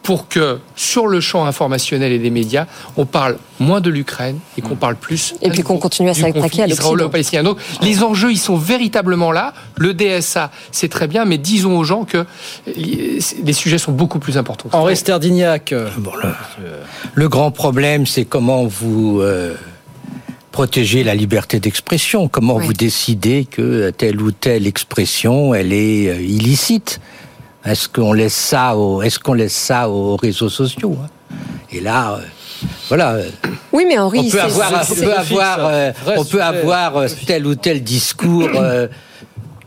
pour 0.07 0.29
que 0.29 0.61
sur 0.77 1.09
le 1.09 1.21
champ 1.21 1.47
informationnel 1.47 2.13
et 2.13 2.21
des 2.21 2.31
médias, 2.31 2.67
on 2.97 3.07
parle 3.07 3.39
moins 3.59 3.81
de 3.81 3.91
l'Ukraine 3.91 4.39
et 4.57 4.63
qu'on 4.63 4.77
parle 4.77 4.95
plus. 4.95 5.35
Et 5.43 5.51
puis 5.51 5.63
qu'on 5.63 5.79
continue 5.79 6.11
à 6.11 6.15
s'attaquer 6.15 6.63
à 6.63 6.69
l'Occident. 6.69 7.43
Donc 7.43 7.59
les 7.83 8.05
enjeux, 8.05 8.31
ils 8.31 8.39
sont 8.39 8.57
véritablement 8.57 9.33
là. 9.33 9.53
Le 9.77 9.95
DSA, 9.95 10.53
c'est 10.71 10.89
très 10.89 11.09
bien, 11.09 11.25
mais 11.25 11.39
disons 11.39 11.77
aux 11.77 11.83
gens 11.83 12.05
que 12.05 12.25
les 12.77 13.53
sujets 13.53 13.79
sont 13.79 13.91
beaucoup 13.91 14.21
plus 14.21 14.39
importants. 14.39 14.69
Henri 14.71 14.97
Sterdignac. 14.97 15.75
Bon, 15.99 16.13
le, 16.23 16.31
le, 17.15 17.29
grand 17.29 17.51
problème, 17.51 18.07
c'est 18.07 18.25
comment 18.25 18.65
vous. 18.65 19.21
Euh, 19.21 19.57
protégez 20.53 21.05
la 21.05 21.15
liberté 21.15 21.61
d'expression 21.61 22.29
Comment 22.29 22.57
oui. 22.57 22.67
vous 22.67 22.73
décidez 22.73 23.45
que 23.45 23.91
telle 23.91 24.23
ou 24.23 24.31
telle 24.31 24.67
expression, 24.67 25.53
elle 25.53 25.73
est 25.73 26.09
euh, 26.09 26.23
illicite 26.23 27.01
est-ce 27.67 27.89
qu'on 27.89 28.12
laisse 28.12 28.35
ça 28.35 28.77
aux, 28.77 29.03
est-ce 29.03 29.19
qu'on 29.19 29.35
laisse 29.35 29.55
ça 29.55 29.89
aux 29.89 30.17
réseaux 30.17 30.49
sociaux 30.49 30.97
hein? 31.03 31.09
Et 31.71 31.81
là, 31.81 32.14
euh, 32.14 32.21
voilà. 32.89 33.19
Oui, 33.73 33.85
mais 33.87 33.99
Henri, 33.99 34.21
on 34.27 34.31
peut 34.31 34.41
avoir, 34.41 34.85
on 34.91 34.95
peut 34.95 35.14
avoir, 35.14 35.59
euh, 35.61 35.93
on 36.17 36.25
peut 36.25 36.43
avoir 36.43 36.97
euh, 36.97 37.07
tel 37.27 37.47
ou 37.47 37.55
tel 37.55 37.83
discours. 37.83 38.49
Euh, 38.55 38.87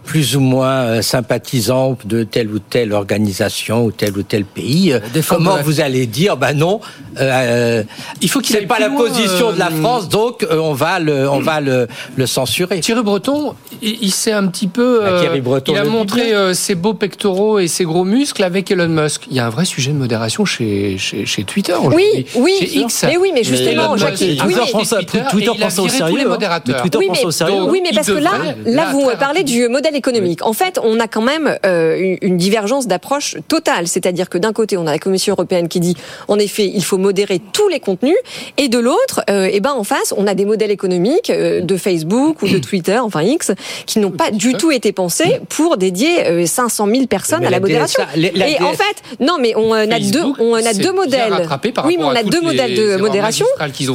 plus 0.10 0.36
ou 0.36 0.40
moins 0.40 0.82
euh, 0.86 1.02
sympathisant 1.04 1.96
de 2.04 2.24
telle 2.24 2.50
ou 2.50 2.58
telle 2.58 2.94
organisation 2.94 3.86
ou 3.86 3.92
tel 3.92 4.18
ou 4.18 4.24
tel 4.24 4.44
pays. 4.44 4.96
Comment 5.28 5.58
la... 5.58 5.62
vous 5.62 5.82
allez 5.82 6.08
dire, 6.08 6.36
ben 6.36 6.54
non, 6.54 6.82
euh, 7.20 7.84
il 8.20 8.28
faut 8.28 8.40
qu'il 8.40 8.56
n'ait 8.56 8.66
pas 8.66 8.80
la 8.80 8.90
position 8.90 9.50
euh, 9.50 9.54
de 9.54 9.60
la 9.60 9.70
France, 9.70 10.10
donc 10.10 10.42
euh, 10.42 10.58
on 10.58 10.74
va 10.74 10.98
le, 10.98 11.30
on 11.30 11.42
va 11.42 11.62
le, 11.62 11.88
le 12.16 12.26
censurer. 12.26 12.80
Thierry 12.80 13.04
Breton, 13.04 13.54
il, 13.84 14.00
il 14.02 14.12
s'est 14.12 14.32
un 14.32 14.48
petit 14.48 14.68
peu, 14.68 15.02
euh, 15.04 15.40
Breton, 15.42 15.74
il 15.74 15.78
a 15.78 15.84
montré 15.84 16.34
ses 16.56 16.74
beaux 16.74 16.96
pectoraux 16.96 17.60
et 17.60 17.68
ses 17.68 17.84
gros 17.84 18.04
muscles 18.04 18.44
avec 18.44 18.72
Elon 18.72 18.90
Musk. 18.90 19.28
Il 19.30 19.38
y 19.38 19.40
a 19.40 19.46
un 19.46 19.52
vrai 19.52 19.66
sujet 19.66 19.92
de 19.92 19.98
modération 19.98 20.44
chez, 20.44 20.98
chez, 20.98 21.28
chez 21.28 21.44
Twitter. 21.44 21.76
Oui, 21.84 22.26
oui, 22.34 22.54
chez 22.60 22.80
X. 22.80 23.04
mais 23.04 23.18
oui, 23.18 23.30
mais 23.32 23.44
justement, 23.44 23.94
mais 23.94 24.16
Twitter, 24.16 24.42
oui, 24.44 24.56
pense 24.72 24.92
à, 24.92 25.04
Twitter, 25.04 25.22
Twitter 25.30 25.52
pense 25.60 25.78
au 25.78 25.88
sérieux. 25.88 26.32
Hein. 26.32 26.38
Mais 26.66 26.74
Twitter 26.82 26.98
oui, 26.98 27.08
pense 27.10 27.26
au 27.26 27.32
sérieux. 27.32 27.62
Oui, 27.68 27.82
mais 27.84 27.92
parce 27.94 28.08
que 28.08 28.14
là, 28.14 28.32
là, 28.66 28.90
vous 28.92 29.08
parlez 29.20 29.44
du 29.44 29.68
modèle 29.68 29.99
économique. 30.00 30.46
En 30.46 30.54
fait, 30.54 30.80
on 30.82 31.00
a 31.00 31.08
quand 31.08 31.22
même 31.22 31.58
euh, 31.66 32.16
une 32.22 32.38
divergence 32.38 32.88
d'approche 32.88 33.36
totale. 33.48 33.88
C'est-à-dire 33.88 34.30
que 34.30 34.38
d'un 34.38 34.54
côté, 34.54 34.78
on 34.78 34.88
a 34.88 34.92
la 34.92 35.00
Commission 35.00 35.34
européenne 35.34 35.68
qui 35.68 35.80
dit, 35.80 35.96
en 36.28 36.40
effet, 36.40 36.66
il 36.66 36.84
faut 36.84 36.98
modérer 36.98 37.40
tous 37.54 37.68
les 37.68 37.80
contenus, 37.80 38.16
et 38.58 38.68
de 38.70 38.80
l'autre, 38.80 39.22
euh, 39.30 39.50
eh 39.52 39.60
ben 39.60 39.72
en 39.72 39.84
face, 39.84 40.14
on 40.18 40.26
a 40.26 40.34
des 40.34 40.46
modèles 40.46 40.72
économiques 40.72 41.30
euh, 41.30 41.62
de 41.62 41.78
Facebook 41.78 42.42
ou 42.42 42.48
de 42.48 42.58
Twitter, 42.70 42.98
enfin 42.98 43.22
X, 43.22 43.52
qui 43.86 44.00
n'ont 44.00 44.12
pas 44.12 44.32
du 44.32 44.54
tout 44.54 44.72
été 44.72 44.92
pensés 44.92 45.40
pour 45.50 45.78
dédier 45.78 46.48
500 46.48 46.88
000 46.88 47.06
personnes 47.08 47.42
mais 47.42 47.48
à 47.48 47.52
la, 47.52 47.60
modération. 47.60 48.04
DSA, 48.04 48.20
la, 48.20 48.32
la 48.34 48.50
et 48.50 48.62
en 48.62 48.74
fait, 48.74 49.20
non, 49.20 49.38
mais 49.40 49.54
on 49.56 49.74
a 49.74 50.00
deux, 50.00 50.24
on 50.40 50.54
a 50.54 50.74
deux 50.74 50.94
modèles. 50.94 51.48
Oui, 51.86 51.98
mais 51.98 52.04
on 52.04 52.10
a 52.10 52.24
deux 52.24 52.42
modèles 52.42 52.76
de 52.76 52.96
modération. 52.98 53.46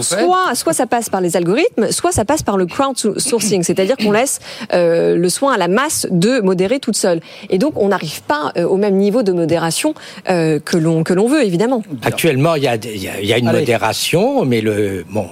Soit, 0.03 0.55
soit 0.55 0.73
ça 0.73 0.87
passe 0.87 1.09
par 1.09 1.21
les 1.21 1.37
algorithmes, 1.37 1.91
soit 1.91 2.13
ça 2.13 2.25
passe 2.25 2.43
par 2.43 2.57
le 2.57 2.67
crowdsourcing, 2.67 3.63
c'est-à-dire 3.63 3.97
qu'on 3.97 4.13
laisse 4.13 4.41
le 4.73 5.29
soin 5.29 5.55
à 5.55 5.59
la 5.59 5.69
masse 5.69 5.94
de 6.11 6.41
modérer 6.41 6.81
toute 6.81 6.97
seule. 6.97 7.21
Et 7.51 7.59
donc, 7.59 7.75
on 7.77 7.89
n'arrive 7.89 8.23
pas 8.23 8.53
euh, 8.57 8.65
au 8.65 8.77
même 8.77 8.97
niveau 8.97 9.23
de 9.23 9.33
modération 9.33 9.95
euh, 10.29 10.59
que 10.59 10.77
l'on 10.77 11.03
que 11.03 11.13
l'on 11.13 11.27
veut, 11.27 11.45
évidemment. 11.45 11.83
Actuellement, 12.03 12.55
il 12.55 12.65
y 12.65 12.69
a, 12.69 12.77
il 12.77 13.03
y 13.03 13.09
a, 13.09 13.21
il 13.21 13.27
y 13.27 13.33
a 13.33 13.39
une 13.39 13.49
Allez. 13.49 13.61
modération, 13.61 14.45
mais 14.45 14.61
le 14.61 15.05
bon, 15.09 15.29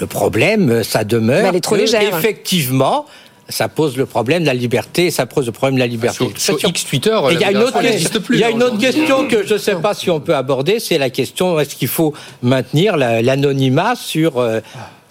le 0.00 0.06
problème, 0.06 0.82
ça 0.82 1.04
demeure. 1.04 1.42
Mais 1.42 1.48
elle 1.48 1.56
est 1.56 1.60
trop 1.60 1.76
légère. 1.76 2.02
Effectivement 2.02 3.06
ça 3.48 3.68
pose 3.68 3.96
le 3.96 4.06
problème 4.06 4.42
de 4.42 4.46
la 4.46 4.54
liberté, 4.54 5.10
ça 5.10 5.26
pose 5.26 5.46
le 5.46 5.52
problème 5.52 5.74
de 5.76 5.80
la 5.80 5.86
liberté. 5.86 6.24
Ah, 6.28 6.38
sur, 6.38 6.58
sur 6.58 6.68
X 6.68 6.84
Twitter, 6.86 7.16
il 7.30 7.40
y 7.40 7.44
a 7.44 7.50
une 7.50 7.58
autre, 7.58 7.78
plus, 8.20 8.36
il 8.36 8.40
y 8.40 8.44
a 8.44 8.50
une 8.50 8.62
autre 8.62 8.78
question 8.78 9.28
que 9.28 9.46
je 9.46 9.54
ne 9.54 9.58
sais 9.58 9.74
pas 9.76 9.94
si 9.94 10.10
on 10.10 10.20
peut 10.20 10.34
aborder, 10.34 10.80
c'est 10.80 10.98
la 10.98 11.10
question 11.10 11.60
est-ce 11.60 11.76
qu'il 11.76 11.88
faut 11.88 12.14
maintenir 12.42 12.96
l'anonymat 12.96 13.94
sur 13.94 14.38
euh, 14.38 14.60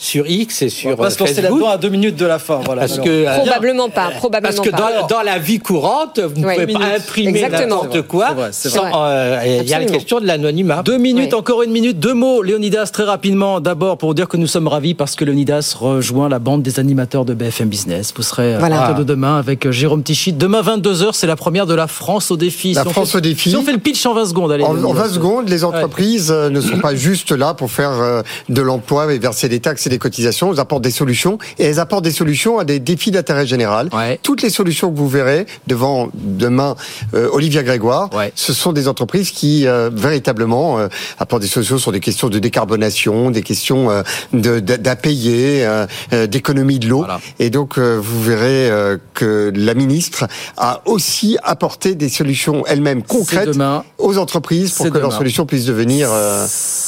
sur 0.01 0.27
X 0.27 0.63
et 0.63 0.69
sur 0.69 0.97
on 0.97 1.03
va 1.03 1.11
se 1.11 1.19
lancer 1.19 1.41
là-dedans 1.41 1.69
à 1.69 1.77
deux 1.77 1.89
minutes 1.89 2.15
de 2.15 2.25
la 2.25 2.39
fin. 2.39 2.59
Voilà. 2.65 2.81
Parce 2.81 2.97
que, 2.97 3.37
probablement 3.37 3.89
pas. 3.89 4.09
Probablement 4.17 4.55
parce 4.55 4.67
que 4.67 4.71
pas. 4.71 5.01
Dans, 5.01 5.07
dans, 5.07 5.21
la 5.21 5.37
vie 5.37 5.59
courante, 5.59 6.19
vous 6.19 6.41
ne 6.41 6.45
ouais. 6.47 6.55
pouvez 6.55 6.73
pas 6.73 6.95
imprimer 6.97 7.47
n'importe 7.47 8.01
quoi. 8.07 8.35
Euh, 8.35 9.59
il 9.61 9.69
y 9.69 9.73
a 9.75 9.79
la 9.79 9.85
question 9.85 10.19
de 10.19 10.25
l'anonymat. 10.25 10.81
Deux 10.83 10.97
minutes, 10.97 11.33
ouais. 11.33 11.35
encore 11.35 11.61
une 11.61 11.71
minute. 11.71 11.99
Deux 11.99 12.15
mots, 12.15 12.41
Léonidas, 12.41 12.87
très 12.87 13.03
rapidement. 13.03 13.59
D'abord, 13.59 13.99
pour 13.99 14.15
dire 14.15 14.27
que 14.27 14.37
nous 14.37 14.47
sommes 14.47 14.67
ravis 14.67 14.95
parce 14.95 15.15
que 15.15 15.23
Léonidas 15.23 15.75
rejoint 15.79 16.29
la 16.29 16.39
bande 16.39 16.63
des 16.63 16.79
animateurs 16.79 17.23
de 17.23 17.35
BFM 17.35 17.69
Business. 17.69 18.11
Vous 18.15 18.23
serez 18.23 18.57
voilà. 18.57 18.87
à 18.87 18.93
de 18.93 19.03
demain 19.03 19.37
avec 19.37 19.69
Jérôme 19.69 20.01
Tichy. 20.01 20.33
Demain, 20.33 20.63
22h, 20.63 21.09
c'est 21.13 21.27
la 21.27 21.35
première 21.35 21.67
de 21.67 21.75
la 21.75 21.85
France 21.85 22.31
au 22.31 22.37
défi. 22.37 22.73
La 22.73 22.83
si 22.83 22.89
France 22.89 23.11
fait, 23.11 23.19
au 23.19 23.21
défi. 23.21 23.51
Si 23.51 23.55
on 23.55 23.61
fait 23.61 23.71
le 23.71 23.77
pitch 23.77 24.03
en 24.07 24.15
20 24.15 24.25
secondes, 24.25 24.51
allez. 24.51 24.63
En, 24.63 24.83
en 24.83 24.93
20 24.93 25.09
secondes, 25.09 25.49
les 25.49 25.63
entreprises 25.63 26.31
ouais. 26.31 26.49
ne 26.49 26.59
sont 26.59 26.79
pas 26.79 26.95
juste 26.95 27.31
là 27.31 27.53
pour 27.53 27.69
faire 27.69 28.23
de 28.49 28.61
l'emploi 28.63 29.13
et 29.13 29.19
verser 29.19 29.47
des 29.47 29.59
taxes 29.59 29.90
des 29.91 29.99
cotisations 29.99 30.57
apportent 30.57 30.83
des 30.83 30.89
solutions 30.89 31.37
et 31.59 31.65
elles 31.65 31.79
apportent 31.79 32.03
des 32.03 32.11
solutions 32.11 32.57
à 32.57 32.63
des 32.63 32.79
défis 32.79 33.11
d'intérêt 33.11 33.45
général. 33.45 33.89
Ouais. 33.93 34.19
Toutes 34.23 34.41
les 34.41 34.49
solutions 34.49 34.89
que 34.91 34.97
vous 34.97 35.09
verrez 35.09 35.45
devant 35.67 36.09
demain 36.13 36.75
euh, 37.13 37.29
Olivia 37.31 37.61
Grégoire, 37.61 38.09
ouais. 38.13 38.31
ce 38.35 38.53
sont 38.53 38.71
des 38.71 38.87
entreprises 38.87 39.31
qui 39.31 39.67
euh, 39.67 39.89
véritablement 39.93 40.79
euh, 40.79 40.87
apportent 41.19 41.41
des 41.41 41.47
solutions 41.47 41.77
sur 41.77 41.91
des 41.91 41.99
questions 41.99 42.29
de 42.29 42.39
décarbonation, 42.39 43.31
des 43.31 43.41
questions 43.43 43.89
d'à-payer, 44.31 45.67
d'économie 46.29 46.79
de 46.79 46.87
l'eau. 46.87 46.99
Voilà. 46.99 47.19
Et 47.39 47.49
donc 47.49 47.77
vous 47.77 48.23
verrez 48.23 48.97
que 49.13 49.51
la 49.53 49.73
ministre 49.73 50.27
a 50.55 50.81
aussi 50.85 51.37
apporté 51.43 51.95
des 51.95 52.07
solutions 52.07 52.63
elles-mêmes 52.65 53.03
concrètes 53.03 53.49
demain. 53.49 53.83
aux 53.97 54.17
entreprises 54.17 54.71
pour 54.71 54.85
que 54.85 54.91
demain. 54.91 55.01
leurs 55.01 55.13
solutions 55.13 55.45
puissent 55.45 55.65
devenir 55.65 56.09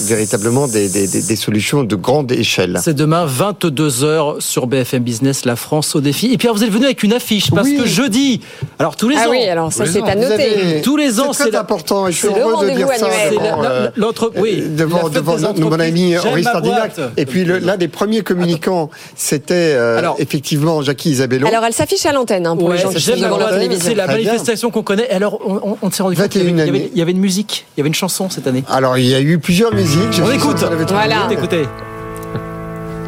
véritablement 0.05 0.67
des, 0.67 0.87
des, 0.87 1.07
des, 1.07 1.35
solutions 1.35 1.83
de 1.83 1.95
grande 1.95 2.31
échelle. 2.31 2.79
C'est 2.93 2.99
demain 2.99 3.25
22h 3.25 4.39
sur 4.39 4.67
BFM 4.67 5.01
Business 5.01 5.45
La 5.45 5.55
France 5.55 5.95
au 5.95 5.99
défi. 5.99 6.31
Et 6.31 6.37
puis 6.37 6.47
alors, 6.47 6.57
vous 6.57 6.63
êtes 6.63 6.69
venu 6.69 6.85
avec 6.85 7.01
une 7.01 7.13
affiche 7.13 7.49
parce 7.49 7.67
oui. 7.67 7.77
que 7.77 7.87
jeudi, 7.87 8.39
alors 8.77 8.95
tous 8.95 9.09
les 9.09 9.15
ah 9.17 9.27
ans. 9.27 9.31
oui, 9.31 9.43
alors 9.45 9.73
ça 9.73 9.87
c'est 9.87 10.03
à 10.03 10.13
noter. 10.13 10.33
Avez, 10.33 10.81
tous 10.83 10.95
les 10.95 11.19
ans, 11.19 11.33
c'est 11.33 11.55
important. 11.55 12.07
Et 12.07 12.11
je 12.11 12.17
suis 12.19 12.27
heureux 12.27 12.69
de 12.69 12.75
dire 12.75 12.87
ça 12.89 13.07
devant, 13.31 13.63
euh, 13.63 13.89
oui, 14.35 14.61
devant, 14.77 15.09
devant 15.09 15.37
mon 15.57 15.79
ami 15.79 16.15
Henri 16.19 16.43
Stardinac. 16.43 16.91
Et 17.17 17.25
puis 17.25 17.45
l'un 17.45 17.77
des 17.77 17.87
premiers 17.87 18.21
communicants, 18.21 18.91
c'était 19.15 19.73
euh, 19.75 20.11
effectivement 20.19 20.83
Jackie 20.83 21.09
Isabello. 21.09 21.47
Alors 21.47 21.63
elle 21.63 21.73
s'affiche 21.73 22.05
à 22.05 22.11
l'antenne 22.11 22.45
hein, 22.45 22.55
pour 22.55 22.67
ouais, 22.67 22.75
les 22.75 22.83
gens 22.83 22.89
qui 22.89 23.01
suivent 23.01 23.23
devant 23.23 23.37
la 23.37 23.53
télévision. 23.53 23.89
C'est 23.89 23.95
la 23.95 24.05
manifestation 24.05 24.69
qu'on 24.69 24.83
connaît. 24.83 25.09
Alors 25.09 25.39
on, 25.47 25.77
on 25.81 25.89
s'est 25.89 26.03
rendu 26.03 26.15
compte 26.15 26.29
qu'il 26.29 26.47
y, 26.47 26.97
y 26.99 27.01
avait 27.01 27.11
une 27.11 27.19
musique, 27.19 27.65
il 27.75 27.79
y 27.79 27.81
avait 27.81 27.89
une 27.89 27.95
chanson 27.95 28.29
cette 28.29 28.45
année. 28.45 28.63
Alors 28.69 28.99
il 28.99 29.07
y 29.07 29.15
a 29.15 29.21
eu 29.21 29.39
plusieurs 29.39 29.73
musiques. 29.73 30.21
On 30.23 30.31
écoute. 30.31 30.63
Voilà. 30.91 31.27
Écoutez. 31.31 31.65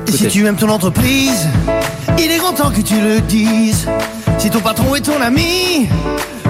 Et 0.07 0.11
si 0.11 0.27
tu 0.27 0.45
aimes 0.45 0.55
ton 0.55 0.69
entreprise, 0.69 1.47
Il 2.17 2.31
est 2.31 2.37
grand 2.37 2.53
temps 2.53 2.71
que 2.71 2.81
tu 2.81 2.99
le 3.01 3.19
dises. 3.21 3.87
Si 4.37 4.49
ton 4.49 4.59
patron 4.59 4.95
est 4.95 5.01
ton 5.01 5.19
ami, 5.21 5.89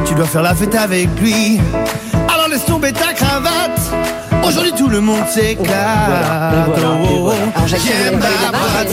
tu 0.05 0.13
dois 0.13 0.25
faire 0.25 0.43
la 0.43 0.53
fête 0.53 0.75
avec 0.75 1.09
lui. 1.19 1.59
Alors 2.31 2.47
laisse 2.49 2.65
tomber 2.65 2.93
ta 2.93 3.13
cravate. 3.13 3.79
Aujourd'hui 4.43 4.73
tout 4.77 4.89
le 4.89 5.01
monde 5.01 5.27
s'éclate. 5.27 6.67
Oh, 6.67 6.71
oh, 6.77 7.31
oh. 7.31 7.61
J'aime 7.65 8.19
ma 8.19 8.51
boîte. 8.51 8.89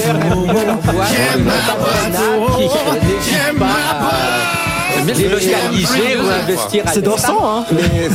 J'aime 3.28 3.58
ma 3.58 4.61
boîte. 5.04 6.86
C'est 6.92 7.02
dansant, 7.02 7.38
hein 7.42 7.64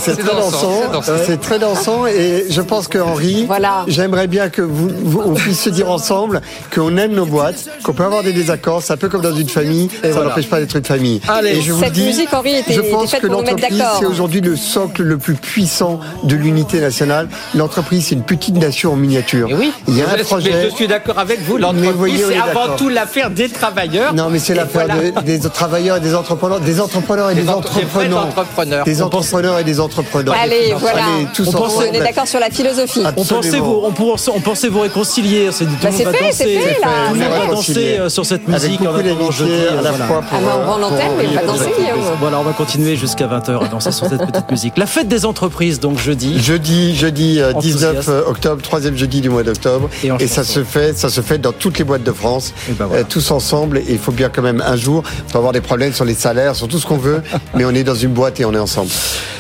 C'est 0.02 0.18
très 0.18 0.36
dansant. 0.36 0.82
C'est 1.26 1.40
très 1.42 1.60
dansant. 1.60 2.08
Et 2.08 2.46
je 2.50 2.62
pense 2.62 2.88
que 2.88 2.98
Henri, 2.98 3.46
voilà. 3.46 3.84
j'aimerais 3.88 4.28
bien 4.28 4.50
que 4.50 4.62
vous, 4.62 4.90
vous, 5.04 5.22
on 5.26 5.34
puisse 5.34 5.62
se 5.62 5.70
dire 5.70 5.90
ensemble 5.90 6.42
qu'on 6.74 6.98
aime 6.98 7.12
nos 7.14 7.26
boîtes, 7.26 7.66
qu'on 7.84 7.94
peut 7.94 8.04
avoir 8.04 8.24
des 8.24 8.34
désaccords. 8.34 8.82
C'est 8.84 8.94
un 8.94 8.98
peu 8.98 9.10
comme 9.10 9.22
dans 9.22 9.36
une 9.36 9.50
famille. 9.50 9.90
Et 10.04 10.12
ça 10.12 10.24
n'empêche 10.24 10.50
pas 10.50 10.60
d'être 10.60 10.76
une 10.76 10.84
famille. 10.86 11.22
Allez, 11.28 11.58
et 11.58 11.62
je 11.62 11.72
vous 11.74 11.84
cette 11.84 11.94
dis, 11.94 12.06
musique, 12.06 12.34
Henri, 12.34 12.56
était, 12.58 12.74
je 12.74 12.82
pense 12.82 13.14
que 13.14 13.28
l'entreprise, 13.28 13.78
d'accord. 13.78 13.98
c'est 14.00 14.06
aujourd'hui 14.06 14.42
le 14.42 14.56
socle 14.56 15.04
le 15.04 15.18
plus 15.18 15.36
puissant 15.36 16.00
de 16.24 16.36
l'unité 16.36 16.80
nationale. 16.80 17.28
L'entreprise, 17.56 18.08
c'est 18.08 18.16
une 18.16 18.24
petite 18.24 18.56
nation 18.56 18.94
en 18.94 18.96
miniature. 18.96 19.50
oui, 19.58 19.72
Il 19.88 19.98
y 19.98 20.02
a 20.02 20.10
un 20.10 20.18
je, 20.18 20.24
projet. 20.24 20.52
mais 20.52 20.70
je 20.70 20.76
suis 20.76 20.88
d'accord 20.88 21.20
avec 21.20 21.42
vous. 21.42 21.58
L'entreprise, 21.58 22.26
c'est 22.28 22.38
avant 22.38 22.76
tout 22.76 22.90
l'affaire 22.90 23.30
des 23.30 23.50
travailleurs. 23.50 24.14
Non, 24.14 24.30
mais 24.30 24.40
c'est 24.40 24.54
l'affaire 24.56 24.86
voilà. 24.88 25.22
de- 25.22 25.26
des 25.26 25.40
travailleurs 25.50 25.98
et 25.98 26.02
des 26.02 26.16
entrepreneurs, 26.16 26.60
des 26.60 26.77
entrepreneurs 26.80 27.32
et 27.32 27.36
des, 27.36 27.42
Des 27.44 27.50
entre- 27.50 27.74
des 27.76 27.84
entrepreneurs. 27.86 28.26
entrepreneurs. 28.26 28.86
Des 28.86 29.02
entrepreneurs 29.02 29.60
et 29.60 29.64
des 29.64 29.80
entrepreneurs. 29.80 30.36
Allez, 30.42 30.74
voilà. 30.80 31.06
Allez, 31.06 31.28
tous 31.34 31.48
on, 31.56 31.64
ensemble. 31.64 31.96
est 31.96 32.00
d'accord 32.00 32.28
sur 32.28 32.40
la 32.40 32.50
philosophie. 32.50 33.02
On 33.16 33.24
pensait, 33.24 33.60
vous, 33.60 33.82
on, 33.84 33.92
pensait, 33.92 34.32
on 34.34 34.40
pensait 34.40 34.68
vous 34.70 34.82
réconcilier. 34.82 35.50
C'est 35.52 35.66
tout 35.66 35.72
Bah, 35.82 35.90
le 35.90 35.90
monde 35.92 35.98
c'est 35.98 36.04
va 36.06 36.12
fait, 36.14 36.26
danser. 36.26 36.34
c'est 36.38 36.60
fait, 36.60 36.82
là. 36.82 36.88
Tout 37.10 37.14
le 37.14 37.20
monde 37.20 37.30
On 37.36 37.40
va 37.48 37.48
danser 37.56 37.98
euh, 38.00 38.10
sur 38.10 38.26
cette 38.26 38.48
Avec 38.50 38.64
musique. 38.64 38.80
beaucoup 38.82 38.94
en 38.94 38.98
d'amitié 38.98 39.32
jeudi, 39.32 39.52
à 39.70 39.82
la 39.82 39.90
voilà. 39.92 40.06
fois 40.08 40.22
pour, 40.22 40.38
Ah 40.38 40.42
bah, 40.46 40.62
on 40.64 40.72
rend 40.72 40.78
l'antenne, 40.78 41.12
mais 41.18 41.26
pas 41.40 41.46
danser, 41.46 41.72
Guillaume. 41.78 42.00
Voilà, 42.20 42.40
on 42.40 42.44
va 42.44 42.52
continuer 42.54 42.96
jusqu'à 42.96 43.28
20h 43.28 43.64
à 43.66 43.68
danser 43.68 43.92
sur 43.92 44.08
cette 44.08 44.26
petite 44.26 44.50
musique. 44.52 44.78
La 44.78 44.86
fête 44.86 45.08
des 45.08 45.26
entreprises, 45.26 45.80
donc 45.80 45.98
jeudi. 46.00 46.40
Jeudi, 46.42 46.96
jeudi 46.96 47.40
euh, 47.42 47.54
19 47.54 47.90
Enthousiaste. 47.98 48.10
octobre, 48.28 48.62
troisième 48.62 48.98
jeudi 48.98 49.22
du 49.22 49.30
mois 49.30 49.44
d'octobre, 49.44 49.90
Et 50.04 50.12
en 50.12 50.18
ça 50.20 50.44
se 50.44 50.64
fait, 50.64 50.98
ça 50.98 51.10
se 51.10 51.22
fait 51.22 51.38
dans 51.38 51.52
toutes 51.52 51.78
les 51.78 51.84
boîtes 51.84 52.04
de 52.04 52.12
France, 52.12 52.54
ben 52.72 52.88
euh, 52.94 53.04
tous 53.08 53.32
ensemble. 53.32 53.78
Et 53.80 53.86
il 53.94 54.00
faut 54.00 54.12
bien 54.12 54.30
quand 54.30 54.42
même 54.42 54.62
un 54.66 54.76
jour, 54.76 55.04
on 55.28 55.32
peut 55.32 55.38
avoir 55.38 55.54
des 55.54 55.62
problèmes 55.62 55.94
sur 55.94 56.06
les 56.06 56.14
salaires, 56.14 56.56
sur 56.56 56.67
tout 56.68 56.80
ce 56.80 56.86
qu'on 56.86 56.98
veut, 56.98 57.22
mais 57.56 57.66
on 57.66 57.72
est 57.72 57.84
dans 57.84 57.96
une 57.96 58.12
boîte 58.12 58.40
et 58.40 58.46
on 58.46 58.54
est 58.54 58.60
ensemble. 58.60 58.92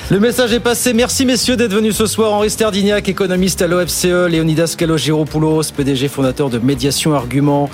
Le 0.10 0.20
message 0.20 0.54
est 0.54 0.62
passé. 0.62 0.94
Merci 0.94 1.26
messieurs 1.26 1.58
d'être 1.58 1.74
venus 1.74 1.96
ce 1.96 2.06
soir. 2.06 2.32
Henri 2.34 2.50
Sterdignac, 2.50 3.10
économiste 3.10 3.62
à 3.62 3.68
l'OFCE, 3.68 4.30
Léonidas 4.30 4.76
Kalogiropoulos, 4.78 5.64
PDG 5.76 6.08
fondateur 6.08 6.50
de 6.50 6.60
Médiation 6.60 7.14
Argument 7.14 7.70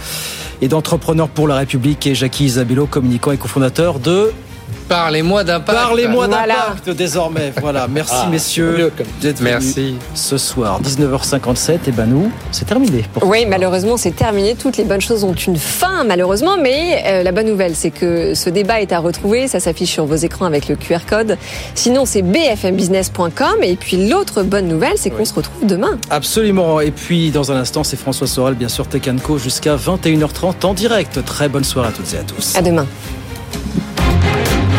et 0.62 0.68
d'Entrepreneurs 0.68 1.30
pour 1.30 1.48
la 1.48 1.56
République 1.56 2.08
et 2.08 2.16
Jackie 2.16 2.46
Isabello, 2.46 2.88
communicant 2.88 3.32
et 3.32 3.38
cofondateur 3.38 4.00
de 4.00 4.32
Parlez-moi 4.90 5.44
d'impact. 5.44 5.78
Parlez-moi 5.80 6.28
Voilà. 6.28 6.54
d'impact 6.56 6.90
désormais. 6.92 7.54
Voilà, 7.62 7.88
merci 7.90 8.14
Ah, 8.16 8.28
messieurs 8.30 8.92
d'être 9.22 9.40
venus 9.40 9.52
Merci. 9.54 9.96
ce 10.14 10.38
soir. 10.38 10.80
19h57, 10.82 11.80
et 11.88 11.92
ben 11.92 12.06
nous, 12.06 12.32
c'est 12.52 12.66
terminé. 12.66 13.04
pour 13.14 13.24
Oui, 13.28 13.46
malheureusement, 13.48 13.98
c'est 13.98 14.12
terminé. 14.16 14.56
Toutes 14.56 14.78
les 14.78 14.84
bonnes 14.84 15.02
choses 15.02 15.24
ont 15.24 15.34
une 15.34 15.56
fin, 15.58 16.04
malheureusement. 16.04 16.58
Mais 16.62 17.04
euh, 17.08 17.24
la 17.24 17.32
bonne 17.32 17.48
nouvelle, 17.48 17.76
c'est 17.76 17.92
que 17.92 18.34
ce 18.36 18.50
débat 18.50 18.82
est 18.82 18.92
à 18.92 19.00
retrouver. 19.00 19.48
Ça 19.48 19.60
s'affiche 19.60 19.90
sur 19.92 20.06
vos 20.06 20.16
écrans 20.16 20.46
avec 20.46 20.68
le 20.68 20.76
QR 20.76 21.00
code. 21.10 21.38
Sinon, 21.76 22.06
c'est 22.06 22.22
bfmbusiness.com. 22.22 23.64
Et 23.64 23.76
puis, 23.78 24.08
l'autre 24.10 24.44
bonne 24.44 24.68
nouvelle, 24.68 24.94
c'est 24.98 25.10
qu'on 25.10 25.26
se 25.26 25.34
retrouve 25.34 25.66
demain. 25.66 25.98
Absolument. 26.10 26.80
Et 26.82 26.92
puis, 26.92 27.32
dans 27.32 27.52
un 27.52 27.56
instant, 27.56 27.84
c'est 27.84 27.98
François 27.98 28.28
Sorel, 28.28 28.56
bien 28.56 28.70
sûr, 28.70 28.86
Tech 28.88 29.04
Co, 29.24 29.38
jusqu'à 29.38 29.76
21h30 29.76 30.66
en 30.66 30.74
direct. 30.74 31.24
Très 31.26 31.48
bonne 31.50 31.64
soirée 31.64 31.88
à 31.90 31.92
toutes 31.92 32.14
et 32.14 32.18
à 32.18 32.24
tous. 32.24 32.56
À 32.56 32.62
demain. 32.62 32.86